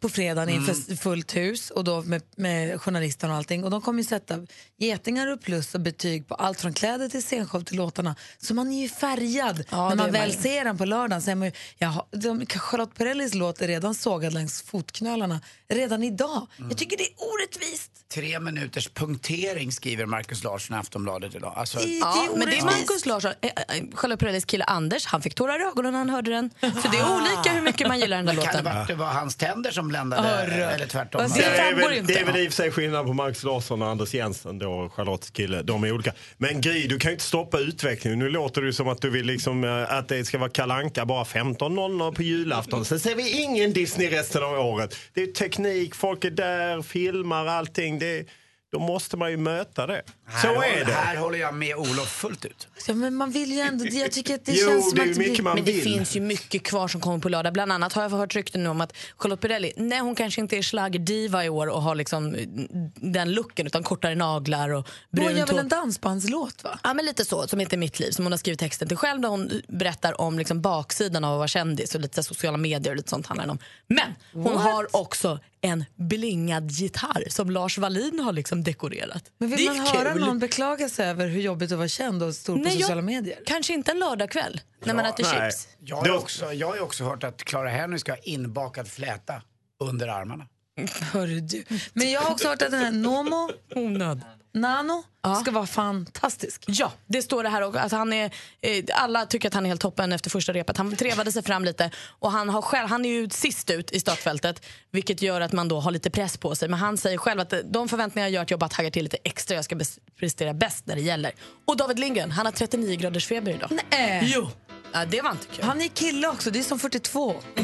på 0.00 0.08
fredagen 0.08 0.48
inför 0.48 0.68
Mm. 0.88 0.96
fullt 0.96 1.36
hus 1.36 1.70
och 1.70 1.84
då 1.84 2.02
med, 2.02 2.22
med 2.36 2.80
journalisterna 2.80 3.32
och 3.32 3.36
allting. 3.38 3.64
Och 3.64 3.70
de 3.70 3.82
kommer 3.82 4.02
ju 4.02 4.08
sätta 4.08 4.46
getingar 4.78 5.26
och 5.32 5.40
plus 5.42 5.74
och 5.74 5.80
betyg 5.80 6.28
på 6.28 6.34
allt 6.34 6.60
från 6.60 6.72
kläder 6.72 7.08
till 7.08 7.22
scenshow 7.22 7.64
till 7.64 7.76
låtarna. 7.76 8.16
Så 8.38 8.54
man 8.54 8.72
är 8.72 8.82
ju 8.82 8.88
färgad 8.88 9.64
Ja, 9.70 9.84
när 9.84 9.90
det 9.90 9.96
man 10.02 10.12
väl 10.12 10.28
man 10.32 10.42
ser 10.42 10.64
den 10.64 10.78
på 10.78 10.84
lördagen. 10.84 11.22
Så 11.22 11.30
är 11.30 11.34
man 11.34 11.46
ju, 11.48 11.52
jaha, 11.78 12.04
de, 12.10 12.46
Charlotte 12.46 12.94
Perrellis 12.94 13.34
låt 13.34 13.60
är 13.62 13.68
redan 13.68 13.94
sågad 13.94 14.32
längs 14.32 14.62
fotknölarna 14.62 15.40
redan 15.68 16.02
idag. 16.02 16.46
Mm. 16.58 16.70
Jag 16.70 16.78
tycker 16.78 16.96
det 16.96 17.02
är 17.04 17.14
orättvist. 17.18 17.90
Tre 18.14 18.40
minuters 18.40 18.88
punktering 18.88 19.72
skriver 19.72 20.06
Markus 20.06 20.44
Larsson 20.44 20.76
i 20.76 20.80
Aftonbladet 20.80 21.34
idag. 21.34 21.52
Alltså, 21.56 21.78
Ja, 21.80 22.28
men 22.36 22.47
det 22.50 22.58
är 22.58 22.64
Markus 22.64 23.06
Larsson, 23.06 23.32
eh, 23.40 23.50
eh, 23.76 23.84
Charlotte 23.94 24.20
Perrellis 24.20 24.44
kille 24.44 24.64
Anders, 24.64 25.06
han 25.06 25.22
fick 25.22 25.34
tårar 25.34 25.60
i 25.60 25.64
ögonen 25.64 25.92
när 25.92 25.98
han 25.98 26.10
hörde 26.10 26.30
den. 26.30 26.50
Så 26.60 26.88
det 26.88 26.98
är 26.98 27.14
olika 27.16 27.52
hur 27.52 27.62
mycket 27.62 27.88
man 27.88 28.00
gillar 28.00 28.16
den 28.16 28.26
där 28.26 28.34
Men 28.34 28.42
kan 28.44 28.52
det 28.52 28.58
låten. 28.58 28.64
vara 28.64 28.82
att 28.82 28.88
det 28.88 28.94
var 28.94 29.06
hans 29.06 29.36
tänder 29.36 29.70
som 29.70 29.88
bländade? 29.88 30.28
Hörru. 30.28 30.62
Eller 30.62 30.86
tvärtom? 30.86 31.22
Det 31.36 31.44
är, 31.44 31.70
framgår 31.70 31.88
väl, 31.88 31.98
inte. 31.98 32.12
det 32.12 32.18
är 32.20 32.24
väl 32.24 32.36
i 32.36 32.48
och 32.48 32.52
för 32.52 32.56
sig 32.62 32.70
skillnad 32.70 33.06
på 33.06 33.12
Marcus 33.12 33.42
Larsson 33.44 33.82
och 33.82 33.88
Anders 33.88 34.14
Jensen, 34.14 34.58
då 34.58 34.90
Charlottes 34.96 35.30
kille. 35.30 35.62
De 35.62 35.84
är 35.84 35.92
olika. 35.92 36.12
Men 36.36 36.60
Gry, 36.60 36.86
du 36.86 36.98
kan 36.98 37.10
ju 37.10 37.12
inte 37.12 37.24
stoppa 37.24 37.58
utvecklingen. 37.58 38.18
Nu 38.18 38.28
låter 38.28 38.62
det 38.62 38.72
som 38.72 38.88
att 38.88 39.00
du 39.00 39.10
vill 39.10 39.26
liksom, 39.26 39.64
eh, 39.64 39.92
att 39.92 40.08
det 40.08 40.24
ska 40.24 40.38
vara 40.38 40.50
kalanka 40.50 41.06
bara 41.06 41.24
15.00 41.24 42.14
på 42.14 42.22
julafton. 42.22 42.84
Sen 42.84 43.00
ser 43.00 43.14
vi 43.14 43.42
ingen 43.42 43.72
Disney 43.72 44.10
resten 44.10 44.42
av 44.42 44.52
året. 44.52 44.96
Det 45.14 45.22
är 45.22 45.26
teknik, 45.26 45.94
folk 45.94 46.24
är 46.24 46.30
där, 46.30 46.82
filmar 46.82 47.46
allting. 47.46 47.98
Det, 47.98 48.26
då 48.72 48.78
måste 48.78 49.16
man 49.16 49.30
ju 49.30 49.36
möta 49.36 49.86
det. 49.86 50.02
Här, 50.26 50.42
Så 50.42 50.48
håller- 50.54 50.68
är 50.68 50.84
det. 50.84 50.92
Här 50.92 51.16
håller 51.16 51.38
jag 51.38 51.54
med 51.54 51.76
Olof 51.76 52.08
fullt 52.08 52.44
ut. 52.44 52.68
Ja, 52.86 52.94
men 52.94 53.14
man 53.14 53.30
vill 53.30 53.52
ju 53.52 53.60
ändå, 53.60 53.84
jag 53.86 54.12
tycker 54.12 54.34
att 54.34 54.44
det 54.44 54.52
Jo, 54.54 54.68
känns 54.68 54.88
som 54.90 54.98
det 54.98 55.10
att 55.10 55.36
det 55.36 55.42
man 55.42 55.54
Men 55.54 55.64
det 55.64 55.72
vill. 55.72 55.82
finns 55.82 56.16
ju 56.16 56.20
mycket 56.20 56.62
kvar 56.62 56.88
som 56.88 57.00
kommer 57.00 57.18
på 57.18 57.28
lördag. 57.28 57.52
Bland 57.52 57.72
annat 57.72 57.92
har 57.92 58.02
jag 58.02 58.10
hört 58.10 58.34
rykten 58.34 58.62
nu 58.62 58.68
om 58.68 58.80
att 58.80 58.96
Charlotte 59.16 59.40
Perrelli, 59.40 59.72
nej 59.76 59.98
hon 60.00 60.14
kanske 60.14 60.40
inte 60.40 60.56
är 60.58 60.62
schlagerdiva 60.62 61.44
i 61.44 61.48
år 61.48 61.66
och 61.66 61.82
har 61.82 61.94
liksom 61.94 62.34
eh, 62.34 62.46
den 62.94 63.32
looken 63.32 63.66
utan 63.66 63.82
kortare 63.82 64.14
naglar 64.14 64.68
och 64.70 64.88
Hon 65.10 65.22
gör 65.24 65.32
brunt 65.34 65.50
väl 65.50 65.58
en 65.58 65.68
dansbandslåt 65.68 66.64
va? 66.64 66.78
Ja 66.82 66.94
men 66.94 67.04
lite 67.04 67.24
så, 67.24 67.48
som 67.48 67.58
heter 67.60 67.76
Mitt 67.76 68.00
liv, 68.00 68.10
som 68.10 68.24
hon 68.24 68.32
har 68.32 68.38
skrivit 68.38 68.60
texten 68.60 68.88
till 68.88 68.96
själv 68.96 69.20
där 69.20 69.28
hon 69.28 69.50
berättar 69.68 70.20
om 70.20 70.38
liksom 70.38 70.60
baksidan 70.60 71.24
av 71.24 71.32
att 71.32 71.38
vara 71.38 71.48
kändis 71.48 71.94
och 71.94 72.00
lite 72.00 72.22
sociala 72.22 72.56
medier 72.56 72.90
och 72.92 72.96
lite 72.96 73.10
sånt 73.10 73.26
handlar 73.26 73.44
det 73.46 73.50
om. 73.52 73.58
Men 73.86 74.14
hon 74.32 74.42
What? 74.54 74.62
har 74.62 74.96
också 74.96 75.38
en 75.60 75.84
blingad 75.96 76.70
gitarr 76.70 77.24
som 77.30 77.50
Lars 77.50 77.78
Wallin 77.78 78.20
har 78.20 78.32
liksom 78.32 78.64
dekorerat. 78.64 79.24
Men 79.38 79.50
det 79.50 79.56
vill 79.56 79.68
är 79.68 79.74
man 79.74 79.86
höra 79.86 80.12
kul. 80.12 80.20
någon 80.20 80.38
beklaga 80.38 80.88
sig 80.88 81.06
över 81.08 81.26
hur 81.28 81.40
jobbigt 81.40 81.72
att 81.72 81.78
vara 81.78 81.88
känd 81.88 82.22
och 82.22 82.34
stor 82.34 82.56
på 82.56 82.62
Nej, 82.62 82.72
jag- 82.72 82.80
sociala 82.80 83.02
medier? 83.02 83.38
Kanske 83.46 83.72
inte 83.72 83.90
en 83.90 83.98
lördagkväll 83.98 84.60
när 84.84 84.94
man 84.94 85.04
äter 85.06 85.24
nej. 85.24 85.50
chips. 85.52 85.68
Jag 85.80 85.96
har, 85.96 86.06
ju 86.06 86.12
också, 86.16 86.52
jag 86.52 86.66
har 86.66 86.80
också 86.80 87.04
hört 87.04 87.24
att 87.24 87.44
Clara 87.44 87.68
Henry 87.68 87.98
ska 87.98 88.12
ha 88.12 88.18
inbakad 88.22 88.88
fläta 88.88 89.42
under 89.80 90.08
armarna. 90.08 90.46
Hörru 91.12 91.40
du. 91.40 91.64
Men 91.92 92.10
jag 92.10 92.20
har 92.20 92.30
också 92.30 92.48
hört 92.48 92.62
att 92.62 92.70
den 92.70 92.80
här 92.80 92.90
Nomo 92.90 93.50
Onöd. 93.74 94.22
Nano 94.52 95.04
ska 95.42 95.50
vara 95.50 95.66
fantastisk. 95.66 96.64
Ja, 96.66 96.92
det 97.06 97.22
står 97.22 97.42
det 97.42 97.48
här 97.48 97.62
också. 97.62 97.80
Alltså 97.80 97.96
han 97.96 98.12
är, 98.12 98.30
eh, 98.60 98.84
alla 98.92 99.26
tycker 99.26 99.48
att 99.48 99.54
han 99.54 99.64
är 99.64 99.68
helt 99.68 99.80
toppen 99.80 100.12
efter 100.12 100.30
första 100.30 100.52
repet. 100.52 100.76
Han 100.76 100.96
trevade 100.96 101.32
sig 101.32 101.42
fram 101.42 101.64
lite 101.64 101.90
och 102.06 102.32
han, 102.32 102.48
har 102.48 102.62
själv, 102.62 102.88
han 102.88 103.04
är 103.04 103.08
ju 103.08 103.28
sist 103.30 103.70
ut 103.70 103.92
i 103.92 104.00
startfältet 104.00 104.66
vilket 104.90 105.22
gör 105.22 105.40
att 105.40 105.52
man 105.52 105.68
då 105.68 105.80
har 105.80 105.90
lite 105.90 106.10
press 106.10 106.36
på 106.36 106.54
sig. 106.54 106.68
Men 106.68 106.78
han 106.78 106.96
säger 106.96 107.18
själv 107.18 107.40
att 107.40 107.52
eh, 107.52 107.58
de 107.58 107.88
förväntningar 107.88 108.28
gör 108.28 108.42
att 108.42 108.50
jag 108.50 108.60
bara 108.60 108.70
taggar 108.70 108.90
till 108.90 109.02
lite 109.02 109.18
extra. 109.24 109.54
Jag 109.54 109.64
ska 109.64 109.78
prestera 110.18 110.54
bäst 110.54 110.86
när 110.86 110.94
det 110.94 111.02
gäller. 111.02 111.32
Och 111.64 111.76
David 111.76 111.98
Lindgren, 111.98 112.30
han 112.30 112.46
har 112.46 112.52
39 112.52 112.96
graders 112.96 113.26
feber 113.26 113.52
idag. 113.52 113.70
Nej. 113.90 114.32
Jo. 114.34 114.50
Ja, 114.92 115.04
det 115.04 115.22
var 115.22 115.30
inte 115.30 115.46
kul. 115.46 115.64
Han 115.64 115.80
är 115.80 115.88
kille 115.88 116.28
också, 116.28 116.50
det 116.50 116.58
är 116.58 116.62
som 116.62 116.78
42. 116.78 117.42
Det, 117.54 117.62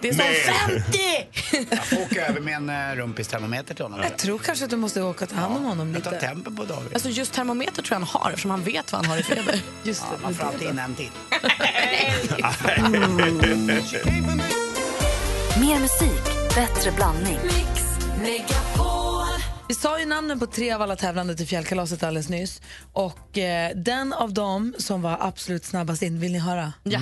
det 0.00 0.08
är 0.08 0.12
som 0.12 0.24
50! 0.70 0.98
Jag 1.70 1.86
får 1.86 2.02
åka 2.02 2.26
över 2.26 2.40
med 2.40 2.54
en 2.54 2.70
uh, 2.70 2.96
rumpistermometer 2.96 3.74
till 3.74 3.84
honom. 3.84 4.00
Jag 4.02 4.16
tror 4.16 4.38
kanske 4.38 4.64
att 4.64 4.70
du 4.70 4.76
måste 4.76 5.02
åka 5.02 5.26
ta 5.26 5.36
hand 5.36 5.56
om 5.56 5.64
honom 5.64 5.94
Jag 5.94 6.04
tar 6.04 6.12
lite. 6.12 6.26
tempen 6.26 6.56
på 6.56 6.64
David. 6.64 6.94
Alltså 6.94 7.08
just 7.08 7.32
termometer 7.32 7.82
tror 7.82 8.00
jag 8.00 8.06
han 8.06 8.22
har 8.22 8.30
eftersom 8.30 8.50
han 8.50 8.62
vet 8.62 8.92
vad 8.92 9.00
han 9.06 9.10
har 9.10 9.18
i 9.18 9.22
feber. 9.22 9.60
Just 9.82 10.02
ja, 10.10 10.16
man 10.22 10.34
får 10.34 10.46
alltid 10.46 10.68
in 10.68 10.78
en 10.78 10.94
till. 10.94 11.10
Mer 15.60 15.78
musik, 15.80 16.54
bättre 16.54 16.90
blandning. 16.92 17.38
Vi 19.70 19.74
sa 19.74 19.98
ju 20.00 20.06
namnen 20.06 20.38
på 20.38 20.46
tre 20.46 20.72
av 20.72 20.82
alla 20.82 20.96
tävlande 20.96 21.36
till 21.36 21.46
fjällkalaset 21.46 22.02
alldeles 22.02 22.28
nyss. 22.28 22.62
Och 22.92 23.38
eh, 23.38 23.76
den 23.76 24.12
av 24.12 24.32
dem 24.32 24.74
som 24.78 25.02
var 25.02 25.18
absolut 25.20 25.64
snabbast 25.64 26.02
in, 26.02 26.20
vill 26.20 26.32
ni 26.32 26.38
höra? 26.38 26.72
Ja. 26.82 27.00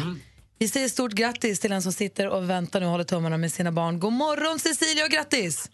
Vi 0.59 0.69
säger 0.69 0.89
stort 0.89 1.13
grattis 1.13 1.61
till 1.61 1.71
den 1.71 1.83
som 1.83 1.93
sitter 1.93 2.29
och 2.29 2.51
väntar 2.51 2.81
nu 2.81 2.87
och 2.87 2.93
håller 2.93 3.05
tummarna 3.05 3.37
med 3.37 3.53
sina 3.53 3.73
barn. 3.73 4.01
God 4.01 4.13
morgon 4.13 4.59
Cecilia 4.59 5.05
och 5.05 5.11
grattis! 5.11 5.71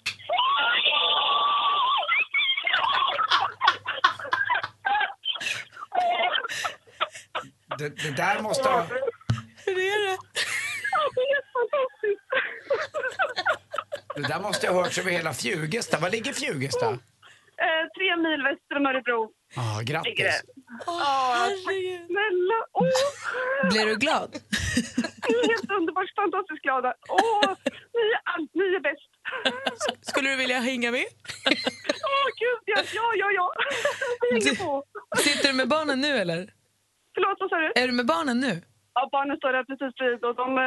Det, 7.79 7.89
det 7.89 8.11
där 8.17 8.43
måste 8.43 8.69
ha... 8.69 8.87
Hur 9.67 9.79
är 9.79 10.11
det? 10.11 10.19
Det 14.15 14.23
där 14.29 14.41
måste 14.41 14.69
ha 14.69 14.83
hörts 14.83 14.99
över 14.99 15.11
hela 15.11 15.33
Fjugesta. 15.33 15.99
Var 15.99 16.11
ligger 16.11 16.33
Fjugesta? 16.33 16.87
Eh, 17.67 17.85
tre 17.97 18.17
mil 18.17 18.43
väster 18.43 18.77
om 18.77 18.87
Örebro. 18.87 19.31
Ah, 19.57 19.81
grattis. 19.83 20.15
det. 20.19 20.43
Åh, 20.87 21.33
tack 21.33 21.59
snälla. 22.07 22.59
Åh, 22.73 23.69
Blir 23.71 23.87
du 23.87 23.97
glad? 23.97 24.31
ni 25.29 25.35
är 25.39 25.49
helt 25.53 25.71
underbart 25.71 26.11
fantastiskt 26.17 26.63
glada. 26.63 26.95
Åh, 27.09 27.55
ni 27.97 28.01
är 28.17 28.21
allt, 28.25 28.51
ni 28.55 28.65
är 28.65 28.81
bäst. 28.81 29.11
Skulle 30.11 30.31
du 30.31 30.37
vilja 30.37 30.59
hänga 30.61 30.91
med? 30.91 31.05
Åh, 32.11 32.27
gud, 32.43 32.61
ja, 32.67 32.83
ja, 32.95 33.13
ja. 33.17 33.31
ja. 33.33 33.53
Vi 34.21 34.29
hänger 34.45 34.65
på. 34.65 34.85
Sitter 35.17 35.49
du 35.49 35.55
med 35.55 35.69
barnen 35.69 36.01
nu 36.01 36.09
eller? 36.09 36.51
Förlåt, 37.15 37.37
vad 37.41 37.49
sa 37.51 37.57
du? 37.57 37.73
Är 37.83 37.87
du 37.89 37.93
med 37.93 38.07
barnen 38.07 38.41
nu? 38.41 38.63
Ja, 38.95 39.09
barnen 39.13 39.37
står 39.37 39.53
där 39.53 39.65
precis 39.65 39.95
bredvid 39.99 40.25
och 40.25 40.35
de, 40.35 40.59
eh, 40.59 40.65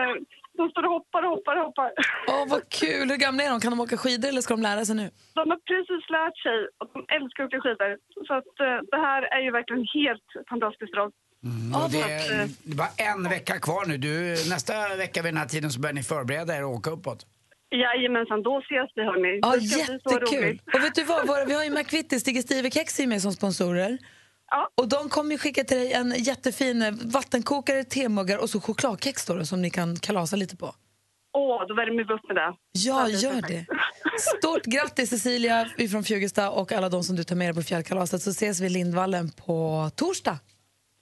de 0.57 0.69
står 0.69 0.83
och 0.87 0.93
hoppar 0.97 1.21
och 1.25 1.29
hoppar 1.35 1.55
och 1.59 1.65
hoppar. 1.65 1.89
Åh, 2.27 2.45
vad 2.53 2.63
kul! 2.69 3.09
Hur 3.09 3.17
gamla 3.25 3.43
är 3.43 3.49
de? 3.49 3.59
Kan 3.59 3.71
de 3.71 3.79
åka 3.79 3.97
skidor 3.97 4.29
eller 4.29 4.41
ska 4.41 4.53
de 4.53 4.63
lära 4.69 4.85
sig 4.85 4.95
nu? 4.95 5.07
De 5.33 5.43
har 5.51 5.59
precis 5.71 6.03
lärt 6.17 6.37
sig 6.45 6.57
och 6.79 6.87
de 6.93 6.99
älskar 7.17 7.43
att 7.43 7.47
åka 7.47 7.61
skidor. 7.65 7.91
Så 8.27 8.33
att, 8.39 8.53
eh, 8.67 8.77
det 8.91 9.01
här 9.07 9.21
är 9.35 9.41
ju 9.45 9.51
verkligen 9.51 9.85
helt 9.97 10.27
fantastiskt 10.49 10.91
bra. 10.91 11.05
Och 11.77 11.89
det, 11.91 12.01
är, 12.01 12.47
det 12.63 12.77
var 12.83 12.89
en 13.11 13.23
vecka 13.29 13.59
kvar 13.59 13.85
nu. 13.85 13.97
Du, 13.97 14.11
nästa 14.49 14.73
vecka 14.97 15.21
vid 15.21 15.33
den 15.33 15.37
här 15.37 15.47
tiden 15.47 15.71
så 15.71 15.79
börjar 15.79 15.93
ni 15.93 16.03
förbereda 16.03 16.57
er 16.57 16.65
och 16.65 16.71
åka 16.71 16.89
uppåt. 16.89 17.25
Jajamensan, 17.69 18.43
då 18.43 18.59
ses 18.59 18.89
vi 18.95 19.03
hörni. 19.03 19.39
Ja, 19.41 19.55
jättekul! 19.55 20.61
Och 20.73 20.83
vet 20.83 20.95
du 20.95 21.03
vad? 21.03 21.47
Vi 21.47 21.53
har 21.53 21.63
ju 21.63 21.69
McVittys, 21.69 22.21
Stig 22.21 22.41
Stiver 22.41 22.69
Kex 22.69 22.99
med 22.99 23.21
som 23.21 23.31
sponsorer. 23.33 23.97
Och 24.75 24.87
de 24.87 25.09
kommer 25.09 25.31
ju 25.31 25.37
skicka 25.37 25.63
till 25.63 25.77
dig 25.77 25.93
en 25.93 26.13
jättefin 26.17 26.99
vattenkokare, 27.13 27.83
temuggar 27.83 28.37
och 28.37 28.49
så 28.49 28.61
chokladkex 28.61 29.25
då, 29.25 29.45
som 29.45 29.61
ni 29.61 29.69
kan 29.69 29.95
kalasa 29.95 30.35
lite 30.35 30.57
på. 30.57 30.75
Åh, 31.33 31.67
då 31.67 31.73
värmer 31.73 32.03
vi 32.03 32.13
upp 32.13 32.27
med 32.27 32.35
det. 32.35 32.53
Ja, 32.71 33.09
gör 33.09 33.41
det. 33.47 33.65
Stort 34.37 34.65
grattis 34.65 35.09
Cecilia 35.09 35.65
från 35.91 36.03
Fjugesta 36.03 36.51
och 36.51 36.71
alla 36.71 36.89
de 36.89 37.03
som 37.03 37.15
du 37.15 37.23
tar 37.23 37.35
med 37.35 37.47
dig 37.47 37.55
på 37.55 37.61
fjällkalaset 37.61 38.21
så 38.21 38.29
ses 38.29 38.61
vi 38.61 38.65
i 38.65 38.69
Lindvallen 38.69 39.29
på 39.45 39.89
torsdag. 39.95 40.39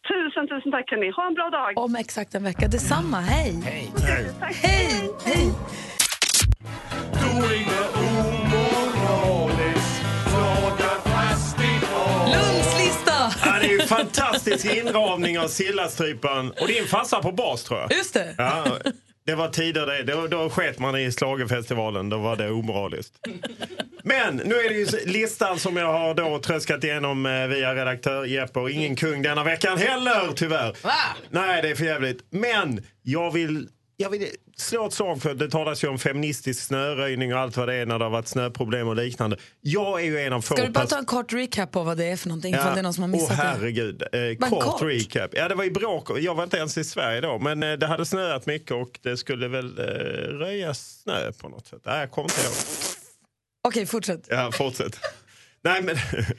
Tusen, 0.07 0.47
tusen 0.47 0.71
tack 0.71 0.91
hörni. 0.91 1.11
Ha 1.11 1.27
en 1.27 1.33
bra 1.33 1.49
dag. 1.49 1.77
Om 1.77 1.95
exakt 1.95 2.35
en 2.35 2.43
vecka. 2.43 2.67
Detsamma, 2.67 3.19
hej! 3.19 3.61
Hej! 3.65 3.91
Hej! 4.51 5.09
hej. 5.25 5.51
Lunds 7.35 8.14
fantastisk 13.87 14.65
inramning 14.65 15.39
av 15.39 15.47
Sillastrypan. 15.47 16.51
Och 16.51 16.67
din 16.67 16.87
farsa 16.87 17.21
på 17.21 17.31
bas 17.31 17.63
tror 17.63 17.79
jag. 17.79 17.91
Just 17.91 18.13
det. 18.13 18.35
Ja, 18.37 18.65
det 19.25 19.35
var 19.35 19.47
tider 19.49 19.85
det. 19.85 20.03
Då, 20.03 20.27
då 20.27 20.49
sket 20.49 20.79
man 20.79 20.99
i 20.99 21.11
Schlagerfestivalen. 21.11 22.09
Då 22.09 22.17
var 22.17 22.35
det 22.35 22.51
omoraliskt. 22.51 23.13
Men 24.03 24.35
nu 24.35 24.55
är 24.55 24.69
det 24.69 24.75
ju 24.75 24.87
listan 25.05 25.59
som 25.59 25.77
jag 25.77 25.93
har 25.93 26.13
då 26.13 26.39
tröskat 26.39 26.83
igenom 26.83 27.25
eh, 27.25 27.47
via 27.47 27.75
redaktör 27.75 28.25
Jeppe 28.25 28.59
och 28.59 28.71
ingen 28.71 28.95
kung 28.95 29.21
denna 29.21 29.43
veckan 29.43 29.77
heller 29.77 30.31
tyvärr. 30.35 30.75
Nej, 31.29 31.61
det 31.61 31.69
är 31.69 31.75
för 31.75 31.85
jävligt. 31.85 32.19
Men 32.29 32.83
jag 33.01 33.31
vill, 33.31 33.67
jag 33.97 34.09
vill 34.09 34.27
slå 34.57 34.85
ett 34.87 34.93
slag 34.93 35.21
för 35.21 35.33
det 35.33 35.49
talas 35.49 35.83
ju 35.83 35.87
om 35.87 35.99
feministisk 35.99 36.63
snöröjning 36.63 37.33
och 37.33 37.39
allt 37.39 37.57
vad 37.57 37.67
det 37.67 37.73
är 37.75 37.85
när 37.85 37.99
det 37.99 38.05
har 38.05 38.09
varit 38.09 38.27
snöproblem 38.27 38.87
och 38.87 38.95
liknande. 38.95 39.37
Jag 39.61 40.01
är 40.01 40.05
ju 40.05 40.19
en 40.19 40.33
av 40.33 40.41
få 40.41 40.55
Ska 40.55 40.65
du 40.65 40.71
bara 40.71 40.85
ta 40.85 40.97
en 40.97 41.05
kort 41.05 41.33
recap 41.33 41.71
på 41.71 41.83
vad 41.83 41.97
det 41.97 42.05
är 42.05 42.17
för 42.17 42.27
någonting? 42.29 42.53
Ifall 42.53 42.73
det 42.73 42.79
är 42.79 42.83
någon 42.83 42.93
som 42.93 43.01
har 43.03 43.09
missat 43.09 43.31
Åh 43.31 43.35
herregud. 43.45 44.01
Eh, 44.01 44.49
kort, 44.49 44.63
kort. 44.63 44.81
recap. 44.81 45.31
Ja, 45.33 45.47
det 45.47 45.55
var 45.55 45.63
i 45.63 45.71
bråk. 45.71 46.19
Jag 46.19 46.35
var 46.35 46.43
inte 46.43 46.57
ens 46.57 46.77
i 46.77 46.83
Sverige 46.83 47.21
då. 47.21 47.39
Men 47.39 47.63
eh, 47.63 47.73
det 47.73 47.87
hade 47.87 48.05
snöat 48.05 48.45
mycket 48.45 48.71
och 48.71 48.99
det 49.01 49.17
skulle 49.17 49.47
väl 49.47 49.79
eh, 49.79 49.83
röjas 50.37 51.01
snö 51.03 51.31
på 51.31 51.49
något 51.49 51.67
sätt. 51.67 51.81
Nej, 51.83 51.99
jag 51.99 52.11
kommer 52.11 52.29
inte 52.29 52.41
ihåg. 52.41 52.55
Okej, 53.67 53.85
fortsätt. 53.85 54.27
Ja, 54.29 54.51
fortsätt. 54.51 54.99
Nej, 55.61 55.81
men 55.81 55.95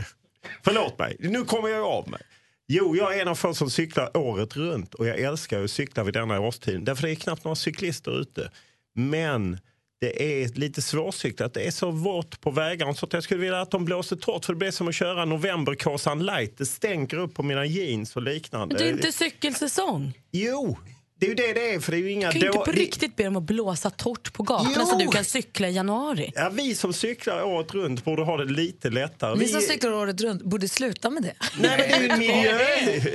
förlåt 0.65 0.99
mig. 0.99 1.17
Nu 1.21 1.45
kommer 1.45 1.69
jag 1.69 1.85
av 1.85 2.09
mig. 2.11 2.21
Jo, 2.69 2.97
jag 2.97 3.17
är 3.17 3.23
en 3.23 3.29
av 3.29 3.35
få 3.35 3.55
som 3.55 3.71
cyklar 3.71 4.17
året 4.17 4.57
runt 4.57 4.95
och 4.95 5.07
jag 5.07 5.21
älskar 5.21 5.65
att 5.65 5.71
cykla 5.71 6.05
vid 6.05 6.15
denna 6.15 6.41
årstid. 6.41 6.85
Därför 6.85 7.03
det 7.03 7.13
är 7.13 7.15
knappt 7.15 7.45
några 7.45 7.57
cyklister 7.57 8.21
ute. 8.21 8.51
Men 8.95 9.59
det 10.01 10.43
är 10.43 10.49
lite 10.49 10.83
svårcyklat. 10.83 11.55
Det 11.55 11.67
är 11.67 11.71
så 11.71 11.91
vått 11.91 12.41
på 12.41 12.51
vägarna 12.51 12.95
så 12.95 13.07
att 13.07 13.13
jag 13.13 13.23
skulle 13.23 13.41
vilja 13.41 13.61
att 13.61 13.71
de 13.71 13.85
blåser 13.85 14.17
torrt. 14.17 14.45
För 14.45 14.53
det 14.53 14.59
blir 14.59 14.71
som 14.71 14.89
att 14.89 14.95
köra 14.95 15.25
novemberkåsan 15.25 16.27
light. 16.27 16.59
Det 16.59 16.67
stänker 16.67 17.17
upp 17.17 17.35
på 17.35 17.43
mina 17.43 17.67
jeans 17.67 18.17
och 18.17 18.23
liknande. 18.23 18.75
Men 18.75 18.83
det 18.83 18.89
är 18.89 18.93
inte 18.93 19.13
cykelsäsong. 19.13 20.13
Jo, 20.33 20.79
det 21.19 21.27
är 21.27 21.29
ju 21.29 21.35
det 21.35 21.53
det 21.53 21.75
är. 21.75 21.81
För 21.81 21.93
det 21.93 21.99
är 21.99 22.03
ju 22.03 22.11
inga 22.11 22.27
Du 22.31 22.33
kan 22.33 22.41
ju 22.41 22.47
inte 22.47 22.59
på 22.71 22.71
riktigt 22.79 23.17
be 23.17 23.25
dem 23.25 23.37
att 23.37 23.43
blåsa 23.43 23.91
torrt 23.91 24.33
på 24.33 24.43
gatorna 24.43 24.75
Jo. 24.79 24.87
så 24.87 24.99
du 24.99 25.07
kan 25.07 25.25
cykla 25.25 25.69
i 25.69 25.73
januari. 25.75 26.33
Ja, 26.35 26.49
vi 26.53 26.75
som 26.75 26.93
cyklar 26.93 27.43
året 27.43 27.75
runt 27.75 28.05
borde 28.05 28.23
ha 28.23 28.37
det 28.37 28.45
lite 28.45 28.91
lättare. 28.91 29.39
Vi 29.39 29.49
som 29.49 29.61
cyklar 29.61 29.93
året 29.93 30.21
runt 30.21 30.43
borde 30.43 30.69
sluta 30.69 31.11
med 31.11 31.23
det. 31.23 31.33
Nej, 31.61 31.79
men 31.79 31.79
det 31.79 31.95
är 31.95 32.11
ju 32.11 32.17
miljö... 32.19 32.59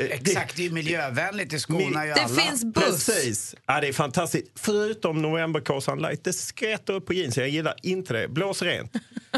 Exakt, 0.09 0.55
det 0.55 0.61
är 0.61 0.67
ju 0.67 0.71
miljövänligt. 0.73 1.49
Det 1.49 1.59
skonar 1.59 2.05
ju 2.05 2.13
Det 2.13 2.21
alla. 2.21 2.41
finns 2.41 2.63
buss. 2.63 2.85
Precis. 2.85 3.55
Ja, 3.65 3.81
det 3.81 3.87
är 3.87 3.93
fantastiskt. 3.93 4.47
Förutom 4.55 5.21
novemberkåsan 5.21 5.99
light. 6.01 6.23
Det 6.23 6.33
skrätter 6.33 6.93
upp 6.93 7.05
på 7.05 7.13
jeansen. 7.13 7.43
Jag 7.43 7.49
gillar 7.49 7.75
inte 7.83 8.13
det. 8.13 8.27
Blås 8.27 8.61
rent. 8.61 8.93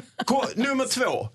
Nummer 0.55 0.85
två. 0.85 1.29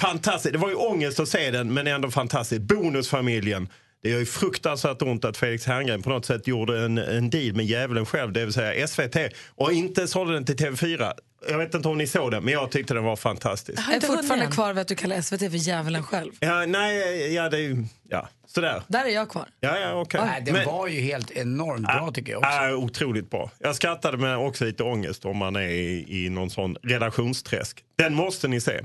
Fantastiskt. 0.00 0.52
Det 0.52 0.58
var 0.58 0.68
ju 0.68 0.74
ångest 0.74 1.20
att 1.20 1.28
se 1.28 1.50
den, 1.50 1.74
men 1.74 1.86
ändå 1.86 2.10
fantastiskt. 2.10 2.62
Bonusfamiljen. 2.62 3.68
Det 4.02 4.08
gör 4.10 4.18
ju 4.18 4.26
fruktansvärt 4.26 5.02
ont 5.02 5.24
att 5.24 5.36
Felix 5.36 5.66
Herngren 5.66 6.02
på 6.02 6.10
något 6.10 6.26
sätt 6.26 6.46
gjorde 6.46 6.84
en, 6.84 6.98
en 6.98 7.30
deal 7.30 7.54
med 7.56 7.66
djävulen 7.66 8.06
själv, 8.06 8.32
det 8.32 8.44
vill 8.44 8.52
säga 8.54 8.86
SVT, 8.86 9.16
och 9.54 9.72
inte 9.72 10.08
sålde 10.08 10.34
den 10.34 10.44
till 10.44 10.56
TV4. 10.56 11.12
Jag 11.50 11.58
vet 11.58 11.74
inte 11.74 11.88
om 11.88 11.98
ni 11.98 12.06
såg 12.06 12.30
den, 12.30 12.44
men 12.44 12.52
jag 12.54 12.70
tyckte 12.70 12.94
den 12.94 13.04
var 13.04 13.16
fantastisk. 13.16 13.82
Jag 13.88 13.96
är 13.96 14.00
fortfarande 14.00 14.46
kvar 14.46 14.72
vid 14.72 14.80
att 14.80 14.88
du 14.88 14.94
kallar 14.94 15.20
SVT 15.20 15.38
för 15.38 15.56
djävulen 15.56 16.02
själv. 16.02 16.32
Ja, 16.40 16.66
nej, 16.66 17.34
ja, 17.34 17.48
det 17.48 17.56
är 17.56 17.60
ju... 17.60 17.84
Ja, 18.08 18.28
sådär. 18.46 18.82
Där 18.88 19.04
är 19.04 19.08
jag 19.08 19.28
kvar. 19.28 19.48
Ja, 19.60 19.78
ja, 19.78 20.00
okej. 20.00 20.20
Nej, 20.26 20.42
den 20.44 20.54
Men- 20.54 20.66
var 20.66 20.88
ju 20.88 21.00
helt 21.00 21.30
enormt 21.30 21.86
bra 21.86 22.10
tycker 22.14 22.32
jag 22.32 22.38
också. 22.38 22.50
Ja, 22.50 22.74
otroligt 22.74 23.30
bra. 23.30 23.50
Jag 23.58 23.76
skrattade 23.76 24.16
med 24.16 24.38
också 24.38 24.64
lite 24.64 24.82
ångest 24.82 25.24
om 25.24 25.36
man 25.36 25.56
är 25.56 25.68
i, 25.68 26.24
i 26.24 26.28
någon 26.28 26.50
sån 26.50 26.76
relationsträsk. 26.82 27.84
Den 27.98 28.14
måste 28.14 28.48
ni 28.48 28.60
se. 28.60 28.80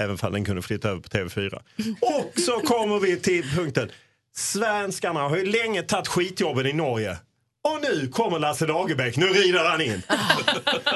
Även 0.00 0.18
fall 0.18 0.32
den 0.32 0.44
kunde 0.44 0.62
flytta 0.62 0.88
över 0.88 1.00
på 1.00 1.08
TV4. 1.08 1.54
Och 2.00 2.40
så 2.40 2.52
kommer 2.60 2.98
vi 2.98 3.16
till 3.16 3.50
punkten. 3.56 3.90
Svenskarna 4.36 5.20
har 5.20 5.36
ju 5.36 5.44
länge 5.44 5.82
tagit 5.82 6.08
skitjobben 6.08 6.66
i 6.66 6.72
Norge. 6.72 7.16
Och 7.68 7.78
nu 7.82 8.08
kommer 8.08 8.38
Lasse 8.38 8.66
Lagerbäck, 8.66 9.16
nu 9.16 9.26
rider 9.26 9.64
han 9.64 9.80
in. 9.80 10.02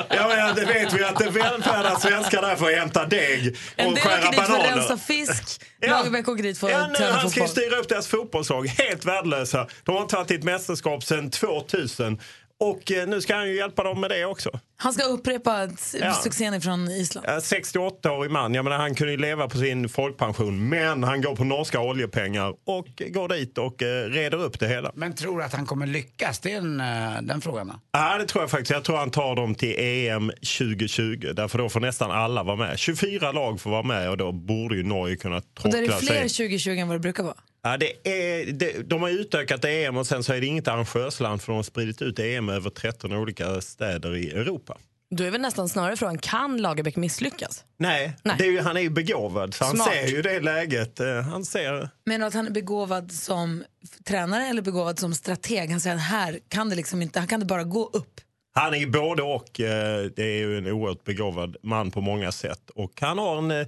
ja, 0.09 0.29
men 0.29 0.55
det 0.55 0.65
vet 0.65 0.93
vi 0.93 1.05
att 1.05 1.17
det 1.19 1.31
välfärdar 1.31 1.97
svenskar 1.99 2.43
där 2.43 2.57
för 2.57 2.71
att 2.71 2.79
hämta 2.79 3.07
deg 3.07 3.57
En 3.77 3.87
och 3.89 3.95
del 3.95 4.03
skära 4.05 4.19
åker 4.29 4.31
dit 4.31 4.37
för 4.37 4.43
att 4.43 4.49
bananer. 4.49 4.77
rensa 4.77 4.99
fisk. 4.99 5.61
Ja. 5.81 5.91
Lagerbäck 5.91 6.29
åker 6.29 6.43
dit 6.43 6.59
för 6.59 6.71
Ja, 6.71 6.79
att 6.87 6.95
träna 6.95 7.13
han 7.13 7.31
ska 7.31 7.41
ju 7.41 7.47
fotboll. 7.47 7.65
styra 7.65 7.79
upp 7.81 7.89
deras 7.89 8.07
fotbollslag. 8.09 8.67
Helt 8.67 9.05
värdelösa. 9.05 9.67
De 9.85 9.95
har 9.95 10.03
inte 10.03 10.15
tagit 10.17 10.31
ett 10.31 10.45
mästerskap 10.45 11.05
sedan 11.05 11.31
2000. 11.31 12.21
Och 12.61 12.93
eh, 12.93 13.09
nu 13.09 13.21
ska 13.21 13.35
han 13.37 13.49
ju 13.49 13.57
hjälpa 13.57 13.83
dem 13.83 14.01
med 14.01 14.11
det 14.11 14.25
också. 14.25 14.51
Han 14.77 14.93
ska 14.93 15.05
upprepa 15.05 15.69
Ja. 16.01 16.13
succén 16.15 16.61
från 16.61 16.91
Island. 16.91 17.27
Eh, 17.27 17.33
68-årig 17.37 18.31
man, 18.31 18.55
jag 18.55 18.65
menar, 18.65 18.77
han 18.79 18.95
kunde 18.95 19.13
ju 19.13 19.19
leva 19.19 19.49
på 19.49 19.59
sin 19.59 19.89
folkpension 19.89 20.69
men 20.69 21.05
han 21.05 21.23
går 21.23 21.37
på 21.37 21.45
norska 21.45 21.81
oljepengar 21.81 22.55
och 22.67 22.87
går 23.09 23.29
dit 23.29 23.59
och 23.59 23.83
eh, 23.83 24.05
reder 24.11 24.39
upp 24.39 24.61
det 24.61 24.69
hela. 24.69 24.93
Men 24.95 25.15
tror 25.15 25.39
du 25.39 25.45
att 25.45 25.53
han 25.55 25.67
kommer 25.67 25.87
lyckas? 25.87 26.39
Det 26.41 26.53
är 26.53 26.57
en, 26.59 26.81
eh, 26.81 27.23
den 27.23 27.41
frågan. 27.41 27.73
Ja, 27.93 28.19
det 28.19 28.27
tror 28.27 28.43
jag 28.43 28.51
faktiskt. 28.51 28.71
Jag 28.71 28.85
tror 28.85 28.97
han 28.97 29.11
tar 29.11 29.37
dem 29.37 29.55
till 29.55 29.75
EM 29.79 30.31
2020. 30.59 31.33
Därför 31.37 31.59
då 31.59 31.69
får 31.69 31.81
nästan 31.81 32.11
alla 32.11 32.43
vara 32.43 32.57
med. 32.57 32.79
24 32.79 33.33
lag 33.33 33.61
får 33.61 33.71
vara 33.71 33.83
med 33.83 34.11
och 34.11 34.17
då 34.17 34.33
borde 34.33 34.77
ju 34.77 34.83
Norge 34.83 35.17
kunna 35.17 35.37
Och 35.37 35.43
där 35.63 35.69
är 35.69 35.73
tråckla 35.73 35.95
det 35.97 36.07
fler 36.07 36.29
sig. 36.29 36.49
2020 36.49 36.71
än 36.71 36.89
vad 36.89 36.95
det 36.97 37.01
brukar 37.01 37.23
vara. 37.23 37.35
Ja, 37.63 37.77
det 37.77 38.09
är, 38.09 38.53
det, 38.53 38.91
de 38.91 39.03
har 39.03 39.09
utökat 39.11 39.65
EM 39.65 39.97
och 39.97 40.07
sen 40.07 40.25
så 40.25 40.33
är 40.33 40.41
det 40.41 40.47
inget 40.47 40.69
arrangörsland 40.69 41.43
för 41.43 41.53
de 41.53 41.57
har 41.57 41.63
spridit 41.63 42.03
ut 42.03 42.19
EM 42.19 42.49
över 42.49 42.71
13 42.71 43.13
olika 43.13 43.61
städer 43.61 44.17
i 44.17 44.31
Europa. 44.31 44.77
Då 45.11 45.25
är 45.25 45.31
väl 45.31 45.41
nästan 45.41 45.69
snarare 45.69 45.97
frågan, 45.97 46.19
kan 46.19 46.63
Lagerbäck 46.63 46.97
misslyckas? 46.97 47.65
Nej, 47.79 48.17
Nej. 48.23 48.35
Det 48.39 48.45
är 48.45 48.51
ju, 48.51 48.61
han 48.61 48.77
är 48.77 48.81
ju 48.81 48.91
begåvad 48.91 49.55
så 49.55 49.65
han 49.65 49.77
ser 49.77 50.07
ju 50.07 50.23
det 50.23 50.41
läget. 50.41 51.01
Eh, 51.01 51.21
Han 51.21 51.45
ser... 51.45 51.89
Du 52.05 52.25
att 52.25 52.35
han 52.35 52.47
är 52.47 52.51
begåvad 52.51 53.13
som 53.13 53.65
tränare 54.05 54.47
eller 54.47 54.63
begåvad 54.63 54.99
som 54.99 55.15
strateg? 55.15 55.71
Han 55.71 55.81
säger 55.81 55.97
att 55.97 56.03
här 56.03 56.39
kan 56.49 56.69
det 56.69 56.77
liksom 56.77 57.03
inte, 57.03 57.19
han 57.19 57.29
kan 57.29 57.41
det 57.41 57.47
bara 57.47 57.65
gå 57.65 57.85
upp. 57.93 58.21
Han 58.55 58.75
är 58.75 58.79
ju 58.79 58.87
både 58.91 59.23
och. 59.23 59.61
eh, 59.61 60.05
Det 60.17 60.23
är 60.25 60.39
ju 60.39 60.59
en 60.59 60.67
oerhört 60.67 61.05
begåvad 61.05 61.57
man 61.63 61.91
på 61.91 62.01
många 62.01 62.33
sätt. 62.33 62.71
Och 62.75 62.93
han 63.01 63.19
har 63.19 63.39
en, 63.39 63.51
eh, 63.51 63.67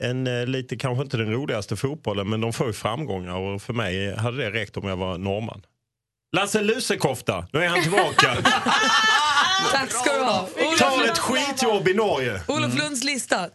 en 0.00 0.26
eh, 0.26 0.46
lite, 0.46 0.76
kanske 0.76 1.02
inte 1.02 1.16
den 1.16 1.32
roligaste 1.32 1.76
fotbollen, 1.76 2.30
men 2.30 2.40
de 2.40 2.52
får 2.52 2.66
ju 2.66 2.72
framgångar. 2.72 3.34
Och 3.34 3.62
för 3.62 3.72
mig 3.72 4.16
hade 4.16 4.36
det 4.36 4.50
räckt 4.50 4.76
om 4.76 4.88
jag 4.88 4.96
var 4.96 5.18
norrman. 5.18 5.62
Lasse 6.36 6.60
Lusekofta, 6.60 7.46
nu 7.52 7.64
är 7.64 7.68
han 7.68 7.82
tillbaka. 7.82 8.36
Tack 9.72 9.90
ska 9.90 10.12
du 10.12 10.24
ha. 10.24 10.48
Tar 10.78 11.04
ett 11.04 11.18
skitjobb 11.18 11.88
i 11.88 11.94
Norge. 11.94 12.40
Olof 12.48 12.78
Lunds 12.78 13.04
lista. 13.04 13.48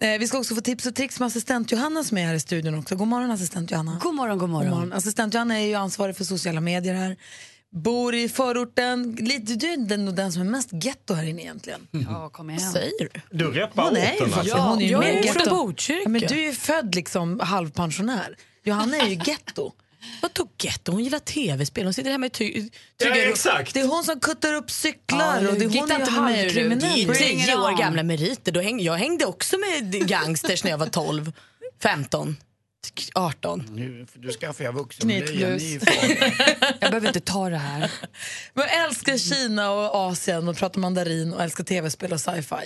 Eh, 0.00 0.18
vi 0.18 0.28
ska 0.28 0.38
också 0.38 0.54
få 0.54 0.60
tips 0.60 0.86
och 0.86 0.94
tricks 0.94 1.20
med 1.20 1.26
assistent 1.26 1.72
Johanna 1.72 2.04
som 2.04 2.18
är 2.18 2.26
här 2.26 2.34
i 2.34 2.40
studion 2.40 2.78
också. 2.78 2.96
God 2.96 3.08
morgon 3.08 3.30
assistent 3.30 3.70
Johanna. 3.70 4.00
God 4.02 4.14
morgon, 4.14 4.38
god 4.38 4.50
morgon. 4.50 4.92
Assistent 4.92 5.34
Johanna 5.34 5.60
är 5.60 5.66
ju 5.66 5.74
ansvarig 5.74 6.16
för 6.16 6.24
sociala 6.24 6.60
medier 6.60 6.94
här 6.94 7.16
bor 7.76 8.14
i 8.14 8.28
förorten. 8.28 9.16
Lite, 9.20 9.54
du 9.54 9.72
är 9.72 9.76
den, 9.76 10.14
den 10.14 10.32
som 10.32 10.42
är 10.42 10.46
mest 10.46 10.68
getto 10.72 11.14
här 11.14 11.24
inne 11.24 11.42
egentligen. 11.42 11.88
Ja, 11.90 12.28
kom 12.28 12.50
igen. 12.50 12.62
Vad 12.64 12.72
säger 12.72 12.92
du? 13.12 13.20
Du 13.30 13.50
reppar 13.50 13.82
Hon 13.84 13.96
är 13.96 14.14
orten 14.14 14.32
alltså. 14.34 14.56
hon 14.56 14.78
är 14.78 14.82
ju 14.82 14.90
jag 14.90 15.00
mer 15.00 15.28
är 15.28 15.32
från. 15.32 15.48
Botkyrka. 15.66 16.00
Ja, 16.04 16.08
men 16.08 16.20
du 16.20 16.38
är 16.38 16.42
ju 16.46 16.52
född 16.52 16.94
liksom 16.94 17.40
halvpensionär. 17.40 18.36
Johanna 18.64 18.96
är 18.96 19.06
ju 19.08 19.20
getto. 19.26 19.72
Vadå 20.22 20.48
getto? 20.62 20.92
Hon 20.92 21.04
gillar 21.04 21.18
tv-spel. 21.18 21.84
Hon 21.84 21.94
sitter 21.94 22.10
hemma 22.10 22.26
i 22.26 22.30
ty- 22.30 22.70
trygga 23.02 23.24
rum. 23.24 23.30
exakt. 23.32 23.74
Det 23.74 23.80
är 23.80 23.86
hon 23.86 24.04
som 24.04 24.20
kuttar 24.20 24.54
upp 24.54 24.70
cyklar 24.70 25.42
Ja, 25.42 25.48
och 25.48 25.54
det 25.58 25.64
är 25.64 25.80
hon 25.80 25.90
är 25.90 25.98
ju 25.98 26.04
halvkriminell. 26.04 27.14
Tio 27.16 27.56
år 27.56 27.78
gamla 27.78 28.02
meriter. 28.02 28.52
Då 28.52 28.60
häng, 28.60 28.80
jag 28.80 28.94
hängde 28.94 29.24
också 29.24 29.56
med 29.58 30.08
gangsters 30.08 30.64
när 30.64 30.70
jag 30.70 30.78
var 30.78 30.86
12, 30.86 31.32
15, 31.82 32.36
18. 33.14 33.66
Nu, 33.72 34.06
du 34.14 34.32
ska 34.32 34.52
få 34.52 34.62
göra 34.62 34.72
vuxenblöja. 34.72 35.48
Jag 36.80 36.90
behöver 36.90 37.06
inte 37.08 37.20
ta 37.20 37.48
det 37.50 37.56
här. 37.56 37.90
Men 38.54 38.64
jag 38.68 38.84
älskar 38.84 39.18
Kina 39.18 39.70
och 39.70 39.94
Asien 39.94 40.48
och 40.48 40.56
pratar 40.56 40.80
mandarin 40.80 41.32
och 41.32 41.42
älskar 41.42 41.64
tv-spel 41.64 42.12
och 42.12 42.20
sci-fi. 42.20 42.56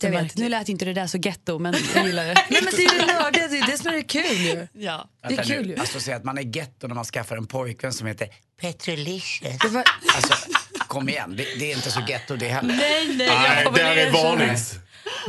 Jag 0.00 0.10
vet, 0.10 0.36
nu 0.36 0.48
lät 0.48 0.68
inte 0.68 0.84
det 0.84 0.92
där 0.92 1.06
så 1.06 1.18
getto, 1.18 1.58
men 1.58 1.74
jag 1.94 2.06
gillar 2.06 2.24
det. 2.26 2.34
Nej, 2.50 2.60
men 2.64 2.72
det 2.76 2.84
är 2.84 2.92
ju 3.00 3.06
nördigt, 3.06 3.50
det 3.50 3.58
är 3.58 3.66
det 3.66 3.78
som 3.78 3.94
är 3.94 4.02
kul 4.02 4.36
ju. 4.36 4.66
Ja. 4.72 5.08
Det 5.22 5.26
är 5.26 5.36
Vänta 5.36 5.42
kul 5.54 5.66
nu. 5.66 5.72
ju. 5.72 5.80
Alltså 5.80 6.00
säga 6.00 6.16
att 6.16 6.24
man 6.24 6.38
är 6.38 6.56
getto 6.56 6.86
när 6.86 6.94
man 6.94 7.04
skaffar 7.04 7.36
en 7.36 7.46
pojkvän 7.46 7.92
som 7.92 8.06
heter 8.06 8.28
Petrolicious. 8.60 9.64
Var... 9.64 9.84
Alltså, 10.16 10.34
kom 10.88 11.08
igen. 11.08 11.34
Det, 11.36 11.44
det 11.58 11.72
är 11.72 11.76
inte 11.76 11.90
så 11.90 12.00
getto 12.08 12.36
det 12.36 12.48
heller. 12.48 12.74
Nej, 12.74 13.06
nej, 13.08 13.16
Nej, 13.16 13.62
jag 13.64 13.74
det 13.74 13.82
här 13.82 13.96
är 13.96 14.12
varnings. 14.12 14.74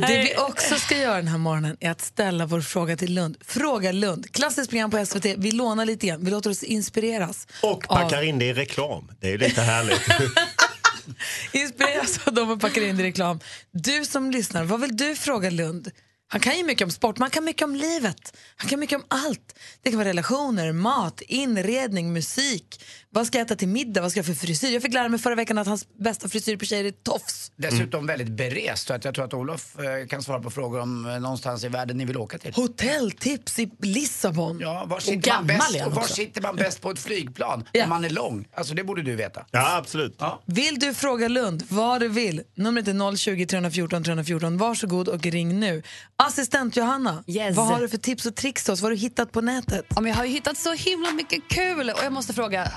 Det 0.07 0.17
vi 0.17 0.35
också 0.37 0.75
ska 0.75 0.97
göra 0.97 1.15
den 1.15 1.27
här 1.27 1.37
morgonen 1.37 1.77
är 1.79 1.91
att 1.91 2.01
ställa 2.01 2.45
vår 2.45 2.61
fråga 2.61 2.97
till 2.97 3.13
Lund. 3.13 3.37
Fråga 3.45 3.91
Lund. 3.91 4.31
Klassiskt 4.31 4.69
program 4.69 4.91
på 4.91 5.05
SVT. 5.05 5.25
Vi 5.25 5.51
lånar 5.51 5.85
lite 5.85 6.05
igen. 6.05 6.25
Vi 6.25 6.31
låter 6.31 6.49
oss 6.49 6.63
inspireras. 6.63 7.47
Och 7.61 7.83
packar 7.87 8.21
in 8.21 8.39
det 8.39 8.45
i 8.45 8.53
reklam. 8.53 9.11
Det 9.19 9.33
är 9.33 9.37
lite 9.37 9.61
härligt. 9.61 10.01
Inspireras 11.51 12.27
av 12.27 12.33
dem 12.33 12.49
och 12.51 12.61
packar 12.61 12.81
in 12.81 12.97
det 12.97 13.03
i 13.03 13.05
reklam. 13.05 13.39
Du 13.71 14.05
som 14.05 14.31
lyssnar, 14.31 14.63
vad 14.63 14.81
vill 14.81 14.97
du 14.97 15.15
fråga 15.15 15.49
Lund? 15.49 15.91
Han 16.27 16.41
kan 16.41 16.57
ju 16.57 16.63
mycket 16.63 16.85
om 16.85 16.91
sport, 16.91 17.17
men 17.17 17.23
han 17.23 17.31
kan 17.31 17.43
mycket 17.45 17.61
om 17.61 17.75
livet. 17.75 18.37
Han 18.55 18.69
kan 18.69 18.79
mycket 18.79 18.95
om 18.95 19.05
allt. 19.07 19.59
Det 19.81 19.89
kan 19.89 19.97
vara 19.97 20.09
relationer, 20.09 20.71
mat, 20.71 21.21
inredning, 21.21 22.13
musik. 22.13 22.81
Vad 23.15 23.27
ska 23.27 23.37
jag 23.37 23.45
äta 23.45 23.55
till 23.55 23.67
middag? 23.67 24.01
Vad 24.01 24.11
ska 24.11 24.17
jag 24.19 24.25
för 24.25 24.33
frisyr? 24.33 24.73
Jag 24.73 24.81
fick 24.81 24.93
lära 24.93 25.09
mig 25.09 25.19
förra 25.19 25.35
veckan 25.35 25.57
att 25.57 25.67
hans 25.67 25.87
bästa 25.99 26.29
frisyr 26.29 26.57
på 26.57 26.65
tjejer 26.65 26.85
är 26.85 26.91
tofs. 26.91 27.51
Dessutom 27.55 28.07
väldigt 28.07 28.27
berest. 28.27 28.87
Så 28.87 28.93
att 28.93 29.05
jag 29.05 29.15
tror 29.15 29.25
att 29.25 29.33
Olof 29.33 29.79
eh, 29.79 30.07
kan 30.07 30.23
svara 30.23 30.39
på 30.39 30.49
frågor 30.49 30.79
om 30.79 31.05
eh, 31.05 31.19
någonstans 31.19 31.63
i 31.63 31.67
världen 31.67 31.97
ni 31.97 32.05
vill 32.05 32.17
åka 32.17 32.37
till. 32.37 32.53
Hotelltips 32.53 33.59
i 33.59 33.71
Lissabon. 33.81 34.59
Ja, 34.61 34.85
var 34.87 34.99
sitter, 34.99 35.13
man 35.15 35.47
gammal 35.47 35.47
bäst, 35.73 35.85
och 35.85 35.91
var 35.93 36.01
också. 36.01 36.13
sitter 36.13 36.41
man 36.41 36.55
bäst 36.55 36.81
på 36.81 36.91
ett 36.91 36.99
flygplan? 36.99 37.63
Ja. 37.71 37.83
Om 37.83 37.89
man 37.89 38.05
är 38.05 38.09
lång. 38.09 38.47
Alltså 38.55 38.73
det 38.73 38.83
borde 38.83 39.01
du 39.01 39.15
veta. 39.15 39.45
Ja, 39.51 39.75
absolut. 39.77 40.19
Vill 40.45 40.79
du 40.79 40.93
fråga 40.93 41.27
Lund 41.27 41.63
vad 41.69 41.99
du 42.01 42.07
vill? 42.07 42.41
Numret 42.55 42.87
är 42.87 43.15
020 43.15 43.45
314 43.45 44.03
314. 44.03 44.57
Varsågod 44.57 45.07
och 45.07 45.25
ring 45.25 45.59
nu. 45.59 45.83
Assistent 46.17 46.77
Johanna, 46.77 47.23
Yes. 47.27 47.55
vad 47.57 47.65
har 47.67 47.79
du 47.81 47.89
för 47.89 47.97
tips 47.97 48.25
och 48.25 48.35
tricks 48.35 48.63
till 48.63 48.73
oss? 48.73 48.81
Vad 48.81 48.91
har 48.91 48.95
du 48.95 49.01
hittat 49.01 49.31
på 49.31 49.41
nätet? 49.41 49.85
Ja, 49.89 50.01
men 50.01 50.09
jag 50.11 50.17
har 50.17 50.25
ju 50.25 50.31
hittat 50.31 50.57
så 50.57 50.73
himla 50.73 51.11
mycket 51.11 51.39
kul 51.49 51.89
och 51.89 51.99
jag 52.03 52.13
måste 52.13 52.33
fråga, 52.33 52.71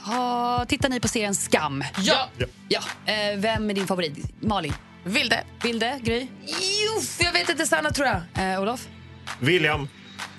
tittar 0.68 0.88
ni 0.88 1.00
på 1.00 1.08
serien 1.08 1.34
Skam? 1.34 1.84
Ja! 1.98 2.28
Ja. 2.68 2.80
Eh, 3.06 3.36
vem 3.36 3.70
är 3.70 3.74
din 3.74 3.86
favorit? 3.86 4.16
Malin? 4.40 4.72
Vilde. 5.04 5.44
Vilde? 5.62 6.00
Gry? 6.02 6.26
Juff, 6.46 7.16
jag 7.20 7.32
vet 7.32 7.48
inte, 7.48 7.66
Sanna 7.66 7.90
tror 7.90 8.06
jag. 8.08 8.52
Eh, 8.52 8.62
Olof? 8.62 8.88
William. 9.40 9.88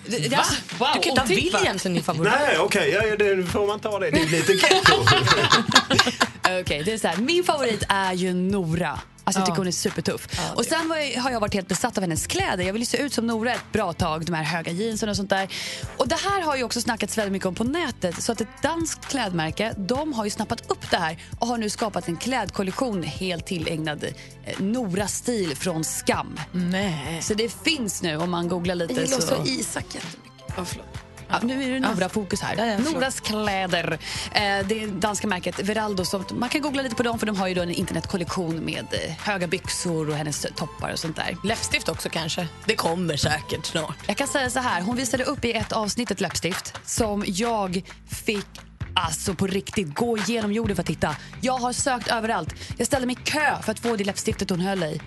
Ja. 0.06 0.44
Wow, 0.78 0.88
Du 0.96 1.00
kan 1.00 1.10
inte 1.10 1.22
ha. 1.22 1.28
William 1.28 1.80
som 1.80 1.94
din 1.94 2.04
favorit. 2.04 2.32
Nej, 2.40 2.58
okej, 2.60 2.90
ja, 2.90 3.16
det 3.16 3.44
får 3.46 3.68
man 3.68 3.80
ta 3.80 4.00
det. 4.00 4.10
Det 4.12 4.20
är 4.22 4.26
lite. 4.28 4.54
Okej, 6.62 6.84
det 6.84 6.94
är 6.94 6.98
så 6.98 7.08
här. 7.08 7.18
Min 7.18 7.44
favorit 7.44 7.84
är 7.90 8.14
ju 8.14 8.34
Nora. 8.34 9.00
Alltså 9.30 9.40
jag 9.40 9.46
tycker 9.46 9.58
hon 9.58 9.68
är 9.68 9.72
supertuff. 9.72 10.28
och 10.56 10.66
sen 10.66 10.94
jag, 11.16 11.22
har 11.22 11.32
jag 11.32 11.40
varit 11.40 11.54
helt 11.54 11.68
besatt 11.68 11.98
av 11.98 12.02
hennes 12.02 12.28
kläder. 12.28 12.64
Jag 12.64 12.74
vill 12.74 12.88
se 12.88 12.98
ut 12.98 13.14
som 13.14 13.28
Nora 13.28 13.54
ett 13.54 13.72
bra 13.72 13.94
tag, 13.94 14.26
de 14.26 14.34
här 14.34 14.44
höga 14.44 14.72
jeansen 14.72 15.10
och 15.10 15.16
sånt 15.16 15.30
där. 15.30 15.50
Och 15.98 16.08
det 16.08 16.16
här 16.16 16.42
har 16.42 16.56
ju 16.56 16.64
också 16.64 16.82
snackats 16.82 17.18
väldigt 17.18 17.32
mycket 17.32 17.46
om 17.46 17.56
på 17.56 17.64
nätet. 17.64 18.24
Så 18.24 18.32
att 18.32 18.42
ett 18.42 18.62
danskt 18.62 19.06
klädmärke, 19.06 19.74
de 19.78 20.14
har 20.14 20.26
ju 20.26 20.30
snappat 20.30 20.72
upp 20.72 20.92
det 20.92 20.98
här 20.98 21.18
och 21.40 21.48
har 21.48 21.58
nu 21.58 21.70
skapat 21.70 22.08
en 22.08 22.18
klädkollektion 22.18 23.04
helt 23.04 23.46
tillägnad 23.46 24.04
eh, 24.04 24.60
Nora-stil 24.60 25.56
från 25.56 25.84
Skam. 25.84 26.40
Nej. 26.52 27.22
Så 27.22 27.34
det 27.34 27.54
finns 27.64 28.02
nu 28.02 28.18
om 28.18 28.32
man 28.32 28.48
googlar 28.48 28.76
lite. 28.76 28.94
Jag 28.94 29.04
gillar 29.04 29.20
så... 29.20 29.36
också 29.36 29.52
Isak 29.52 29.86
jättemycket. 29.96 30.58
Oh, 30.58 30.64
förlåt. 30.66 31.09
Ja, 31.30 31.40
nu 31.44 31.64
är 31.64 31.70
det 31.70 31.80
Nora-fokus 31.80 32.42
här. 32.42 32.68
Ja. 32.68 32.92
Noras 32.92 33.20
kläder. 33.20 34.00
Eh, 34.32 34.42
det 34.68 34.86
danska 34.86 35.28
märket 35.28 35.60
Veraldo. 35.60 36.06
Som, 36.06 36.26
man 36.32 36.50
kan 36.50 36.62
googla 36.62 36.82
lite 36.82 36.96
på 36.96 37.04
dem 37.04 37.20
för 37.20 37.26
de 37.26 37.38
har 37.38 37.48
ju 37.48 37.54
då 37.54 37.62
en 37.62 37.72
internetkollektion 37.72 38.56
med 38.66 38.86
eh, 38.92 39.16
höga 39.26 39.48
byxor 39.48 40.10
och 40.10 40.16
hennes 40.16 40.48
toppar 40.56 40.92
och 40.92 41.00
sånt 41.00 41.16
där. 41.16 41.38
Läppstift 41.44 41.90
också 41.90 42.10
kanske. 42.10 42.48
Det 42.66 42.76
kommer 42.76 43.18
säkert 43.18 43.66
snart. 43.66 43.98
Jag 44.08 44.18
kan 44.18 44.28
säga 44.28 44.50
så 44.50 44.60
här, 44.60 44.82
hon 44.82 44.96
visade 44.96 45.24
upp 45.24 45.46
i 45.46 45.54
ett 45.54 45.72
avsnitt 45.72 46.12
ett 46.12 46.22
läppstift 46.22 46.74
som 46.86 47.24
jag 47.28 47.82
fick 48.08 48.48
Alltså 48.94 49.34
på 49.34 49.48
riktigt, 49.48 49.96
gå 49.96 50.18
igenom 50.18 50.54
jorden 50.54 50.76
för 50.76 50.84
att 50.84 50.90
hitta. 50.90 51.16
Jag 51.42 51.54
har 51.54 51.74
sökt 51.74 52.08
överallt. 52.08 52.54
Jag 52.78 52.88
ställde 52.88 53.08
mig 53.08 53.16
i 53.22 53.30
kö 53.30 53.62
för 53.62 53.72
att 53.72 53.80
få 53.80 53.96
det 53.96 54.04
läppstiftet 54.04 54.50
hon 54.50 54.60
höll 54.60 54.84
i. 54.84 55.02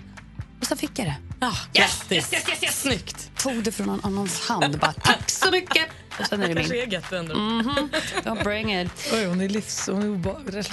Och 0.63 0.67
så 0.67 0.75
fick 0.75 0.99
jag 0.99 1.07
det. 1.07 1.15
Ah, 1.45 1.51
Yes, 1.73 2.03
yes, 2.09 2.33
yes, 2.33 2.49
yes, 2.49 2.63
yes. 2.63 2.81
Snyggt. 2.81 3.31
Tog 3.37 3.63
det 3.63 3.71
från 3.71 3.87
någon 3.87 4.01
annans 4.03 4.47
hand. 4.47 4.79
Bara, 4.79 4.93
Tack 4.93 5.29
så 5.29 5.51
mycket. 5.51 5.85
Och 6.19 6.25
sen 6.25 6.43
är 6.43 6.47
det 6.47 6.53
kanske 6.55 6.73
min. 6.73 6.83
är 6.83 6.87
getto 6.87 7.15
ändå. 7.15 7.35
Mhm. 7.35 7.89
Don't 8.23 8.43
bring 8.43 8.81
it. 8.81 8.91
Oj, 9.13 9.25
hon 9.25 9.41
är 9.41 9.49
livs... 9.49 9.87
Hon 9.87 10.03
är 10.03 10.09
obehaglig. 10.09 10.63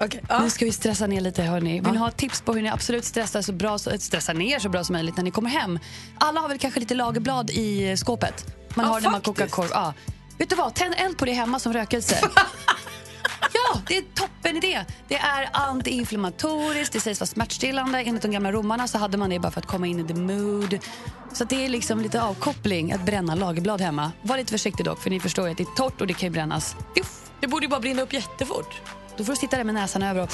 Okej, 0.00 0.22
ja. 0.28 0.42
Nu 0.42 0.50
ska 0.50 0.64
vi 0.64 0.72
stressa 0.72 1.06
ner 1.06 1.20
lite. 1.20 1.42
Hörni. 1.42 1.80
Vill 1.80 1.92
ni 1.92 1.98
ha 1.98 2.10
tips 2.10 2.40
på 2.40 2.52
hur 2.54 2.62
ni 2.62 2.68
absolut 2.68 3.04
stressar, 3.04 3.42
så 3.42 3.52
bra, 3.52 3.78
stressar 3.78 4.34
ner 4.34 4.58
så 4.58 4.68
bra 4.68 4.84
som 4.84 4.92
möjligt 4.92 5.16
när 5.16 5.24
ni 5.24 5.30
kommer 5.30 5.50
hem? 5.50 5.78
Alla 6.18 6.40
har 6.40 6.48
väl 6.48 6.58
kanske 6.58 6.80
lite 6.80 6.94
lagerblad 6.94 7.50
i 7.50 7.96
skåpet? 7.96 8.46
Man 8.74 8.86
Ja, 8.86 8.92
har 8.92 9.00
när 9.00 9.10
man 9.10 9.20
faktiskt. 9.22 9.36
kokar 9.36 9.46
korv. 9.48 9.68
Ja. 9.72 9.94
Vet 10.38 10.50
du 10.50 10.56
vad? 10.56 10.74
Tänd 10.74 10.94
eld 10.98 11.18
på 11.18 11.24
det 11.24 11.32
hemma 11.32 11.58
som 11.58 11.72
rökelse. 11.72 12.20
Det 13.86 13.96
är 13.96 14.02
toppen 14.14 14.56
idé. 14.56 14.84
Det 15.08 15.14
är 15.16 15.48
antiinflammatoriskt, 15.52 16.92
det 16.92 17.00
sägs 17.00 17.20
vara 17.20 17.26
smärtstillande. 17.26 17.98
Enligt 18.02 18.22
de 18.22 18.30
gamla 18.30 18.52
romarna 18.52 18.88
så 18.88 18.98
hade 18.98 19.18
man 19.18 19.30
det 19.30 19.38
bara 19.38 19.52
för 19.52 19.60
att 19.60 19.66
komma 19.66 19.86
in 19.86 19.98
i 20.00 20.04
the 20.04 20.14
mood. 20.14 20.78
Så 21.32 21.44
det 21.44 21.64
är 21.64 21.68
liksom 21.68 22.00
lite 22.00 22.22
avkoppling 22.22 22.92
att 22.92 23.06
bränna 23.06 23.34
lagerblad 23.34 23.80
hemma. 23.80 24.12
Var 24.22 24.36
lite 24.36 24.52
försiktig 24.52 24.86
dock, 24.86 25.02
för 25.02 25.10
ni 25.10 25.20
förstår 25.20 25.44
ju 25.46 25.50
att 25.50 25.56
det 25.58 25.62
är 25.64 25.76
torrt 25.76 26.00
och 26.00 26.06
det 26.06 26.14
kan 26.14 26.26
ju 26.26 26.30
brännas. 26.32 26.76
Uff, 27.00 27.30
Det 27.40 27.46
borde 27.46 27.64
ju 27.64 27.70
bara 27.70 27.80
brinna 27.80 28.02
upp 28.02 28.12
jättefort. 28.12 28.80
Då 29.18 29.24
får 29.24 29.32
du 29.32 29.36
sitta 29.36 29.56
där 29.56 29.64
med 29.64 29.74
näsan 29.74 30.02
över 30.02 30.22
och... 30.22 30.30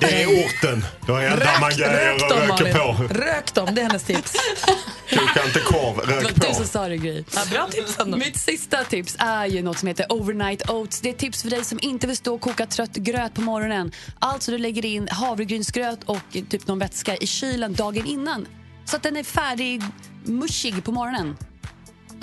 Det 0.00 0.22
är 0.22 0.26
orten. 0.26 0.84
Då 1.06 1.16
eldar 1.16 1.60
man 1.60 1.70
grejer 1.70 2.12
rök 2.12 2.22
och 2.22 2.28
dem, 2.28 2.38
röker 2.38 2.48
Malin. 2.48 3.08
på. 3.08 3.14
Rök 3.14 3.54
dem, 3.54 3.68
det 3.74 3.80
är 3.80 3.86
hennes 3.86 4.02
tips. 4.02 4.32
Koka 5.10 5.46
inte 5.46 5.58
korv, 5.60 5.96
Det 6.06 6.12
rök 6.16 6.22
var 6.24 6.30
du 6.30 6.40
på. 6.40 6.54
som 6.54 6.66
sa 6.66 6.88
det, 6.88 6.96
Gry. 6.96 7.24
Ja, 7.34 7.42
bra 7.50 7.66
tips 7.70 7.98
ändå. 7.98 8.16
Mitt 8.18 8.36
sista 8.40 8.84
tips 8.84 9.16
är 9.18 9.46
ju 9.46 9.62
något 9.62 9.78
som 9.78 9.88
heter 9.88 10.12
overnight 10.12 10.70
oats. 10.70 11.00
Det 11.00 11.08
är 11.08 11.12
tips 11.12 11.42
för 11.42 11.50
dig 11.50 11.64
som 11.64 11.78
inte 11.82 12.06
vill 12.06 12.16
stå 12.16 12.34
och 12.34 12.40
koka 12.40 12.66
trött 12.66 12.92
gröt 12.94 13.34
på 13.34 13.40
morgonen. 13.40 13.92
Alltså 14.18 14.50
du 14.50 14.58
lägger 14.58 14.84
in 14.84 15.08
havregrynsgröt 15.10 16.04
och 16.04 16.20
typ 16.50 16.66
någon 16.66 16.78
vätska 16.78 17.16
i 17.16 17.26
kylen 17.26 17.74
dagen 17.74 18.06
innan. 18.06 18.46
Så 18.84 18.96
att 18.96 19.02
den 19.02 19.16
är 19.16 19.24
färdig, 19.24 19.82
mushig 20.24 20.84
på 20.84 20.92
morgonen. 20.92 21.36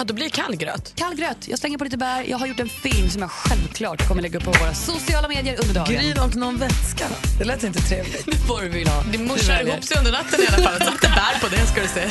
Ja, 0.01 0.05
då 0.05 0.13
blir 0.13 0.25
det 0.25 0.31
kall 0.31 0.55
gröt. 0.55 0.95
Kall 0.95 1.15
gröt. 1.15 1.47
Jag 1.47 1.59
slänger 1.59 1.77
på 1.77 1.83
lite 1.83 1.97
bär. 1.97 2.23
Jag 2.23 2.37
har 2.37 2.47
gjort 2.47 2.59
en 2.59 2.69
film 2.69 3.09
som 3.09 3.21
jag 3.21 3.31
självklart 3.31 4.07
kommer 4.07 4.21
lägga 4.21 4.37
upp 4.39 4.43
på 4.43 4.51
våra 4.51 4.73
sociala 4.73 5.27
medier 5.27 5.59
under 5.61 5.73
dagen. 5.73 5.93
Gryn 5.93 6.19
och 6.19 6.35
någon 6.35 6.57
vätska. 6.57 7.05
Det 7.39 7.43
lät 7.43 7.63
inte 7.63 7.79
trevligt. 7.79 8.25
Det 8.31 8.37
får 8.37 8.61
du 8.61 8.69
vill 8.69 8.87
ha. 8.87 9.03
Det 9.11 9.17
morsar 9.17 9.67
ihop 9.67 9.83
sig 9.83 9.97
under 9.97 10.11
natten 10.11 10.39
i 10.41 10.47
alla 10.47 10.69
fall. 10.69 10.87
Så 10.87 10.91
lite 10.91 11.07
bär 11.07 11.39
på 11.39 11.47
det 11.55 11.65
ska 11.67 11.81
du 11.81 11.87
se. 11.87 12.07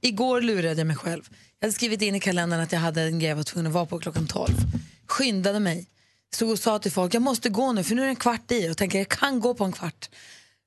Igår 0.08 0.40
lurade 0.40 0.80
jag 0.80 0.86
mig 0.86 0.96
själv. 0.96 1.22
Jag 1.58 1.66
hade 1.66 1.72
skrivit 1.72 2.02
in 2.02 2.14
i 2.14 2.20
kalendern 2.20 2.60
att 2.60 2.72
jag 2.72 2.80
hade 2.80 3.02
en 3.02 3.18
grej 3.18 3.28
jag 3.28 3.36
var 3.36 3.42
tvungen 3.42 3.66
att 3.66 3.72
vara 3.72 3.86
på 3.86 3.98
klockan 3.98 4.26
12. 4.26 4.50
Skyndade 5.06 5.60
mig. 5.60 5.86
Stod 6.34 6.50
och 6.50 6.58
sa 6.58 6.78
till 6.78 6.92
folk, 6.92 7.14
jag 7.14 7.22
måste 7.22 7.48
gå 7.48 7.72
nu 7.72 7.84
för 7.84 7.94
nu 7.94 8.02
är 8.02 8.06
det 8.06 8.12
en 8.12 8.16
kvart 8.16 8.50
i 8.50 8.70
och 8.70 8.76
tänker 8.76 8.98
jag 8.98 9.08
kan 9.08 9.40
gå 9.40 9.54
på 9.54 9.64
en 9.64 9.72
kvart. 9.72 10.08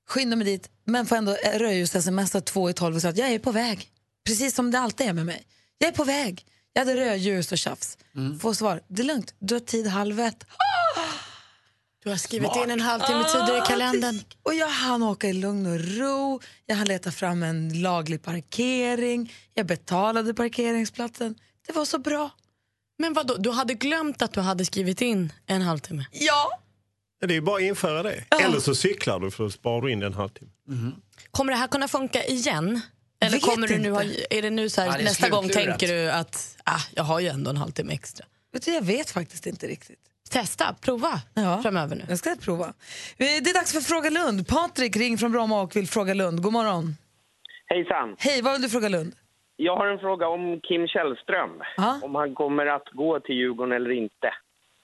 Skyndade 0.09 0.35
mig 0.35 0.45
dit, 0.45 0.69
men 0.85 1.05
får 1.05 1.15
ändå 1.15 1.37
rödljus 1.53 1.91
smsa 1.91 2.41
två 2.41 2.69
i 2.69 2.73
tolv 2.73 2.95
och 2.95 3.01
sa 3.01 3.09
att 3.09 3.17
jag 3.17 3.29
är 3.29 3.39
på 3.39 3.51
väg. 3.51 3.91
Precis 4.32 4.55
som 4.55 4.71
det 4.71 4.79
alltid 4.79 5.07
är 5.07 5.13
med 5.13 5.25
mig. 5.25 5.43
Jag 5.77 5.88
är 5.88 5.93
på 5.93 6.03
väg. 6.03 6.45
Jag 6.73 6.82
hade 6.86 6.95
rödljus 6.95 7.51
och 7.51 7.57
tjafs. 7.57 7.97
Får 8.41 8.53
svar, 8.53 8.82
det 8.88 9.01
är 9.01 9.05
lugnt, 9.05 9.34
du 9.39 9.55
har 9.55 9.59
tid 9.59 9.88
halv 9.88 10.19
ett. 10.19 10.45
Du 12.03 12.09
har 12.09 12.17
skrivit 12.17 12.55
in 12.63 12.71
en 12.71 12.82
halvtimme 12.82 13.23
tidigare 13.23 13.57
i 13.57 13.61
kalendern. 13.67 14.19
Och 14.43 14.53
jag 14.53 14.67
hann 14.67 15.03
åka 15.03 15.29
i 15.29 15.34
lugn 15.34 15.65
och 15.65 15.79
ro, 15.79 16.41
jag 16.65 16.75
hann 16.75 16.88
leta 16.88 17.11
fram 17.11 17.43
en 17.43 17.82
laglig 17.82 18.23
parkering, 18.23 19.34
jag 19.53 19.65
betalade 19.65 20.34
parkeringsplatsen. 20.34 21.36
Det 21.67 21.73
var 21.73 21.86
så 21.86 21.99
bra. 21.99 22.29
Men 22.99 23.13
vad 23.13 23.43
Du 23.43 23.51
hade 23.51 23.73
glömt 23.73 24.21
att 24.21 24.34
du 24.34 24.41
hade 24.41 24.65
skrivit 24.65 25.01
in 25.01 25.34
en 25.45 25.61
halvtimme? 25.61 26.05
Ja! 26.11 26.49
Det 27.19 27.25
är 27.25 27.32
ju 27.36 27.41
bara 27.41 27.55
att 27.55 27.61
införa 27.61 28.03
det. 28.03 28.23
Eller 28.43 28.59
så 28.59 28.75
cyklar 28.75 29.19
du 29.19 29.32
för 29.32 29.45
att 29.45 29.53
spara 29.53 29.82
du 29.82 29.91
in 29.91 30.03
en 30.03 30.13
halvtimme. 30.13 30.51
Kommer 31.32 31.53
det 31.53 31.57
här 31.59 31.67
kunna 31.67 31.88
funka 31.88 32.23
igen? 32.25 32.82
Eller 33.22 33.32
Vet 33.32 33.41
kommer 33.41 33.67
du 33.67 33.78
nu 33.78 33.91
ha, 33.91 34.03
är 34.30 34.41
det 34.41 34.49
nu 34.49 34.69
så 34.69 34.82
här, 34.82 34.88
Ja, 34.88 34.93
det 34.93 34.99
är 34.99 35.03
nästa 35.03 35.30
gång 35.30 35.49
tänker 35.49 35.88
du 35.88 36.11
att 36.11 36.57
ah, 36.63 36.82
jag 36.95 37.03
har 37.03 37.19
ju 37.19 37.28
ändå 37.28 37.49
en 37.49 37.57
halvtimme 37.57 37.93
extra? 37.93 38.26
Vet 38.53 38.65
du, 38.65 38.74
jag 38.74 38.82
vet 38.82 39.11
faktiskt 39.11 39.47
inte 39.47 39.67
riktigt. 39.67 39.99
Testa, 40.30 40.76
prova 40.82 41.22
framöver 41.63 41.95
nu. 41.95 42.03
Jag 42.09 42.17
ska 42.17 42.36
prova. 42.36 42.74
Det 43.17 43.38
är 43.38 43.53
dags 43.53 43.74
för 43.74 43.80
Fråga 43.82 44.09
Lund. 44.09 44.47
Patrik 44.47 44.95
ring 44.95 45.17
från 45.17 45.32
Bromma 45.32 45.61
och 45.61 45.76
vill 45.76 45.88
fråga 45.88 46.13
Lund. 46.13 46.41
God 46.43 46.53
morgon. 46.53 46.95
Hejsan. 47.65 48.15
Hej, 48.19 48.41
vad 48.41 48.53
vill 48.53 48.61
du 48.61 48.69
fråga 48.69 48.89
Lund? 48.89 49.13
Jag 49.55 49.76
har 49.76 49.88
en 49.88 49.99
fråga 49.99 50.28
om 50.28 50.59
Kim 50.63 50.88
Källström. 50.88 51.49
Om 52.01 52.15
han 52.15 52.36
kommer 52.36 52.65
att 52.65 52.88
gå 52.93 53.19
till 53.19 53.36
Djurgården 53.36 53.76
eller 53.76 53.91
inte. 53.91 54.34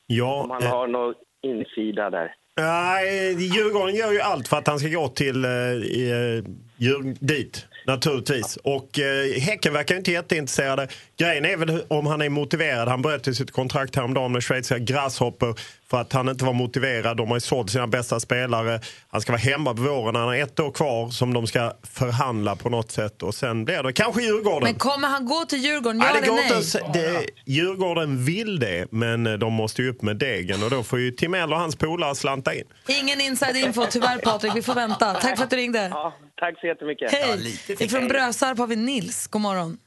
Ja, 0.07 0.43
Om 0.43 0.51
han 0.51 0.63
eh, 0.63 0.69
har 0.69 0.87
någon 0.87 1.13
insida 1.41 2.09
där. 2.09 2.35
Nej, 2.57 3.33
Djurgården 3.33 3.95
gör 3.95 4.11
ju 4.11 4.21
allt 4.21 4.47
för 4.47 4.57
att 4.57 4.67
han 4.67 4.79
ska 4.79 4.87
gå 4.89 5.07
till 5.07 5.45
eh, 5.45 5.51
eh, 5.51 6.43
Djur, 6.77 7.15
dit, 7.19 7.65
naturligtvis. 7.87 8.57
Och 8.63 8.99
eh, 8.99 9.39
Häcken 9.39 9.73
verkar 9.73 9.95
inte 9.95 10.11
jätteintresserade. 10.11 10.87
Grejen 11.19 11.45
är 11.45 11.57
väl 11.57 11.83
om 11.87 12.05
han 12.05 12.21
är 12.21 12.29
motiverad. 12.29 12.87
Han 12.87 13.01
bröt 13.01 13.27
ju 13.27 13.33
sitt 13.33 13.51
kontrakt 13.51 13.95
häromdagen 13.95 14.31
med 14.31 14.43
schweiziska 14.43 14.79
Grasshopper 14.79 15.55
för 15.89 16.01
att 16.01 16.13
han 16.13 16.29
inte 16.29 16.45
var 16.45 16.53
motiverad. 16.53 17.17
De 17.17 17.27
har 17.27 17.35
ju 17.35 17.41
sålt 17.41 17.69
sina 17.71 17.87
bästa 17.87 18.19
spelare. 18.19 18.79
Han 19.07 19.21
ska 19.21 19.31
vara 19.31 19.41
hemma 19.41 19.73
på 19.73 19.81
våren. 19.81 20.15
Han 20.15 20.27
har 20.27 20.35
ett 20.35 20.59
år 20.59 20.71
kvar 20.71 21.09
som 21.09 21.33
de 21.33 21.47
ska 21.47 21.73
förhandla 21.83 22.55
på 22.55 22.69
något 22.69 22.91
sätt. 22.91 23.23
Och 23.23 23.35
sen 23.35 23.65
blir 23.65 23.83
det 23.83 23.93
kanske 23.93 24.21
Djurgården. 24.21 24.63
Men 24.63 24.75
kommer 24.75 25.07
han 25.07 25.25
gå 25.25 25.45
till 25.45 25.59
Djurgården? 25.59 26.01
Ja 26.01 26.05
Nej, 26.05 26.13
det 26.13 26.27
eller 26.27 26.27
går 26.27 26.35
nej? 26.35 26.93
inte 26.93 26.99
det, 26.99 27.25
Djurgården 27.45 28.25
vill 28.25 28.59
det, 28.59 28.91
men 28.91 29.27
eh, 29.27 29.33
de 29.33 29.53
måste 29.53 29.81
ju 29.81 29.89
upp 29.89 30.01
med 30.01 30.15
degen 30.17 30.63
och 30.63 30.69
då 30.69 30.83
får 30.83 30.99
ju 30.99 31.11
Timell 31.11 31.53
och 31.53 31.59
hans 31.59 31.75
polare 31.75 32.15
slanta 32.15 32.53
in. 32.53 32.63
Ingen 32.87 33.21
inside 33.21 33.55
info 33.57 33.85
tyvärr 33.89 34.17
Patrik, 34.17 34.55
vi 34.55 34.61
får 34.61 34.73
vänta. 34.73 35.13
Tack 35.13 35.37
för 35.37 35.43
att 35.43 35.49
du 35.49 35.55
ringde. 35.55 35.87
Ja, 35.91 36.13
tack 36.39 36.59
så 36.59 36.67
jättemycket. 36.67 37.11
Hej! 37.11 37.59
Ifrån 37.79 38.07
Brösarp 38.07 38.57
har 38.57 38.67
vi 38.67 38.75
Nils. 38.75 39.27
God 39.27 39.41
morgon. 39.41 39.77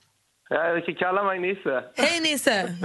Ja, 0.52 0.74
du 0.74 0.80
kan 0.80 0.94
kalla 0.94 1.24
mig 1.24 1.38
Nisse. 1.38 1.84
Hej 1.96 2.20
Nisse! 2.20 2.76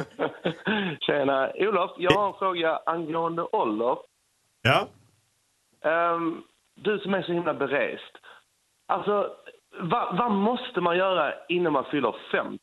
Tjena. 1.06 1.52
Olof, 1.56 1.92
jag 1.98 2.12
har 2.12 2.28
en 2.28 2.40
fråga 2.40 2.80
angående 2.86 3.42
ålder. 3.42 3.98
Ja? 4.62 4.88
Ehm, 5.90 6.42
du 6.76 7.00
som 7.00 7.14
är 7.14 7.22
så 7.22 7.32
himla 7.32 7.54
berest. 7.54 8.14
Alltså, 8.86 9.32
vad, 9.82 10.18
vad 10.18 10.32
måste 10.32 10.82
man 10.82 10.98
göra 10.98 11.34
innan 11.50 11.74
man 11.74 11.86
fyller 11.92 12.16
50? 12.32 12.60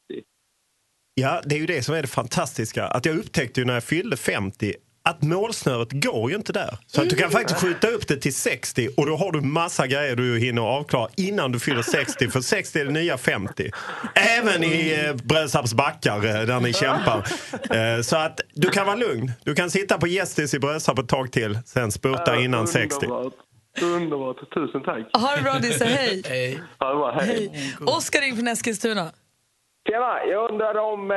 Ja, 1.15 1.41
det 1.45 1.55
är 1.55 1.59
ju 1.59 1.67
det 1.67 1.83
som 1.83 1.95
är 1.95 2.03
det 2.03 2.09
fantastiska. 2.09 2.85
Att 2.87 3.07
jag 3.07 3.19
upptäckte 3.19 3.61
ju 3.61 3.67
när 3.67 3.75
jag 3.75 3.85
fyllde 3.85 4.17
50 4.17 4.75
att 5.05 5.23
målsnöret 5.23 5.89
går 5.93 6.31
ju 6.31 6.37
inte 6.37 6.53
där. 6.53 6.79
Så 6.87 7.03
att 7.03 7.11
du 7.11 7.17
kan 7.17 7.31
faktiskt 7.31 7.61
skjuta 7.61 7.89
upp 7.89 8.09
det 8.09 8.17
till 8.17 8.35
60 8.35 8.89
och 8.97 9.07
då 9.07 9.17
har 9.17 9.33
du 9.33 9.41
massa 9.41 9.87
grejer 9.87 10.17
du 10.17 10.39
hinner 10.39 10.63
avklara 10.63 11.09
innan 11.17 11.53
du 11.53 11.59
fyller 11.61 11.83
60. 11.83 12.29
För 12.29 12.41
60 12.41 12.81
är 12.81 12.85
det 12.85 12.91
nya 12.91 13.19
50. 13.19 13.71
Även 14.15 14.65
i 14.65 15.05
eh, 15.07 15.15
Brösarps 15.15 15.75
backar 15.75 16.17
eh, 16.17 16.47
där 16.47 16.61
ni 16.61 16.73
kämpar. 16.73 17.25
Eh, 17.71 18.03
så 18.03 18.17
att 18.17 18.41
du 18.55 18.69
kan 18.71 18.87
vara 18.87 18.97
lugn. 18.97 19.33
Du 19.45 19.55
kan 19.55 19.71
sitta 19.71 19.99
på 19.99 20.07
Gästis 20.07 20.55
i 20.55 20.59
Brösarp 20.59 20.99
ett 20.99 21.09
tag 21.09 21.33
till, 21.33 21.59
sen 21.67 21.93
spurta 21.93 22.35
Ja, 22.35 22.41
innan 22.41 22.67
60. 22.69 23.07
Underbart. 23.07 23.33
Underbart. 23.83 24.37
Tusen 24.55 24.83
tack. 24.83 24.99
Ha 25.13 25.37
det 25.37 25.43
bra 25.43 25.59
Nisse, 25.59 25.85
hej! 26.25 26.61
Ha 26.79 26.89
det 26.89 26.95
bra, 26.97 27.11
hej. 27.21 27.51
Oskar 27.87 28.21
ring 28.21 28.37
från 28.37 28.49
Eskilstuna. 28.49 29.11
Tjena, 29.89 30.25
jag 30.31 30.51
undrar 30.51 30.75
om 30.93 31.11
eh, 31.11 31.17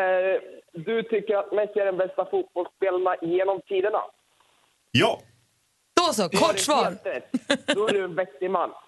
du 0.76 1.04
tycker 1.04 1.36
att 1.36 1.52
Messi 1.52 1.80
är 1.80 1.86
den 1.86 1.98
bästa 1.98 2.26
fotbollsspelarna 2.26 3.16
genom 3.22 3.62
tiderna? 3.68 4.02
Ja. 4.92 5.20
Då 5.96 6.14
så, 6.14 6.30
kort 6.30 6.60
svar. 6.60 6.98
Då 7.76 7.88
är 7.88 7.94
du 7.94 8.04
en 8.04 8.16
vettig 8.16 8.52
man. 8.52 8.70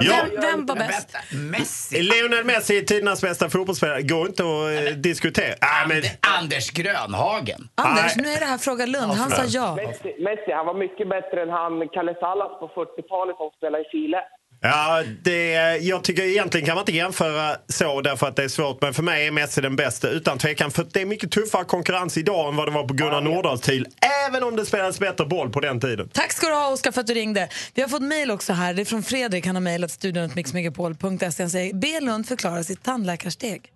Ja. 0.00 0.26
Vem 0.40 0.66
var 0.66 0.76
bäst? 0.76 1.16
Messi? 1.50 2.02
Lionel 2.02 2.44
Messi 2.44 2.78
är 2.78 2.82
tidernas 2.82 3.22
bästa 3.22 3.50
fotbollsspelare. 3.50 4.02
Går 4.02 4.26
inte 4.26 4.42
att 4.42 4.88
eh, 4.88 4.96
diskutera. 4.96 5.54
Ah, 5.60 5.86
men... 5.88 6.02
Anders 6.38 6.70
Grönhagen. 6.70 7.68
Anders, 7.74 8.16
nu 8.16 8.28
är 8.28 8.40
det 8.40 8.46
här 8.46 8.58
Fråga 8.58 8.86
Lund. 8.86 9.12
Han 9.12 9.30
sa 9.30 9.44
ja. 9.48 9.74
Messi, 9.76 10.16
Messi, 10.18 10.52
han 10.52 10.66
var 10.66 10.74
mycket 10.74 11.08
bättre 11.08 11.42
än 11.42 11.50
han 11.50 11.88
Kalle 11.88 12.14
Salas 12.20 12.58
på 12.60 12.68
40-talet 12.68 13.36
som 13.36 13.50
spelade 13.56 13.84
i 13.84 13.88
Chile. 13.90 14.20
Ja, 14.66 15.02
det, 15.22 15.52
jag 15.76 16.04
tycker 16.04 16.22
egentligen 16.22 16.66
kan 16.66 16.74
man 16.74 16.82
inte 16.82 16.92
jämföra 16.92 17.56
så 17.68 18.00
därför 18.00 18.28
att 18.28 18.36
det 18.36 18.44
är 18.44 18.48
svårt. 18.48 18.82
Men 18.82 18.94
för 18.94 19.02
mig 19.02 19.26
är 19.26 19.30
Messi 19.30 19.60
den 19.60 19.76
bästa 19.76 20.08
utan 20.08 20.38
tvekan. 20.38 20.70
För 20.70 20.86
det 20.92 21.00
är 21.00 21.06
mycket 21.06 21.30
tuffare 21.30 21.64
konkurrens 21.64 22.16
idag 22.16 22.48
än 22.48 22.56
vad 22.56 22.68
det 22.68 22.72
var 22.72 22.88
på 22.88 22.94
Gunnar 22.94 23.20
Nordahls 23.20 23.60
tid. 23.60 23.86
Även 24.28 24.42
om 24.42 24.56
det 24.56 24.66
spelades 24.66 24.98
bättre 24.98 25.26
boll 25.26 25.50
på 25.50 25.60
den 25.60 25.80
tiden. 25.80 26.08
Tack 26.12 26.32
ska 26.32 26.46
du 26.46 26.54
ha 26.54 26.72
Oskar 26.72 26.92
för 26.92 27.00
att 27.00 27.06
du 27.06 27.14
ringde. 27.14 27.48
Vi 27.74 27.82
har 27.82 27.88
fått 27.88 28.02
mejl 28.02 28.30
också 28.30 28.52
här. 28.52 28.74
Det 28.74 28.82
är 28.82 28.84
från 28.84 29.02
Fredrik. 29.02 29.46
Han 29.46 29.56
har 29.56 29.60
mejlat 29.62 29.90
studion.mixmegapol.se. 29.90 31.42
Han 31.42 31.50
säger 31.50 31.74
be 31.74 32.00
Lund 32.00 32.28
förklara 32.28 32.64
sitt 32.64 32.82
tandläkarsteg. 32.82 33.73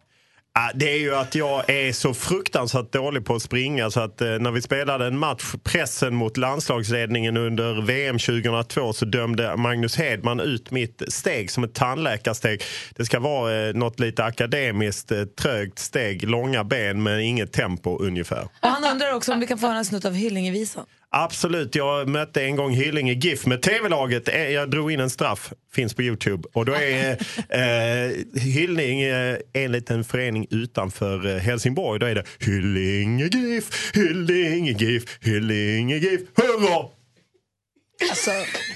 Det 0.75 0.93
är 0.93 0.99
ju 0.99 1.15
att 1.15 1.35
jag 1.35 1.71
är 1.71 1.93
så 1.93 2.15
fruktansvärt 2.15 2.93
dålig 2.93 3.25
på 3.25 3.35
att 3.35 3.43
springa 3.43 3.91
så 3.91 4.01
att 4.01 4.21
eh, 4.21 4.29
när 4.29 4.51
vi 4.51 4.63
spelade 4.63 5.07
en 5.07 5.19
match, 5.19 5.55
pressen 5.65 6.15
mot 6.15 6.37
landslagsledningen 6.37 7.37
under 7.37 7.83
VM 7.83 8.19
2002 8.19 8.93
så 8.93 9.05
dömde 9.05 9.57
Magnus 9.57 9.97
Hedman 9.97 10.41
ut 10.41 10.71
mitt 10.71 11.03
steg 11.09 11.51
som 11.51 11.65
ett 11.65 11.75
tandläkarsteg. 11.75 12.63
Det 12.97 13.05
ska 13.05 13.21
vara 13.21 13.69
eh, 13.69 13.75
något 13.75 14.01
lite 14.01 14.25
akademiskt, 14.25 15.13
eh, 15.13 15.25
trögt 15.25 15.79
steg, 15.79 16.29
långa 16.29 16.65
ben 16.65 17.03
men 17.03 17.21
inget 17.21 17.53
tempo 17.53 17.99
ungefär. 17.99 18.49
Och 18.61 18.69
han 18.69 18.85
undrar 18.93 19.15
också 19.15 19.33
om 19.33 19.41
vi 19.41 19.47
kan 19.47 19.59
få 19.59 19.67
höra 19.67 19.79
en 19.79 19.85
snutt 19.85 20.05
av 20.05 20.13
Hyllingevisan. 20.13 20.85
Absolut, 21.11 21.75
jag 21.75 22.09
mötte 22.09 22.43
en 22.45 22.57
gång 22.57 22.73
Hyllinge 22.75 23.13
GIF 23.13 23.47
med 23.47 23.63
tv-laget. 23.63 24.29
Eh, 24.29 24.49
Jag 24.49 24.71
drog 24.71 24.93
in 24.93 25.01
en 25.01 25.11
straff, 25.11 25.53
finns 25.75 25.95
på 25.95 26.03
Youtube. 26.03 26.49
Och 26.55 26.65
då 26.65 26.75
är 26.75 27.11
eh, 27.49 28.41
Hyllinge 28.41 29.39
en 29.53 29.73
liten 29.73 30.05
förening 30.05 30.47
utanför 30.51 31.27
eh, 31.27 31.37
Helsingborg. 31.37 32.01
Då 32.01 32.07
är 32.07 32.15
det 32.15 32.25
Hyllinge 32.39 33.25
GIF, 33.25 33.91
Hyllinge 33.95 34.73
GIF, 34.73 35.03
Hyllinge 35.21 35.97
GIF, 35.97 36.21
hurra! 36.37 36.89
Alltså, 38.11 38.31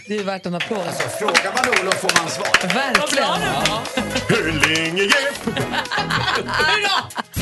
det 0.09 0.17
är 0.19 0.25
värt 0.25 0.47
en 0.47 0.55
applåd. 0.55 0.79
Alltså, 0.79 1.09
frågar 1.09 1.53
man 1.57 1.81
Olof 1.81 2.01
får 2.01 2.23
man 2.23 2.31
svar. 2.31 2.75
Verkligen. 2.75 3.41
Hyllinge 4.29 5.03
GIF! 5.03 5.43